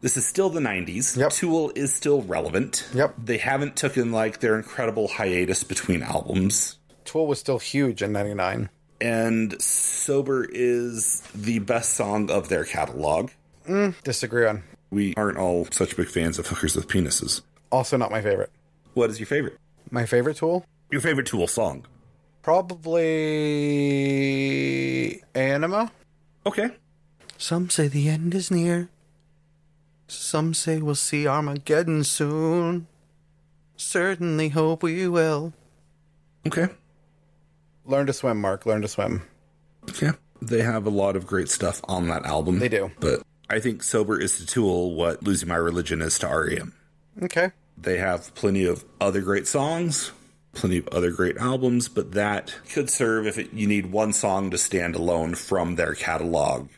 This 0.00 0.16
is 0.16 0.26
still 0.26 0.50
the 0.50 0.60
90s. 0.60 1.16
Yep. 1.16 1.30
Tool 1.32 1.72
is 1.74 1.94
still 1.94 2.22
relevant. 2.22 2.86
Yep. 2.94 3.14
They 3.24 3.38
haven't 3.38 3.76
taken 3.76 4.12
like 4.12 4.40
their 4.40 4.56
incredible 4.56 5.08
hiatus 5.08 5.64
between 5.64 6.02
albums. 6.02 6.78
Tool 7.04 7.26
was 7.26 7.40
still 7.40 7.58
huge 7.58 8.02
in 8.02 8.12
99. 8.12 8.68
And 9.00 9.60
Sober 9.60 10.44
is 10.50 11.20
the 11.34 11.58
best 11.58 11.94
song 11.94 12.30
of 12.30 12.48
their 12.48 12.64
catalog. 12.64 13.30
Mm, 13.68 13.94
disagree 14.02 14.46
on. 14.46 14.62
We 14.90 15.14
aren't 15.16 15.38
all 15.38 15.66
such 15.70 15.96
big 15.96 16.08
fans 16.08 16.38
of 16.38 16.46
hookers 16.46 16.76
with 16.76 16.88
penises. 16.88 17.42
Also 17.70 17.96
not 17.96 18.10
my 18.10 18.22
favorite. 18.22 18.50
What 18.94 19.10
is 19.10 19.18
your 19.18 19.26
favorite? 19.26 19.58
My 19.90 20.06
favorite 20.06 20.36
Tool? 20.38 20.64
Your 20.90 21.00
favorite 21.00 21.26
Tool 21.26 21.46
song? 21.48 21.84
Probably 22.42 23.02
Ænema. 25.34 25.90
Okay. 26.46 26.70
Some 27.36 27.68
say 27.68 27.88
the 27.88 28.08
end 28.08 28.34
is 28.34 28.50
near. 28.50 28.88
Some 30.08 30.54
say 30.54 30.78
we'll 30.78 30.94
see 30.94 31.26
Armageddon 31.26 32.04
soon. 32.04 32.86
Certainly 33.76 34.50
hope 34.50 34.82
we 34.84 35.08
will. 35.08 35.52
Okay. 36.46 36.68
Learn 37.86 38.06
to 38.06 38.12
swim, 38.12 38.40
Mark. 38.40 38.66
Learn 38.66 38.82
to 38.82 38.88
swim. 38.88 39.22
Yeah. 40.00 40.12
They 40.42 40.62
have 40.62 40.86
a 40.86 40.90
lot 40.90 41.16
of 41.16 41.26
great 41.26 41.48
stuff 41.48 41.80
on 41.84 42.08
that 42.08 42.24
album. 42.26 42.58
They 42.58 42.68
do. 42.68 42.90
But 43.00 43.22
I 43.48 43.60
think 43.60 43.82
Sober 43.82 44.20
is 44.20 44.38
to 44.38 44.46
Tool 44.46 44.94
what 44.94 45.22
Losing 45.22 45.48
My 45.48 45.56
Religion 45.56 46.02
is 46.02 46.18
to 46.18 46.26
REM. 46.26 46.74
Okay. 47.22 47.52
They 47.78 47.98
have 47.98 48.34
plenty 48.34 48.64
of 48.64 48.84
other 49.00 49.20
great 49.22 49.46
songs, 49.46 50.10
plenty 50.52 50.78
of 50.78 50.88
other 50.88 51.10
great 51.10 51.36
albums, 51.36 51.88
but 51.88 52.12
that 52.12 52.54
could 52.72 52.90
serve 52.90 53.26
if 53.26 53.38
it, 53.38 53.52
you 53.52 53.66
need 53.66 53.92
one 53.92 54.12
song 54.12 54.50
to 54.50 54.58
stand 54.58 54.94
alone 54.94 55.34
from 55.34 55.76
their 55.76 55.94
catalog. 55.94 56.68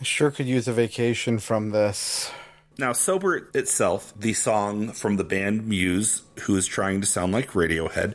I 0.00 0.04
sure 0.04 0.30
could 0.30 0.46
use 0.46 0.66
a 0.66 0.72
vacation 0.72 1.38
from 1.38 1.70
this. 1.70 2.32
Now, 2.78 2.92
Sober 2.92 3.48
itself, 3.54 4.12
the 4.16 4.32
song 4.32 4.88
from 4.88 5.16
the 5.16 5.24
band 5.24 5.66
Muse, 5.68 6.22
who 6.40 6.56
is 6.56 6.66
trying 6.66 7.00
to 7.00 7.06
sound 7.06 7.32
like 7.32 7.52
Radiohead, 7.52 8.14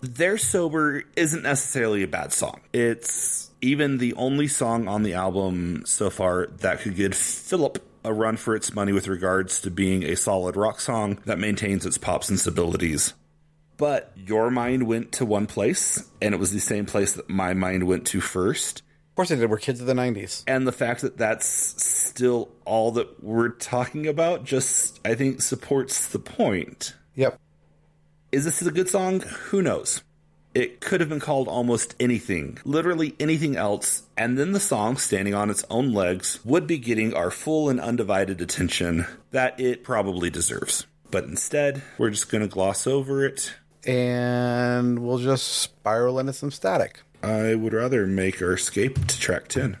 their 0.00 0.38
Sober 0.38 1.04
isn't 1.16 1.42
necessarily 1.42 2.02
a 2.02 2.08
bad 2.08 2.32
song. 2.32 2.60
It's 2.72 3.50
even 3.60 3.98
the 3.98 4.14
only 4.14 4.48
song 4.48 4.88
on 4.88 5.02
the 5.02 5.14
album 5.14 5.82
so 5.86 6.10
far 6.10 6.46
that 6.58 6.80
could 6.80 6.96
give 6.96 7.12
Fillip 7.12 7.78
a 8.04 8.12
run 8.12 8.36
for 8.36 8.54
its 8.54 8.74
money 8.74 8.92
with 8.92 9.08
regards 9.08 9.60
to 9.60 9.70
being 9.70 10.04
a 10.04 10.16
solid 10.16 10.56
rock 10.56 10.80
song 10.80 11.18
that 11.26 11.38
maintains 11.38 11.84
its 11.84 11.98
pop 11.98 12.24
sensibilities. 12.24 13.12
But 13.76 14.12
your 14.16 14.50
mind 14.50 14.86
went 14.86 15.12
to 15.12 15.24
one 15.24 15.46
place, 15.46 16.08
and 16.20 16.34
it 16.34 16.38
was 16.38 16.52
the 16.52 16.60
same 16.60 16.86
place 16.86 17.14
that 17.14 17.28
my 17.28 17.54
mind 17.54 17.86
went 17.86 18.06
to 18.08 18.20
first. 18.20 18.82
Of 19.10 19.16
course 19.16 19.30
I 19.32 19.36
did. 19.36 19.50
We're 19.50 19.58
kids 19.58 19.80
of 19.80 19.86
the 19.86 19.94
90s. 19.94 20.44
And 20.46 20.66
the 20.66 20.72
fact 20.72 21.00
that 21.02 21.16
that's 21.16 21.46
still 21.46 22.50
all 22.64 22.92
that 22.92 23.22
we're 23.22 23.50
talking 23.50 24.06
about 24.06 24.44
just, 24.44 25.00
I 25.04 25.14
think, 25.14 25.42
supports 25.42 26.08
the 26.08 26.18
point. 26.18 26.94
Yep. 27.16 27.38
Is 28.32 28.44
this 28.44 28.62
a 28.62 28.70
good 28.70 28.88
song? 28.88 29.20
Who 29.20 29.60
knows? 29.60 30.04
It 30.54 30.80
could 30.80 31.00
have 31.00 31.08
been 31.08 31.18
called 31.18 31.48
almost 31.48 31.96
anything, 31.98 32.58
literally 32.64 33.16
anything 33.18 33.56
else, 33.56 34.04
and 34.16 34.38
then 34.38 34.52
the 34.52 34.60
song, 34.60 34.98
standing 34.98 35.34
on 35.34 35.50
its 35.50 35.64
own 35.68 35.92
legs, 35.92 36.38
would 36.44 36.66
be 36.66 36.78
getting 36.78 37.12
our 37.12 37.32
full 37.32 37.68
and 37.68 37.80
undivided 37.80 38.40
attention 38.40 39.04
that 39.32 39.58
it 39.58 39.82
probably 39.82 40.30
deserves. 40.30 40.86
But 41.10 41.24
instead, 41.24 41.82
we're 41.98 42.10
just 42.10 42.30
going 42.30 42.42
to 42.42 42.48
gloss 42.48 42.86
over 42.86 43.24
it. 43.24 43.52
And 43.84 45.00
we'll 45.00 45.18
just 45.18 45.48
spiral 45.48 46.20
into 46.20 46.32
some 46.32 46.52
static. 46.52 47.00
I 47.24 47.56
would 47.56 47.72
rather 47.72 48.06
make 48.06 48.40
our 48.40 48.52
escape 48.52 49.08
to 49.08 49.18
track 49.18 49.48
10. 49.48 49.76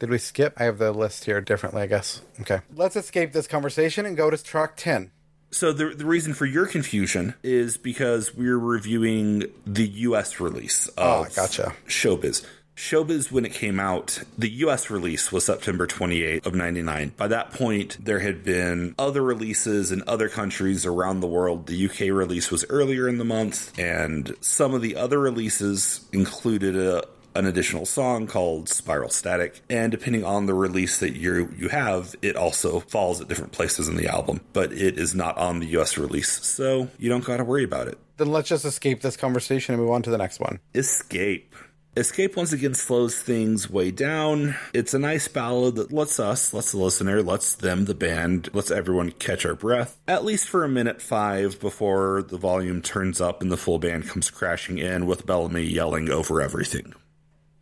Did 0.00 0.10
we 0.10 0.18
skip? 0.18 0.54
I 0.56 0.64
have 0.64 0.78
the 0.78 0.90
list 0.90 1.24
here 1.24 1.40
differently, 1.40 1.82
I 1.82 1.86
guess. 1.86 2.20
Okay. 2.40 2.60
Let's 2.74 2.96
escape 2.96 3.32
this 3.32 3.46
conversation 3.46 4.06
and 4.06 4.16
go 4.16 4.28
to 4.28 4.42
track 4.42 4.76
10. 4.76 5.12
So 5.50 5.72
the 5.72 5.86
the 5.90 6.04
reason 6.06 6.34
for 6.34 6.46
your 6.46 6.66
confusion 6.66 7.34
is 7.42 7.76
because 7.76 8.34
we're 8.34 8.58
reviewing 8.58 9.44
the 9.66 9.86
U.S. 9.86 10.40
release 10.40 10.88
of 10.88 10.98
Ah, 10.98 11.24
gotcha. 11.34 11.74
Showbiz. 11.86 12.44
Showbiz, 12.76 13.32
when 13.32 13.46
it 13.46 13.54
came 13.54 13.80
out, 13.80 14.22
the 14.36 14.50
U.S. 14.50 14.90
release 14.90 15.32
was 15.32 15.46
September 15.46 15.86
28 15.86 16.44
of 16.44 16.54
99. 16.54 17.12
By 17.16 17.28
that 17.28 17.52
point, 17.52 17.96
there 18.04 18.18
had 18.18 18.44
been 18.44 18.94
other 18.98 19.22
releases 19.22 19.92
in 19.92 20.02
other 20.06 20.28
countries 20.28 20.84
around 20.84 21.20
the 21.20 21.26
world. 21.26 21.68
The 21.68 21.86
UK 21.86 22.00
release 22.14 22.50
was 22.50 22.66
earlier 22.68 23.08
in 23.08 23.16
the 23.16 23.24
month, 23.24 23.78
and 23.78 24.34
some 24.42 24.74
of 24.74 24.82
the 24.82 24.96
other 24.96 25.18
releases 25.18 26.04
included 26.12 26.76
a, 26.76 27.04
an 27.36 27.46
additional 27.46 27.86
song 27.86 28.26
called 28.26 28.68
Spiral 28.68 29.10
Static. 29.10 29.60
And 29.70 29.90
depending 29.90 30.24
on 30.24 30.46
the 30.46 30.54
release 30.54 30.98
that 31.00 31.16
you 31.16 31.52
you 31.56 31.68
have, 31.68 32.14
it 32.22 32.36
also 32.36 32.80
falls 32.80 33.20
at 33.20 33.28
different 33.28 33.52
places 33.52 33.88
in 33.88 33.96
the 33.96 34.08
album, 34.08 34.40
but 34.52 34.72
it 34.72 34.98
is 34.98 35.14
not 35.14 35.36
on 35.38 35.60
the 35.60 35.66
US 35.78 35.98
release. 35.98 36.44
So 36.44 36.88
you 36.98 37.08
don't 37.08 37.24
got 37.24 37.38
to 37.38 37.44
worry 37.44 37.64
about 37.64 37.88
it. 37.88 37.98
Then 38.16 38.28
let's 38.28 38.48
just 38.48 38.64
escape 38.64 39.02
this 39.02 39.16
conversation 39.16 39.74
and 39.74 39.82
move 39.82 39.92
on 39.92 40.02
to 40.02 40.10
the 40.10 40.18
next 40.18 40.40
one. 40.40 40.60
Escape. 40.74 41.54
Escape 41.98 42.36
once 42.36 42.52
again 42.52 42.74
slows 42.74 43.18
things 43.18 43.70
way 43.70 43.90
down. 43.90 44.54
It's 44.74 44.92
a 44.92 44.98
nice 44.98 45.28
ballad 45.28 45.76
that 45.76 45.92
lets 45.92 46.20
us, 46.20 46.52
lets 46.52 46.72
the 46.72 46.78
listener, 46.78 47.22
lets 47.22 47.54
them, 47.54 47.86
the 47.86 47.94
band, 47.94 48.50
lets 48.52 48.70
everyone 48.70 49.12
catch 49.12 49.46
our 49.46 49.54
breath, 49.54 49.98
at 50.06 50.22
least 50.22 50.46
for 50.46 50.62
a 50.62 50.68
minute 50.68 51.00
five 51.00 51.58
before 51.58 52.22
the 52.22 52.36
volume 52.36 52.82
turns 52.82 53.18
up 53.18 53.40
and 53.40 53.50
the 53.50 53.56
full 53.56 53.78
band 53.78 54.08
comes 54.08 54.28
crashing 54.28 54.76
in 54.76 55.06
with 55.06 55.24
Bellamy 55.24 55.62
yelling 55.62 56.10
over 56.10 56.42
everything. 56.42 56.92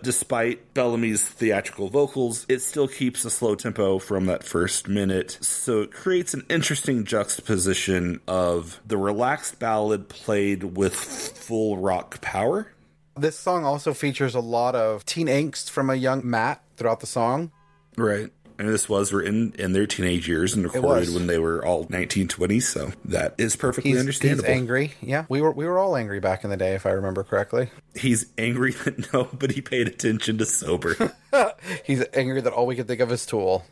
Despite 0.05 0.75
Bellamy's 0.75 1.25
theatrical 1.25 1.89
vocals, 1.89 2.45
it 2.47 2.61
still 2.61 2.87
keeps 2.87 3.25
a 3.25 3.31
slow 3.31 3.55
tempo 3.55 3.99
from 3.99 4.27
that 4.27 4.45
first 4.45 4.87
minute, 4.87 5.39
so 5.41 5.81
it 5.81 5.93
creates 5.93 6.35
an 6.35 6.45
interesting 6.51 7.05
juxtaposition 7.05 8.21
of 8.29 8.83
the 8.87 8.99
relaxed 8.99 9.59
ballad 9.59 10.11
played 10.11 10.77
with 10.77 10.95
full 10.95 11.79
rock 11.79 12.21
power. 12.21 12.71
This 13.17 13.39
song 13.39 13.65
also 13.65 13.95
features 13.95 14.35
a 14.35 14.41
lot 14.41 14.75
of 14.75 15.07
teen 15.07 15.27
angst 15.27 15.71
from 15.71 15.89
a 15.89 15.95
young 15.95 16.21
Matt 16.23 16.63
throughout 16.77 17.01
the 17.01 17.07
song. 17.07 17.51
Right. 17.97 18.31
And 18.57 18.69
this 18.69 18.89
was 18.89 19.13
written 19.13 19.53
in 19.59 19.73
their 19.73 19.87
teenage 19.87 20.29
years 20.29 20.55
and 20.55 20.63
recorded 20.63 21.13
when 21.13 21.27
they 21.27 21.39
were 21.39 21.65
all 21.65 21.87
19, 21.89 22.29
20, 22.29 22.61
so 22.61 22.93
that 23.07 23.35
is 23.37 23.57
perfectly 23.57 23.91
He's, 23.91 23.99
understandable. 24.01 24.45
he's 24.45 24.57
angry. 24.57 24.93
Yeah, 25.01 25.25
we 25.29 25.41
were 25.41 25.51
we 25.51 25.67
were 25.67 25.79
all 25.79 25.97
angry 25.97 26.21
back 26.21 26.45
in 26.45 26.51
the 26.51 26.57
day, 26.57 26.75
if 26.75 26.87
I 26.87 26.91
remember 26.91 27.25
correctly. 27.25 27.71
He's 27.97 28.27
angry 28.39 28.71
that 28.85 29.13
nobody 29.13 29.61
paid 29.61 29.89
attention 29.89 30.39
to 30.39 30.47
Sober. 30.47 31.13
He's 31.85 32.05
angry 32.15 32.41
that 32.43 32.53
all 32.53 32.67
we 32.67 32.77
could 32.77 32.87
think 32.87 33.01
of 33.01 33.11
is 33.11 33.27
Tool. 33.27 33.65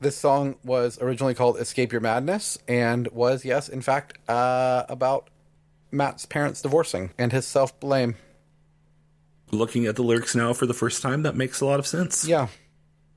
This 0.00 0.16
song 0.16 0.56
was 0.64 0.98
originally 1.02 1.34
called 1.34 1.58
"Escape 1.58 1.92
Your 1.92 2.00
Madness" 2.00 2.56
and 2.66 3.08
was, 3.08 3.44
yes, 3.44 3.68
in 3.68 3.82
fact, 3.82 4.16
uh, 4.28 4.84
about 4.88 5.28
Matt's 5.90 6.24
parents 6.24 6.62
divorcing 6.62 7.10
and 7.18 7.30
his 7.32 7.46
self 7.46 7.78
blame. 7.80 8.14
Looking 9.50 9.86
at 9.86 9.96
the 9.96 10.02
lyrics 10.02 10.34
now 10.34 10.52
for 10.52 10.66
the 10.66 10.74
first 10.74 11.02
time, 11.02 11.22
that 11.22 11.34
makes 11.34 11.60
a 11.60 11.66
lot 11.66 11.78
of 11.78 11.86
sense. 11.86 12.26
Yeah, 12.26 12.48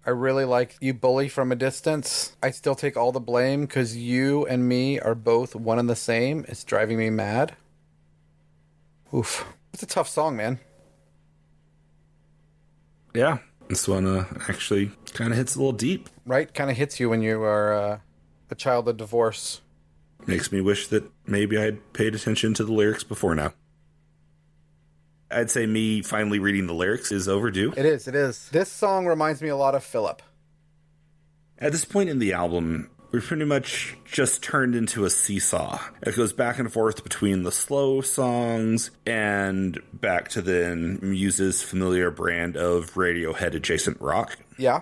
I 0.05 0.09
really 0.09 0.45
like 0.45 0.77
You 0.81 0.93
Bully 0.93 1.29
from 1.29 1.51
a 1.51 1.55
Distance. 1.55 2.35
I 2.41 2.51
still 2.51 2.75
take 2.75 2.97
all 2.97 3.11
the 3.11 3.19
blame 3.19 3.61
because 3.61 3.95
you 3.95 4.45
and 4.47 4.67
me 4.67 4.99
are 4.99 5.13
both 5.13 5.55
one 5.55 5.77
and 5.77 5.89
the 5.89 5.95
same. 5.95 6.43
It's 6.47 6.63
driving 6.63 6.97
me 6.97 7.09
mad. 7.09 7.55
Oof. 9.13 9.45
It's 9.73 9.83
a 9.83 9.87
tough 9.87 10.09
song, 10.09 10.35
man. 10.35 10.59
Yeah, 13.13 13.39
this 13.67 13.87
one 13.87 14.07
uh, 14.07 14.25
actually 14.49 14.91
kind 15.13 15.31
of 15.31 15.37
hits 15.37 15.55
a 15.55 15.59
little 15.59 15.71
deep. 15.73 16.09
Right? 16.25 16.51
Kind 16.53 16.71
of 16.71 16.77
hits 16.77 16.99
you 16.99 17.09
when 17.09 17.21
you 17.21 17.43
are 17.43 17.73
uh, 17.73 17.99
a 18.49 18.55
child 18.55 18.87
of 18.87 18.97
divorce. 18.97 19.61
Makes 20.25 20.51
me 20.51 20.61
wish 20.61 20.87
that 20.87 21.09
maybe 21.25 21.57
I'd 21.57 21.93
paid 21.93 22.15
attention 22.15 22.53
to 22.55 22.63
the 22.63 22.73
lyrics 22.73 23.03
before 23.03 23.35
now. 23.35 23.53
I'd 25.31 25.51
say 25.51 25.65
me 25.65 26.01
finally 26.01 26.39
reading 26.39 26.67
the 26.67 26.73
lyrics 26.73 27.11
is 27.11 27.27
overdue. 27.27 27.73
It 27.75 27.85
is, 27.85 28.07
it 28.07 28.15
is. 28.15 28.49
This 28.49 28.71
song 28.71 29.05
reminds 29.05 29.41
me 29.41 29.49
a 29.49 29.55
lot 29.55 29.75
of 29.75 29.83
Fillip. 29.83 30.19
At 31.57 31.71
this 31.71 31.85
point 31.85 32.09
in 32.09 32.19
the 32.19 32.33
album, 32.33 32.89
we've 33.11 33.23
pretty 33.23 33.45
much 33.45 33.95
just 34.05 34.41
turned 34.41 34.75
into 34.75 35.05
a 35.05 35.09
seesaw. 35.09 35.79
It 36.01 36.15
goes 36.15 36.33
back 36.33 36.59
and 36.59 36.71
forth 36.71 37.03
between 37.03 37.43
the 37.43 37.51
slow 37.51 38.01
songs 38.01 38.91
and 39.05 39.79
back 39.93 40.29
to 40.29 40.41
then 40.41 40.99
Muse's 41.01 41.61
familiar 41.61 42.09
brand 42.09 42.57
of 42.57 42.93
Radiohead 42.95 43.53
adjacent 43.53 44.01
rock. 44.01 44.37
Yeah. 44.57 44.81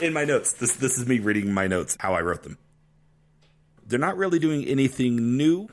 In 0.00 0.12
my 0.12 0.24
notes, 0.24 0.52
this 0.54 0.74
this 0.76 0.98
is 0.98 1.06
me 1.06 1.18
reading 1.18 1.52
my 1.52 1.66
notes 1.66 1.96
how 2.00 2.14
I 2.14 2.22
wrote 2.22 2.42
them. 2.44 2.58
They're 3.86 3.98
not 3.98 4.16
really 4.16 4.38
doing 4.38 4.64
anything 4.64 5.36
new 5.36 5.68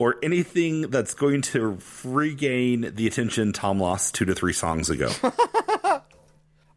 or 0.00 0.16
anything 0.22 0.90
that's 0.90 1.12
going 1.12 1.42
to 1.42 1.78
regain 2.02 2.92
the 2.94 3.06
attention 3.06 3.52
Thom 3.52 3.78
lost 3.78 4.14
two 4.14 4.24
to 4.24 4.34
three 4.34 4.54
songs 4.54 4.88
ago. 4.88 5.10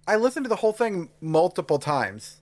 I 0.06 0.18
listened 0.18 0.44
to 0.44 0.50
the 0.50 0.58
whole 0.58 0.74
thing 0.74 1.10
multiple 1.22 1.80
times. 1.80 2.42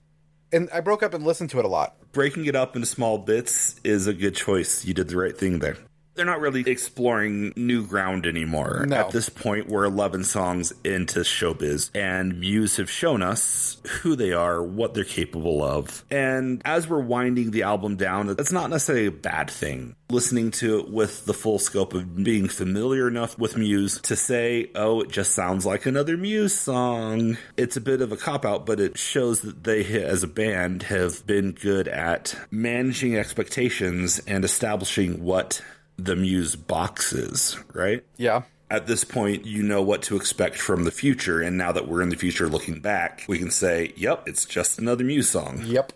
And 0.52 0.68
I 0.74 0.80
broke 0.80 1.02
up 1.02 1.14
and 1.14 1.24
listened 1.24 1.50
to 1.50 1.60
it 1.60 1.64
a 1.64 1.68
lot. 1.68 1.94
Breaking 2.10 2.44
it 2.46 2.56
up 2.56 2.74
into 2.74 2.86
small 2.86 3.16
bits 3.16 3.76
is 3.84 4.08
a 4.08 4.12
good 4.12 4.34
choice. 4.34 4.84
You 4.84 4.92
did 4.92 5.08
the 5.08 5.16
right 5.16 5.38
thing 5.38 5.60
there 5.60 5.78
they're 6.14 6.26
not 6.26 6.40
really 6.40 6.62
exploring 6.66 7.52
new 7.56 7.86
ground 7.86 8.26
anymore. 8.26 8.84
No. 8.86 8.96
At 8.96 9.10
this 9.10 9.28
point, 9.28 9.68
we're 9.68 9.84
11 9.84 10.24
songs 10.24 10.72
into 10.84 11.20
showbiz, 11.20 11.90
and 11.94 12.38
Muse 12.38 12.76
have 12.76 12.90
shown 12.90 13.22
us 13.22 13.78
who 13.86 14.14
they 14.16 14.32
are, 14.32 14.62
what 14.62 14.94
they're 14.94 15.04
capable 15.04 15.64
of. 15.64 16.04
And 16.10 16.60
as 16.64 16.88
we're 16.88 17.00
winding 17.00 17.50
the 17.50 17.62
album 17.62 17.96
down, 17.96 18.28
it's 18.28 18.52
not 18.52 18.70
necessarily 18.70 19.06
a 19.06 19.12
bad 19.12 19.50
thing. 19.50 19.96
Listening 20.10 20.50
to 20.52 20.80
it 20.80 20.90
with 20.90 21.24
the 21.24 21.32
full 21.32 21.58
scope 21.58 21.94
of 21.94 22.22
being 22.22 22.48
familiar 22.48 23.08
enough 23.08 23.38
with 23.38 23.56
Muse 23.56 24.00
to 24.02 24.16
say, 24.16 24.70
oh, 24.74 25.00
it 25.00 25.10
just 25.10 25.32
sounds 25.32 25.64
like 25.64 25.86
another 25.86 26.16
Muse 26.18 26.58
song. 26.58 27.38
It's 27.56 27.76
a 27.76 27.80
bit 27.80 28.02
of 28.02 28.12
a 28.12 28.16
cop 28.16 28.44
out, 28.44 28.66
but 28.66 28.80
it 28.80 28.98
shows 28.98 29.40
that 29.40 29.64
they, 29.64 29.84
as 30.02 30.22
a 30.22 30.28
band, 30.28 30.84
have 30.84 31.26
been 31.26 31.52
good 31.52 31.88
at 31.88 32.34
managing 32.50 33.16
expectations 33.16 34.18
and 34.26 34.44
establishing 34.44 35.22
what 35.24 35.62
the 36.04 36.16
Muse 36.16 36.56
boxes, 36.56 37.58
right? 37.72 38.04
Yeah. 38.16 38.42
At 38.70 38.86
this 38.86 39.04
point, 39.04 39.44
you 39.44 39.62
know 39.62 39.82
what 39.82 40.02
to 40.02 40.16
expect 40.16 40.56
from 40.56 40.84
the 40.84 40.90
future, 40.90 41.42
and 41.42 41.58
now 41.58 41.72
that 41.72 41.88
we're 41.88 42.02
in 42.02 42.08
the 42.08 42.16
future 42.16 42.48
looking 42.48 42.80
back, 42.80 43.24
we 43.28 43.38
can 43.38 43.50
say, 43.50 43.92
yep, 43.96 44.26
it's 44.26 44.44
just 44.46 44.78
another 44.78 45.04
Muse 45.04 45.28
song. 45.28 45.62
Yep. 45.64 45.92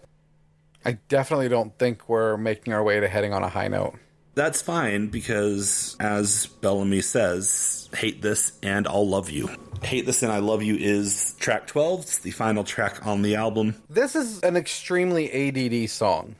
I 0.84 0.98
definitely 1.08 1.48
don't 1.48 1.76
think 1.78 2.08
we're 2.08 2.36
making 2.36 2.72
our 2.72 2.82
way 2.82 3.00
to 3.00 3.08
heading 3.08 3.32
on 3.32 3.42
a 3.42 3.48
high 3.48 3.68
note. 3.68 3.98
That's 4.34 4.60
fine 4.60 5.08
because, 5.08 5.96
as 5.98 6.46
Bellamy 6.46 7.00
says, 7.00 7.88
hate 7.96 8.20
this 8.20 8.52
and 8.62 8.86
I'll 8.86 9.08
love 9.08 9.30
you. 9.30 9.48
Hate 9.82 10.06
This 10.06 10.22
and 10.22 10.32
I 10.32 10.38
Love 10.38 10.62
You 10.62 10.76
is 10.76 11.34
track 11.38 11.66
12. 11.66 12.00
It's 12.00 12.18
the 12.18 12.30
final 12.30 12.64
track 12.64 13.06
on 13.06 13.22
the 13.22 13.36
album. 13.36 13.74
This 13.88 14.14
is 14.14 14.40
an 14.40 14.56
extremely 14.56 15.30
ADD 15.32 15.88
song. 15.88 16.36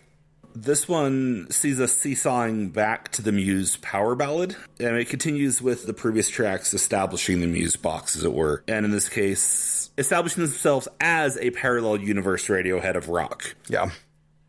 This 0.57 0.89
one 0.89 1.49
sees 1.51 1.81
us 1.83 1.93
seesawing 1.93 2.71
back 2.71 3.13
to 3.13 3.21
the 3.21 3.31
Muse 3.31 3.77
power 3.77 4.15
ballad, 4.15 4.57
and 4.81 4.97
it 4.97 5.11
continues 5.11 5.61
with 5.61 5.87
the 5.87 5.93
previous 5.93 6.31
tracks 6.31 6.73
establishing 6.73 7.43
the 7.43 7.47
Muse 7.47 7.77
box, 7.77 8.17
as 8.17 8.25
it 8.25 8.33
were. 8.33 8.65
And 8.67 8.87
in 8.87 8.91
this 8.91 9.11
case, 9.11 9.91
establishing 9.99 10.43
themselves 10.43 10.89
as 10.99 11.37
a 11.37 11.51
parallel 11.51 11.99
universe 11.99 12.47
Radiohead 12.49 12.95
of 12.95 13.11
rock. 13.11 13.55
Yeah. 13.69 13.91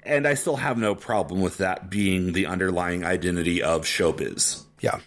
And 0.01 0.25
I 0.25 0.35
still 0.35 0.55
have 0.55 0.77
no 0.77 0.95
problem 0.95 1.41
with 1.41 1.57
that 1.57 1.89
being 1.89 2.31
the 2.31 2.45
underlying 2.45 3.03
identity 3.03 3.61
of 3.61 3.81
showbiz. 3.81 4.63
Yeah 4.79 5.01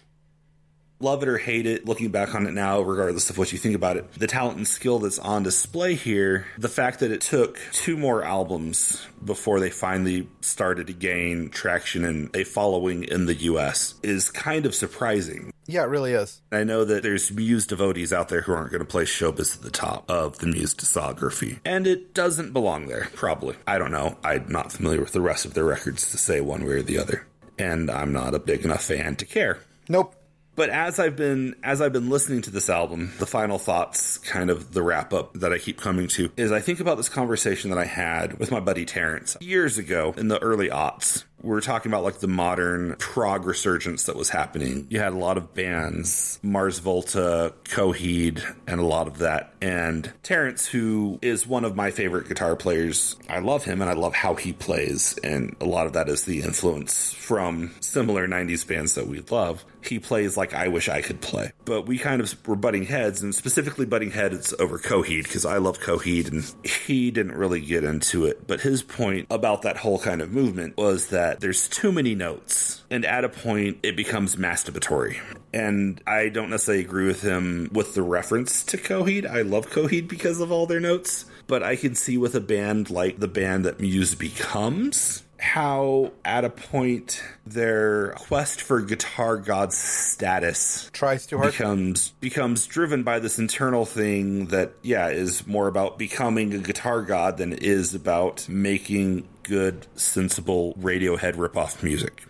love 1.03 1.23
it 1.23 1.29
or 1.29 1.37
hate 1.37 1.65
it, 1.65 1.85
looking 1.85 2.09
back 2.09 2.35
on 2.35 2.47
it 2.47 2.53
now, 2.53 2.81
regardless 2.81 3.29
of 3.29 3.37
what 3.37 3.51
you 3.51 3.57
think 3.57 3.75
about 3.75 3.97
it, 3.97 4.11
the 4.13 4.27
talent 4.27 4.57
and 4.57 4.67
skill 4.67 4.99
that's 4.99 5.19
on 5.19 5.43
display 5.43 5.95
here, 5.95 6.45
the 6.57 6.69
fact 6.69 6.99
that 6.99 7.11
it 7.11 7.21
took 7.21 7.59
two 7.71 7.97
more 7.97 8.23
albums 8.23 9.05
before 9.23 9.59
they 9.59 9.69
finally 9.69 10.27
started 10.41 10.87
to 10.87 10.93
gain 10.93 11.49
traction 11.49 12.03
and 12.03 12.35
a 12.35 12.43
following 12.43 13.03
in 13.03 13.25
the 13.25 13.35
US 13.35 13.95
is 14.03 14.29
kind 14.29 14.65
of 14.65 14.73
surprising. 14.73 15.51
Yeah, 15.67 15.83
it 15.83 15.89
really 15.89 16.13
is. 16.13 16.41
I 16.51 16.63
know 16.63 16.83
that 16.83 17.03
there's 17.03 17.31
Muse 17.31 17.67
devotees 17.67 18.11
out 18.11 18.29
there 18.29 18.41
who 18.41 18.51
aren't 18.51 18.71
going 18.71 18.79
to 18.79 18.85
place 18.85 19.09
Showbiz 19.09 19.55
at 19.55 19.61
the 19.61 19.69
top 19.69 20.09
of 20.09 20.39
the 20.39 20.47
Muse 20.47 20.73
discography. 20.73 21.59
And 21.63 21.87
it 21.87 22.13
doesn't 22.13 22.51
belong 22.51 22.87
there, 22.87 23.09
probably. 23.13 23.55
I 23.67 23.77
don't 23.77 23.91
know. 23.91 24.17
I'm 24.23 24.51
not 24.51 24.71
familiar 24.71 24.99
with 24.99 25.13
the 25.13 25.21
rest 25.21 25.45
of 25.45 25.53
their 25.53 25.63
records 25.63 26.11
to 26.11 26.17
say 26.17 26.41
one 26.41 26.65
way 26.65 26.73
or 26.73 26.81
the 26.81 26.97
other. 26.97 27.25
And 27.57 27.89
I'm 27.89 28.11
not 28.11 28.33
a 28.33 28.39
big 28.39 28.65
enough 28.65 28.83
fan 28.83 29.15
to 29.17 29.25
care. 29.25 29.59
Nope. 29.87 30.15
But 30.55 30.69
as 30.69 30.99
I've 30.99 31.15
been 31.15 31.55
as 31.63 31.81
I've 31.81 31.93
been 31.93 32.09
listening 32.09 32.41
to 32.43 32.51
this 32.51 32.69
album, 32.69 33.13
the 33.19 33.25
final 33.25 33.57
thoughts, 33.57 34.17
kind 34.17 34.49
of 34.49 34.73
the 34.73 34.83
wrap 34.83 35.13
up 35.13 35.33
that 35.35 35.53
I 35.53 35.57
keep 35.57 35.79
coming 35.79 36.07
to, 36.09 36.31
is 36.37 36.51
I 36.51 36.59
think 36.59 36.79
about 36.79 36.97
this 36.97 37.09
conversation 37.09 37.69
that 37.69 37.79
I 37.79 37.85
had 37.85 38.37
with 38.37 38.51
my 38.51 38.59
buddy 38.59 38.85
Terrence 38.85 39.37
years 39.39 39.77
ago 39.77 40.13
in 40.17 40.27
the 40.27 40.39
early 40.39 40.69
aughts 40.69 41.23
we 41.43 41.55
are 41.55 41.61
talking 41.61 41.91
about 41.91 42.03
like 42.03 42.19
the 42.19 42.27
modern 42.27 42.95
prog 42.97 43.45
resurgence 43.45 44.03
that 44.03 44.15
was 44.15 44.29
happening. 44.29 44.87
You 44.89 44.99
had 44.99 45.13
a 45.13 45.17
lot 45.17 45.37
of 45.37 45.53
bands, 45.53 46.39
Mars 46.43 46.79
Volta, 46.79 47.53
Coheed, 47.65 48.43
and 48.67 48.79
a 48.79 48.85
lot 48.85 49.07
of 49.07 49.19
that. 49.19 49.53
And 49.61 50.11
Terrence, 50.23 50.67
who 50.67 51.19
is 51.21 51.47
one 51.47 51.65
of 51.65 51.75
my 51.75 51.91
favorite 51.91 52.27
guitar 52.27 52.55
players, 52.55 53.15
I 53.29 53.39
love 53.39 53.63
him 53.63 53.81
and 53.81 53.89
I 53.89 53.93
love 53.93 54.13
how 54.13 54.35
he 54.35 54.53
plays. 54.53 55.17
And 55.23 55.55
a 55.59 55.65
lot 55.65 55.87
of 55.87 55.93
that 55.93 56.09
is 56.09 56.23
the 56.23 56.41
influence 56.41 57.13
from 57.13 57.71
similar 57.79 58.27
90s 58.27 58.67
bands 58.67 58.95
that 58.95 59.07
we 59.07 59.21
love. 59.29 59.63
He 59.83 59.97
plays 59.97 60.37
like 60.37 60.53
I 60.53 60.67
wish 60.67 60.89
I 60.89 61.01
could 61.01 61.21
play. 61.21 61.51
But 61.65 61.87
we 61.87 61.97
kind 61.97 62.21
of 62.21 62.47
were 62.47 62.55
butting 62.55 62.85
heads, 62.85 63.23
and 63.23 63.33
specifically 63.33 63.85
butting 63.85 64.11
heads 64.11 64.53
over 64.59 64.77
Coheed, 64.77 65.23
because 65.23 65.45
I 65.45 65.57
love 65.57 65.79
Coheed 65.79 66.31
and 66.31 66.43
he 66.63 67.09
didn't 67.09 67.33
really 67.33 67.61
get 67.61 67.83
into 67.83 68.25
it. 68.25 68.45
But 68.47 68.61
his 68.61 68.83
point 68.83 69.27
about 69.31 69.63
that 69.63 69.77
whole 69.77 69.97
kind 69.97 70.21
of 70.21 70.31
movement 70.31 70.77
was 70.77 71.07
that 71.07 71.30
that 71.31 71.39
there's 71.39 71.69
too 71.69 71.93
many 71.93 72.13
notes, 72.13 72.83
and 72.89 73.05
at 73.05 73.23
a 73.23 73.29
point 73.29 73.77
it 73.83 73.95
becomes 73.95 74.35
masturbatory. 74.35 75.17
And 75.53 76.01
I 76.05 76.27
don't 76.27 76.49
necessarily 76.49 76.83
agree 76.83 77.07
with 77.07 77.21
him 77.21 77.69
with 77.71 77.95
the 77.95 78.01
reference 78.01 78.63
to 78.65 78.77
Coheed. 78.77 79.25
I 79.25 79.43
love 79.43 79.69
Coheed 79.69 80.09
because 80.09 80.41
of 80.41 80.51
all 80.51 80.65
their 80.65 80.81
notes, 80.81 81.23
but 81.47 81.63
I 81.63 81.77
can 81.77 81.95
see 81.95 82.17
with 82.17 82.35
a 82.35 82.41
band 82.41 82.89
like 82.89 83.19
the 83.19 83.29
band 83.29 83.63
that 83.63 83.79
Muse 83.79 84.13
becomes 84.13 85.23
how 85.39 86.11
at 86.23 86.45
a 86.45 86.49
point 86.51 87.23
their 87.47 88.11
quest 88.11 88.61
for 88.61 88.79
guitar 88.79 89.37
god 89.37 89.73
status 89.73 90.87
tries 90.93 91.25
to 91.25 91.39
becomes 91.39 92.09
becomes 92.19 92.67
driven 92.67 93.01
by 93.01 93.17
this 93.17 93.39
internal 93.39 93.83
thing 93.83 94.45
that 94.47 94.71
yeah 94.83 95.09
is 95.09 95.47
more 95.47 95.67
about 95.67 95.97
becoming 95.97 96.53
a 96.53 96.59
guitar 96.59 97.01
god 97.01 97.37
than 97.37 97.53
it 97.53 97.63
is 97.63 97.95
about 97.95 98.47
making 98.47 99.27
good 99.51 99.85
sensible 99.95 100.73
radiohead 100.75 101.35
ripoff 101.35 101.83
music 101.83 102.25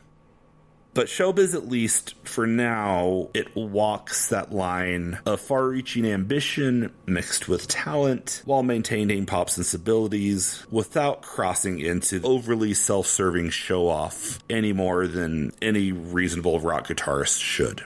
but 0.93 1.07
Showbiz, 1.07 1.53
at 1.53 1.69
least 1.69 2.15
for 2.25 2.45
now, 2.45 3.29
it 3.33 3.55
walks 3.55 4.27
that 4.27 4.51
line 4.51 5.19
of 5.25 5.39
far 5.39 5.67
reaching 5.69 6.05
ambition 6.05 6.91
mixed 7.05 7.47
with 7.47 7.69
talent 7.69 8.41
while 8.43 8.61
maintaining 8.61 9.25
pop 9.25 9.49
sensibilities 9.49 10.65
without 10.69 11.21
crossing 11.21 11.79
into 11.79 12.21
overly 12.23 12.73
self 12.73 13.07
serving 13.07 13.51
show 13.51 13.87
off 13.87 14.39
any 14.49 14.73
more 14.73 15.07
than 15.07 15.53
any 15.61 15.93
reasonable 15.93 16.59
rock 16.59 16.87
guitarist 16.87 17.41
should. 17.41 17.85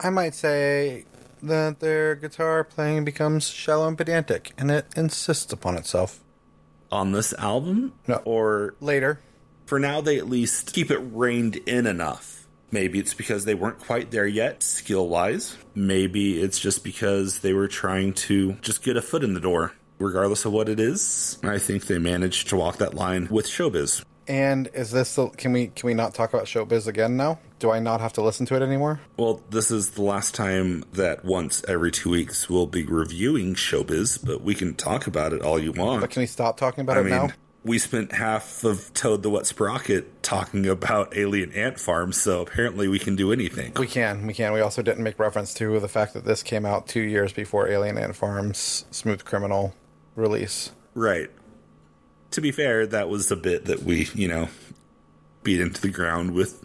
I 0.00 0.08
might 0.08 0.34
say 0.34 1.04
that 1.42 1.80
their 1.80 2.14
guitar 2.14 2.64
playing 2.64 3.04
becomes 3.04 3.48
shallow 3.48 3.86
and 3.86 3.98
pedantic, 3.98 4.52
and 4.56 4.70
it 4.70 4.86
insists 4.96 5.52
upon 5.52 5.76
itself. 5.76 6.20
On 6.90 7.12
this 7.12 7.32
album? 7.34 7.92
No. 8.06 8.22
Or 8.24 8.74
later 8.80 9.20
for 9.68 9.78
now, 9.78 10.00
they 10.00 10.16
at 10.16 10.28
least 10.28 10.72
keep 10.72 10.90
it 10.90 10.98
reined 11.12 11.56
in 11.56 11.86
enough. 11.86 12.46
Maybe 12.70 12.98
it's 12.98 13.12
because 13.12 13.44
they 13.44 13.54
weren't 13.54 13.78
quite 13.78 14.10
there 14.10 14.26
yet, 14.26 14.62
skill 14.62 15.06
wise. 15.08 15.58
Maybe 15.74 16.40
it's 16.40 16.58
just 16.58 16.82
because 16.82 17.40
they 17.40 17.52
were 17.52 17.68
trying 17.68 18.14
to 18.14 18.54
just 18.62 18.82
get 18.82 18.96
a 18.96 19.02
foot 19.02 19.22
in 19.22 19.34
the 19.34 19.40
door. 19.40 19.74
Regardless 19.98 20.46
of 20.46 20.52
what 20.52 20.68
it 20.70 20.80
is, 20.80 21.38
I 21.42 21.58
think 21.58 21.86
they 21.86 21.98
managed 21.98 22.48
to 22.48 22.56
walk 22.56 22.78
that 22.78 22.94
line 22.94 23.28
with 23.30 23.46
showbiz. 23.46 24.04
And 24.28 24.68
is 24.74 24.90
this 24.90 25.14
the, 25.14 25.28
can 25.30 25.52
we 25.52 25.68
can 25.68 25.86
we 25.86 25.94
not 25.94 26.14
talk 26.14 26.32
about 26.32 26.44
Showbiz 26.44 26.86
again 26.86 27.16
now? 27.16 27.38
Do 27.58 27.70
I 27.70 27.80
not 27.80 28.00
have 28.00 28.12
to 28.14 28.22
listen 28.22 28.44
to 28.46 28.56
it 28.56 28.62
anymore? 28.62 29.00
Well, 29.16 29.42
this 29.50 29.70
is 29.70 29.92
the 29.92 30.02
last 30.02 30.34
time 30.34 30.84
that 30.92 31.24
once 31.24 31.64
every 31.66 31.90
two 31.90 32.10
weeks 32.10 32.48
we'll 32.48 32.66
be 32.66 32.84
reviewing 32.84 33.54
Showbiz, 33.54 34.24
but 34.24 34.42
we 34.42 34.54
can 34.54 34.74
talk 34.74 35.06
about 35.06 35.32
it 35.32 35.42
all 35.42 35.58
you 35.58 35.72
want. 35.72 36.02
But 36.02 36.10
can 36.10 36.20
we 36.20 36.26
stop 36.26 36.58
talking 36.58 36.82
about 36.82 36.98
I 36.98 37.00
it 37.00 37.04
mean, 37.04 37.12
now? 37.12 37.28
we 37.64 37.78
spent 37.78 38.12
half 38.12 38.64
of 38.64 38.92
Toad 38.94 39.22
the 39.22 39.30
Wet 39.30 39.46
Sprocket 39.46 40.22
talking 40.22 40.66
about 40.66 41.16
Alien 41.16 41.52
Ant 41.52 41.80
Farm, 41.80 42.12
so 42.12 42.42
apparently 42.42 42.86
we 42.86 42.98
can 42.98 43.16
do 43.16 43.32
anything. 43.32 43.72
We 43.78 43.86
can, 43.86 44.26
we 44.26 44.34
can. 44.34 44.52
We 44.52 44.60
also 44.60 44.82
didn't 44.82 45.02
make 45.02 45.18
reference 45.18 45.54
to 45.54 45.80
the 45.80 45.88
fact 45.88 46.14
that 46.14 46.24
this 46.24 46.42
came 46.42 46.66
out 46.66 46.86
two 46.86 47.00
years 47.00 47.32
before 47.32 47.68
Alien 47.68 47.98
Ant 47.98 48.14
Farm's 48.14 48.84
Smooth 48.90 49.24
Criminal 49.24 49.74
release. 50.16 50.70
Right. 50.94 51.30
To 52.32 52.40
be 52.40 52.52
fair, 52.52 52.86
that 52.86 53.08
was 53.08 53.28
the 53.28 53.36
bit 53.36 53.64
that 53.66 53.82
we, 53.82 54.08
you 54.14 54.28
know, 54.28 54.48
beat 55.42 55.60
into 55.60 55.80
the 55.80 55.88
ground 55.88 56.32
with 56.34 56.64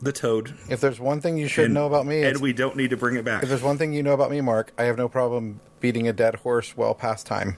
the 0.00 0.12
Toad. 0.12 0.54
If 0.68 0.80
there's 0.80 0.98
one 1.00 1.20
thing 1.20 1.38
you 1.38 1.48
should 1.48 1.66
And- 1.66 1.74
know 1.74 1.86
about 1.86 2.06
me, 2.06 2.22
and 2.24 2.40
we 2.40 2.52
don't 2.52 2.76
need 2.76 2.90
to 2.90 2.96
bring 2.96 3.16
it 3.16 3.24
back. 3.24 3.42
if 3.42 3.48
there's 3.48 3.62
one 3.62 3.78
thing 3.78 3.92
you 3.92 4.02
know 4.02 4.12
about 4.12 4.30
me, 4.30 4.40
Mark, 4.40 4.72
I 4.76 4.84
have 4.84 4.96
no 4.98 5.08
problem 5.08 5.60
beating 5.80 6.08
a 6.08 6.12
dead 6.12 6.36
horse 6.36 6.76
well 6.76 6.94
past 6.94 7.26
time. 7.26 7.56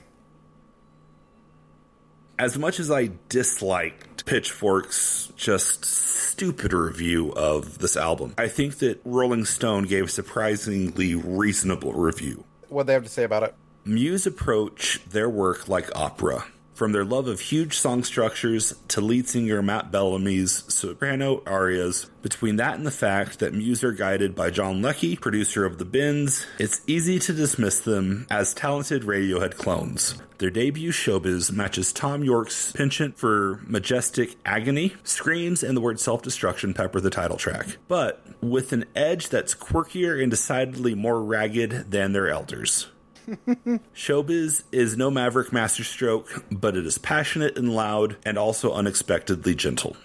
as 2.39 2.57
much 2.57 2.79
as 2.79 2.89
I 2.89 3.11
disliked 3.29 4.25
Pitchfork's 4.25 5.33
just 5.37 5.85
stupid 5.85 6.73
review 6.73 7.33
of 7.33 7.79
this 7.79 7.97
album, 7.97 8.35
I 8.39 8.47
think 8.47 8.79
that 8.79 9.01
Rolling 9.05 9.45
Stone 9.45 9.85
gave 9.87 10.05
a 10.05 10.09
surprisingly 10.09 11.17
reasonable 11.17 11.93
review. 11.95 12.45
What 12.69 12.87
they 12.87 12.93
have 12.93 13.03
to 13.03 13.09
say 13.09 13.25
about 13.25 13.43
it? 13.43 13.55
Muse 13.85 14.25
approach 14.27 15.01
their 15.11 15.29
work 15.29 15.67
like 15.69 15.91
opera. 15.97 16.45
From 16.79 16.93
their 16.93 17.05
love 17.05 17.27
of 17.27 17.41
huge 17.41 17.77
song 17.77 18.05
structures 18.05 18.73
to 18.87 19.01
lead 19.01 19.29
singer 19.29 19.61
Matt 19.63 19.91
Bellamy's 19.91 20.63
soprano 20.73 21.43
arias, 21.45 22.05
between 22.23 22.55
that 22.55 22.77
and 22.77 22.87
the 22.87 22.93
fact 22.93 23.41
that 23.41 23.53
Muse 23.53 23.83
are 23.83 23.91
guided 23.91 24.37
by 24.37 24.51
John 24.51 24.81
Leckie, 24.81 25.17
producer 25.17 25.65
of 25.65 25.79
The 25.79 25.85
Bends, 25.85 26.47
it's 26.61 26.81
easy 26.87 27.19
to 27.19 27.33
dismiss 27.33 27.81
them 27.81 28.29
as 28.31 28.55
talented 28.55 29.03
Radiohead 29.03 29.57
clones. 29.57 30.23
Their 30.39 30.51
debut 30.51 30.93
showbiz 30.93 31.51
matches 31.51 31.91
Thom 31.91 32.23
Yorke's 32.23 32.71
penchant 32.71 33.19
for 33.19 33.59
majestic 33.67 34.37
agony, 34.47 34.95
screams, 35.03 35.65
and 35.65 35.77
the 35.77 35.81
word 35.81 35.99
self 35.99 36.23
destruction 36.23 36.75
pepper 36.75 37.01
the 37.01 37.11
title 37.11 37.39
track, 37.39 37.77
but 37.89 38.25
with 38.41 38.73
an 38.73 38.85
edge 38.95 39.31
that's 39.31 39.53
quirkier 39.53 40.23
and 40.23 40.31
decidedly 40.31 40.95
more 40.95 41.21
ragged 41.21 41.91
than 41.91 42.13
their 42.13 42.29
elders. 42.29 42.87
Showbiz 43.95 44.65
is 44.73 44.97
no 44.97 45.11
maverick 45.11 45.53
masterstroke, 45.53 46.45
but 46.51 46.77
it 46.77 46.87
is 46.87 46.97
passionate 46.99 47.59
and 47.59 47.75
loud 47.75 48.17
and 48.25 48.39
also 48.39 48.73
unexpectedly 48.73 49.55
gentle. 49.55 49.97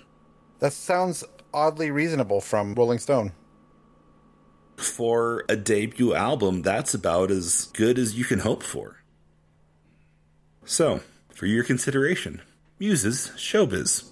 That 0.59 0.73
sounds 0.73 1.23
oddly 1.53 1.91
reasonable 1.91 2.41
from 2.41 2.73
Rolling 2.73 2.99
Stone. 2.99 3.31
For 4.75 5.45
a 5.47 5.55
debut 5.55 6.13
album, 6.13 6.63
that's 6.63 6.93
about 6.93 7.31
as 7.31 7.65
good 7.73 7.97
as 7.97 8.17
you 8.17 8.25
can 8.25 8.39
hope 8.39 8.63
for. 8.63 8.97
So, 10.65 11.01
for 11.33 11.45
your 11.45 11.63
consideration, 11.63 12.41
Muses 12.79 13.31
Showbiz. 13.37 14.09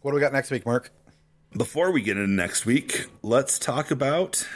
What 0.00 0.12
do 0.12 0.14
we 0.14 0.20
got 0.20 0.32
next 0.32 0.50
week, 0.50 0.64
Mark? 0.64 0.90
Before 1.56 1.90
we 1.90 2.00
get 2.00 2.16
into 2.16 2.30
next 2.30 2.64
week, 2.64 3.06
let's 3.22 3.58
talk 3.58 3.90
about 3.90 4.46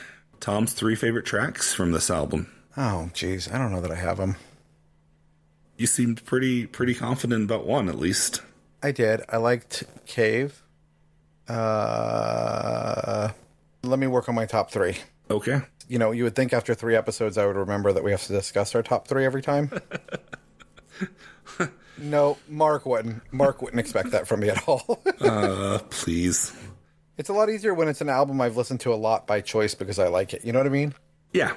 Thom's 0.40 0.72
three 0.72 0.94
favorite 0.94 1.26
tracks 1.26 1.74
from 1.74 1.92
this 1.92 2.08
album. 2.08 2.50
Oh, 2.76 3.10
jeez, 3.14 3.52
I 3.52 3.58
don't 3.58 3.72
know 3.72 3.80
that 3.80 3.90
I 3.90 3.96
have 3.96 4.16
them. 4.16 4.36
You 5.76 5.86
seemed 5.86 6.24
pretty 6.24 6.66
pretty 6.66 6.94
confident 6.94 7.44
about 7.44 7.66
one 7.66 7.88
at 7.88 7.96
least. 7.98 8.42
I 8.82 8.92
did. 8.92 9.22
I 9.28 9.38
liked 9.38 9.84
Cave. 10.06 10.62
Uh, 11.48 13.30
let 13.82 13.98
me 13.98 14.06
work 14.06 14.28
on 14.28 14.34
my 14.34 14.46
top 14.46 14.70
three. 14.70 14.96
Okay. 15.30 15.60
You 15.88 15.98
know, 15.98 16.12
you 16.12 16.24
would 16.24 16.34
think 16.36 16.52
after 16.52 16.74
three 16.74 16.96
episodes 16.96 17.36
I 17.38 17.46
would 17.46 17.56
remember 17.56 17.92
that 17.92 18.02
we 18.04 18.10
have 18.10 18.22
to 18.24 18.32
discuss 18.32 18.74
our 18.74 18.82
top 18.82 19.06
three 19.08 19.24
every 19.24 19.42
time. 19.42 19.70
no, 21.98 22.38
Mark 22.48 22.86
wouldn't. 22.86 23.22
Mark 23.32 23.60
wouldn't 23.60 23.80
expect 23.80 24.10
that 24.12 24.26
from 24.26 24.40
me 24.40 24.48
at 24.50 24.66
all. 24.68 25.02
Uh, 25.20 25.78
please. 25.90 26.52
it's 27.16 27.30
a 27.30 27.32
lot 27.32 27.48
easier 27.48 27.72
when 27.72 27.88
it's 27.88 28.00
an 28.02 28.10
album 28.10 28.40
I've 28.40 28.56
listened 28.58 28.80
to 28.80 28.92
a 28.92 28.96
lot 28.96 29.26
by 29.26 29.40
choice 29.40 29.74
because 29.74 29.98
I 29.98 30.08
like 30.08 30.34
it. 30.34 30.44
You 30.44 30.52
know 30.52 30.58
what 30.58 30.66
I 30.66 30.70
mean? 30.70 30.94
Yeah. 31.32 31.54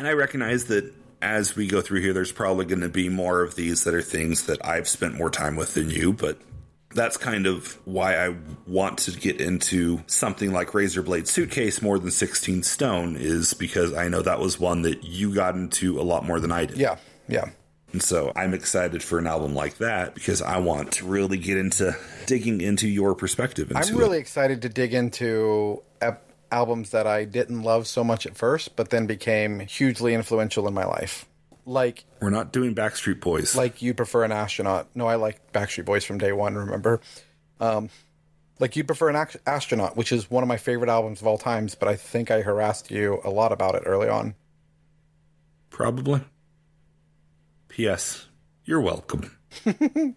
And 0.00 0.08
I 0.08 0.12
recognize 0.12 0.64
that 0.64 0.90
as 1.20 1.54
we 1.54 1.66
go 1.66 1.82
through 1.82 2.00
here, 2.00 2.14
there's 2.14 2.32
probably 2.32 2.64
going 2.64 2.80
to 2.80 2.88
be 2.88 3.10
more 3.10 3.42
of 3.42 3.54
these 3.54 3.84
that 3.84 3.92
are 3.92 4.00
things 4.00 4.46
that 4.46 4.64
I've 4.64 4.88
spent 4.88 5.14
more 5.14 5.28
time 5.28 5.56
with 5.56 5.74
than 5.74 5.90
you, 5.90 6.14
but 6.14 6.38
that's 6.94 7.18
kind 7.18 7.46
of 7.46 7.78
why 7.84 8.16
I 8.16 8.34
want 8.66 9.00
to 9.00 9.10
get 9.10 9.42
into 9.42 10.02
something 10.06 10.52
like 10.52 10.68
Razorblade 10.68 11.26
Suitcase 11.26 11.82
more 11.82 11.98
than 11.98 12.10
16 12.10 12.62
Stone, 12.62 13.16
is 13.16 13.52
because 13.52 13.92
I 13.92 14.08
know 14.08 14.22
that 14.22 14.40
was 14.40 14.58
one 14.58 14.80
that 14.82 15.04
you 15.04 15.34
got 15.34 15.54
into 15.54 16.00
a 16.00 16.02
lot 16.02 16.24
more 16.24 16.40
than 16.40 16.50
I 16.50 16.64
did. 16.64 16.78
Yeah, 16.78 16.96
yeah. 17.28 17.50
And 17.92 18.02
so 18.02 18.32
I'm 18.34 18.54
excited 18.54 19.02
for 19.02 19.18
an 19.18 19.26
album 19.26 19.54
like 19.54 19.76
that 19.78 20.14
because 20.14 20.40
I 20.40 20.60
want 20.60 20.92
to 20.92 21.04
really 21.04 21.36
get 21.36 21.58
into 21.58 21.94
digging 22.24 22.62
into 22.62 22.88
your 22.88 23.14
perspective 23.14 23.70
into 23.70 23.86
I'm 23.86 23.98
really 23.98 24.16
it. 24.16 24.22
excited 24.22 24.62
to 24.62 24.70
dig 24.70 24.94
into 24.94 25.82
albums 26.50 26.90
that 26.90 27.06
I 27.06 27.24
didn't 27.24 27.62
love 27.62 27.86
so 27.86 28.02
much 28.04 28.26
at 28.26 28.36
first, 28.36 28.76
but 28.76 28.90
then 28.90 29.06
became 29.06 29.60
hugely 29.60 30.14
influential 30.14 30.66
in 30.68 30.74
my 30.74 30.84
life. 30.84 31.26
Like 31.66 32.04
We're 32.20 32.30
not 32.30 32.52
doing 32.52 32.74
Backstreet 32.74 33.20
Boys. 33.20 33.54
like 33.54 33.82
you 33.82 33.94
prefer 33.94 34.24
an 34.24 34.32
astronaut. 34.32 34.88
No, 34.94 35.06
I 35.06 35.14
like 35.16 35.52
Backstreet 35.52 35.84
Boys 35.84 36.04
from 36.04 36.18
day 36.18 36.32
one. 36.32 36.54
Remember, 36.54 37.00
um, 37.60 37.90
like 38.58 38.76
you 38.76 38.84
prefer 38.84 39.08
an 39.10 39.26
astronaut, 39.46 39.96
which 39.96 40.10
is 40.12 40.30
one 40.30 40.42
of 40.42 40.48
my 40.48 40.56
favorite 40.56 40.90
albums 40.90 41.20
of 41.20 41.26
all 41.26 41.38
times. 41.38 41.74
But 41.74 41.88
I 41.88 41.96
think 41.96 42.30
I 42.30 42.40
harassed 42.40 42.90
you 42.90 43.20
a 43.24 43.30
lot 43.30 43.52
about 43.52 43.74
it 43.74 43.82
early 43.86 44.08
on. 44.08 44.34
Probably. 45.70 46.22
P.S. 47.68 48.26
You're 48.64 48.80
welcome. 48.80 49.30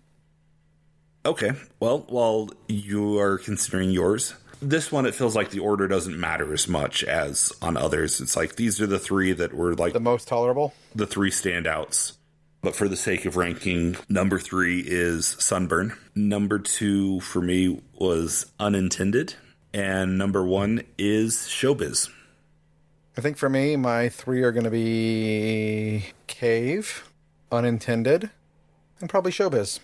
okay. 1.25 1.51
Well, 1.79 2.05
while 2.07 2.49
you 2.67 3.19
are 3.19 3.37
considering 3.37 3.89
yours, 3.91 4.33
this 4.61 4.91
one 4.91 5.05
it 5.05 5.15
feels 5.15 5.35
like 5.35 5.49
the 5.49 5.59
order 5.59 5.87
doesn't 5.87 6.19
matter 6.19 6.53
as 6.53 6.67
much 6.67 7.03
as 7.03 7.51
on 7.61 7.75
others. 7.77 8.21
It's 8.21 8.35
like 8.35 8.55
these 8.55 8.79
are 8.81 8.87
the 8.87 8.99
three 8.99 9.33
that 9.33 9.53
were 9.53 9.75
like 9.75 9.93
The 9.93 9.99
most 9.99 10.27
tolerable. 10.27 10.73
the 10.95 11.07
three 11.07 11.31
standouts. 11.31 12.13
But 12.61 12.75
for 12.77 12.87
the 12.87 12.95
sake 12.95 13.25
of 13.25 13.35
ranking, 13.35 13.97
number 14.07 14.39
three 14.39 14.79
is 14.79 15.35
Sunburn. 15.39 15.97
Number 16.15 16.59
two 16.59 17.19
for 17.19 17.41
me 17.41 17.81
was 17.93 18.45
Unintended. 18.57 19.35
And 19.73 20.17
number 20.17 20.45
one 20.45 20.83
is 20.97 21.35
Showbiz. 21.49 22.09
I 23.17 23.21
think 23.21 23.35
for 23.37 23.49
me, 23.49 23.75
my 23.75 24.07
three 24.07 24.43
are 24.43 24.51
going 24.53 24.63
to 24.63 24.69
be 24.71 26.05
Cave, 26.27 27.09
Unintended, 27.51 28.29
and 29.01 29.09
probably 29.09 29.31
Showbiz. 29.31 29.79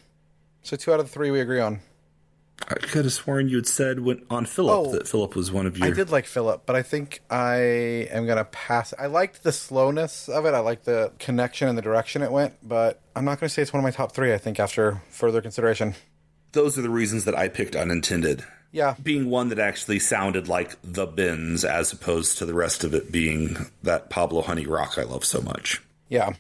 So 0.63 0.75
two 0.77 0.93
out 0.93 0.99
of 0.99 1.05
the 1.07 1.11
three 1.11 1.31
we 1.31 1.39
agree 1.39 1.59
on. 1.59 1.79
I 2.67 2.73
could 2.75 3.05
have 3.05 3.13
sworn 3.13 3.47
you 3.47 3.55
had 3.55 3.67
said 3.67 4.01
when, 4.01 4.25
on 4.29 4.45
Fillip 4.45 4.69
Oh, 4.87 4.91
that 4.91 5.03
Fillip 5.03 5.33
was 5.33 5.49
one 5.49 5.65
of 5.65 5.77
your. 5.77 5.87
I 5.87 5.91
did 5.91 6.09
like 6.11 6.25
Fillip, 6.25 6.61
but 6.65 6.75
I 6.75 6.81
think 6.81 7.21
I 7.29 7.55
am 8.11 8.27
gonna 8.27 8.43
pass. 8.43 8.93
I 8.99 9.05
liked 9.05 9.43
the 9.43 9.53
slowness 9.53 10.27
of 10.27 10.45
it. 10.45 10.53
I 10.53 10.59
liked 10.59 10.83
the 10.83 11.13
connection 11.19 11.69
and 11.69 11.77
the 11.77 11.81
direction 11.81 12.21
it 12.21 12.31
went, 12.31 12.55
but 12.61 12.99
I'm 13.15 13.23
not 13.23 13.39
gonna 13.39 13.49
say 13.49 13.61
it's 13.61 13.71
one 13.71 13.79
of 13.79 13.85
my 13.85 13.91
top 13.91 14.11
three. 14.11 14.33
I 14.33 14.37
think 14.37 14.59
after 14.59 15.01
further 15.09 15.41
consideration, 15.41 15.95
Those 16.51 16.77
are 16.77 16.81
the 16.81 16.89
reasons 16.89 17.23
that 17.25 17.35
I 17.37 17.47
picked 17.47 17.77
Unintended. 17.77 18.43
yeah, 18.73 18.95
Being 19.01 19.29
one 19.29 19.47
that 19.49 19.59
actually 19.59 19.99
sounded 19.99 20.49
like 20.49 20.75
the 20.83 21.05
Bends 21.07 21.63
as 21.63 21.93
opposed 21.93 22.37
to 22.39 22.45
the 22.45 22.53
rest 22.53 22.83
of 22.83 22.93
it 22.93 23.09
being 23.09 23.55
that 23.83 24.09
Pablo 24.09 24.41
Honey 24.41 24.65
Rock 24.65 24.97
I 24.97 25.03
love 25.03 25.23
so 25.23 25.39
much. 25.41 25.81
yeah. 26.09 26.33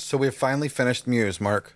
So 0.00 0.16
we've 0.16 0.34
finally 0.34 0.68
finished 0.68 1.06
Muse, 1.06 1.40
Mark. 1.40 1.74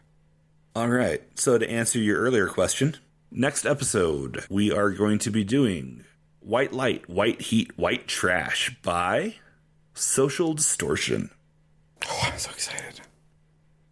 All 0.74 0.88
right. 0.88 1.22
So 1.38 1.58
to 1.58 1.70
answer 1.70 1.98
your 1.98 2.20
earlier 2.20 2.48
question, 2.48 2.96
next 3.30 3.66
episode 3.66 4.44
we 4.48 4.72
are 4.72 4.90
going 4.90 5.18
to 5.20 5.30
be 5.30 5.44
doing 5.44 6.04
White 6.40 6.72
Light, 6.72 7.08
White 7.08 7.40
Heat, 7.42 7.76
White 7.78 8.08
Trash 8.08 8.76
by 8.82 9.34
Social 9.94 10.54
Distortion. 10.54 11.30
Oh, 12.08 12.20
I'm 12.24 12.38
so 12.38 12.50
excited. 12.50 13.00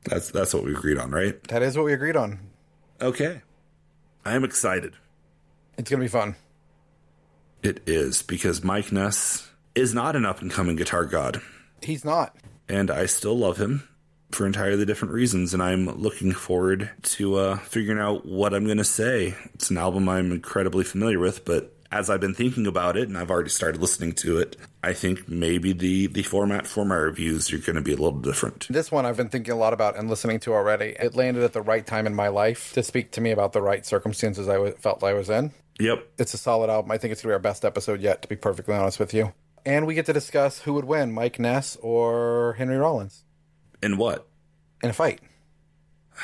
That's 0.05 0.31
that's 0.31 0.55
what 0.55 0.65
we 0.65 0.73
agreed 0.75 0.99
on, 0.99 1.11
right? 1.11 1.43
That 1.49 1.63
is 1.63 1.77
what 1.77 1.85
we 1.85 1.93
agreed 1.93 2.17
on. 2.17 2.41
Okay. 3.01 3.43
I 4.25 4.35
am 4.35 4.45
excited. 4.45 4.95
It's 5.77 5.91
gonna 5.91 6.03
be 6.03 6.09
fun. 6.09 6.35
It 7.63 7.83
is 7.87 8.23
because 8.23 8.65
Mike 8.65 8.91
Ness 8.91 9.51
is 9.75 9.93
not 9.95 10.17
an 10.17 10.25
up 10.25 10.41
and 10.41 10.51
coming 10.51 10.77
guitar 10.77 11.05
god, 11.05 11.43
He's 11.83 12.05
not. 12.05 12.35
and 12.69 12.91
I 12.91 13.05
still 13.07 13.37
love 13.37 13.59
him 13.59 13.87
for 14.33 14.47
entirely 14.47 14.85
different 14.85 15.15
reasons. 15.15 15.55
And 15.55 15.63
I'm 15.63 15.87
looking 16.01 16.33
forward 16.33 16.91
to 17.03 17.37
uh, 17.37 17.57
figuring 17.59 17.99
out 17.99 18.27
what 18.27 18.55
I'm 18.55 18.65
going 18.65 18.79
to 18.79 18.85
say. 18.85 19.35
It's 19.55 19.71
an 19.71 19.79
album 19.79 20.09
I'm 20.09 20.33
incredibly 20.33 20.85
familiar 20.85 21.19
with, 21.19 21.45
but 21.45 21.75
as 21.93 22.09
I've 22.09 22.21
been 22.21 22.35
thinking 22.35 22.67
about 22.67 22.97
it, 22.97 23.09
and 23.09 23.19
I've 23.19 23.31
already 23.31 23.51
started 23.51 23.81
listening 23.81 24.13
to 24.13 24.39
it, 24.39 24.57
I 24.83 24.93
think 24.93 25.29
maybe 25.29 25.73
the 25.73 26.07
the 26.07 26.23
format 26.23 26.67
for 26.67 26.85
my 26.85 26.95
reviews 26.95 27.53
are 27.53 27.59
going 27.59 27.77
to 27.77 27.83
be 27.83 27.93
a 27.93 27.97
little 27.97 28.21
different. 28.21 28.69
This 28.71 28.93
one 28.93 29.05
I've 29.05 29.17
been 29.17 29.29
thinking 29.29 29.53
a 29.53 29.57
lot 29.57 29.73
about 29.73 29.99
and 29.99 30.09
listening 30.09 30.41
to 30.41 30.53
already. 30.53 30.97
It 31.01 31.17
landed 31.17 31.43
at 31.43 31.53
the 31.53 31.63
right 31.63 31.85
time 31.85 32.07
in 32.07 32.15
my 32.15 32.29
life 32.29 32.73
to 32.75 32.83
speak 32.83 33.11
to 33.13 33.21
me 33.21 33.33
about 33.33 33.53
the 33.53 33.63
right 33.63 33.85
circumstances 33.85 34.49
I 34.49 34.55
w- 34.55 34.75
felt 34.75 35.03
I 35.03 35.15
was 35.15 35.29
in. 35.29 35.53
Yep. 35.81 36.07
It's 36.19 36.35
a 36.35 36.39
solid 36.39 36.71
album. 36.71 36.91
I 36.91 36.99
think 36.99 37.13
it's 37.13 37.23
going 37.23 37.31
to 37.31 37.33
be 37.33 37.35
our 37.35 37.53
best 37.53 37.65
episode 37.65 38.01
yet, 38.01 38.23
to 38.23 38.29
be 38.29 38.37
perfectly 38.37 38.75
honest 38.75 39.01
with 39.01 39.13
you. 39.13 39.33
And 39.65 39.87
we 39.87 39.95
get 39.95 40.07
to 40.07 40.13
discuss 40.13 40.61
who 40.61 40.75
would 40.75 40.85
win, 40.85 41.13
Mike 41.13 41.39
Ness 41.39 41.77
or 41.83 42.55
Henry 42.57 42.77
Rollins, 42.77 43.25
And 43.83 43.99
what? 43.99 44.27
in 44.83 44.91
a 44.91 44.93
fight. 44.93 45.21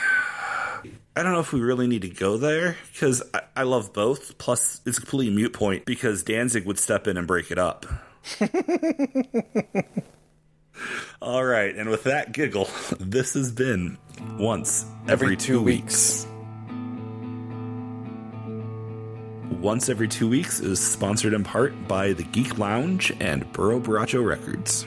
I 1.19 1.23
don't 1.23 1.33
know 1.33 1.41
if 1.41 1.53
we 1.53 1.61
really 1.61 1.87
need 1.87 2.03
to 2.03 2.11
go 2.11 2.37
there 2.37 2.77
because 2.93 3.23
I, 3.33 3.41
I 3.57 3.63
love 3.63 3.95
both. 3.95 4.37
Plus, 4.37 4.83
it's 4.85 4.99
a 4.99 5.01
completely 5.01 5.35
mute 5.35 5.55
point 5.55 5.87
because 5.87 6.23
Danzig 6.23 6.67
would 6.67 6.79
step 6.79 7.07
in 7.07 7.17
and 7.17 7.27
break 7.27 7.51
it 7.51 7.59
up. 7.59 7.87
All 11.23 11.43
right, 11.43 11.75
and 11.75 11.89
with 11.89 12.05
that 12.05 12.33
giggle, 12.33 12.69
this 13.01 13.33
has 13.33 13.51
been 13.51 13.97
once 14.39 14.85
every, 15.09 15.29
Every 15.29 15.37
two, 15.37 15.55
two 15.55 15.63
weeks. 15.63 16.27
Once 19.59 19.89
every 19.89 20.07
two 20.07 20.29
weeks 20.29 20.61
is 20.61 20.79
sponsored 20.79 21.33
in 21.33 21.43
part 21.43 21.89
by 21.89 22.13
the 22.13 22.25
Geek 22.25 22.59
Lounge 22.59 23.11
and 23.21 23.51
Burrow 23.53 23.81
Baracho 23.81 24.23
Records. 24.23 24.87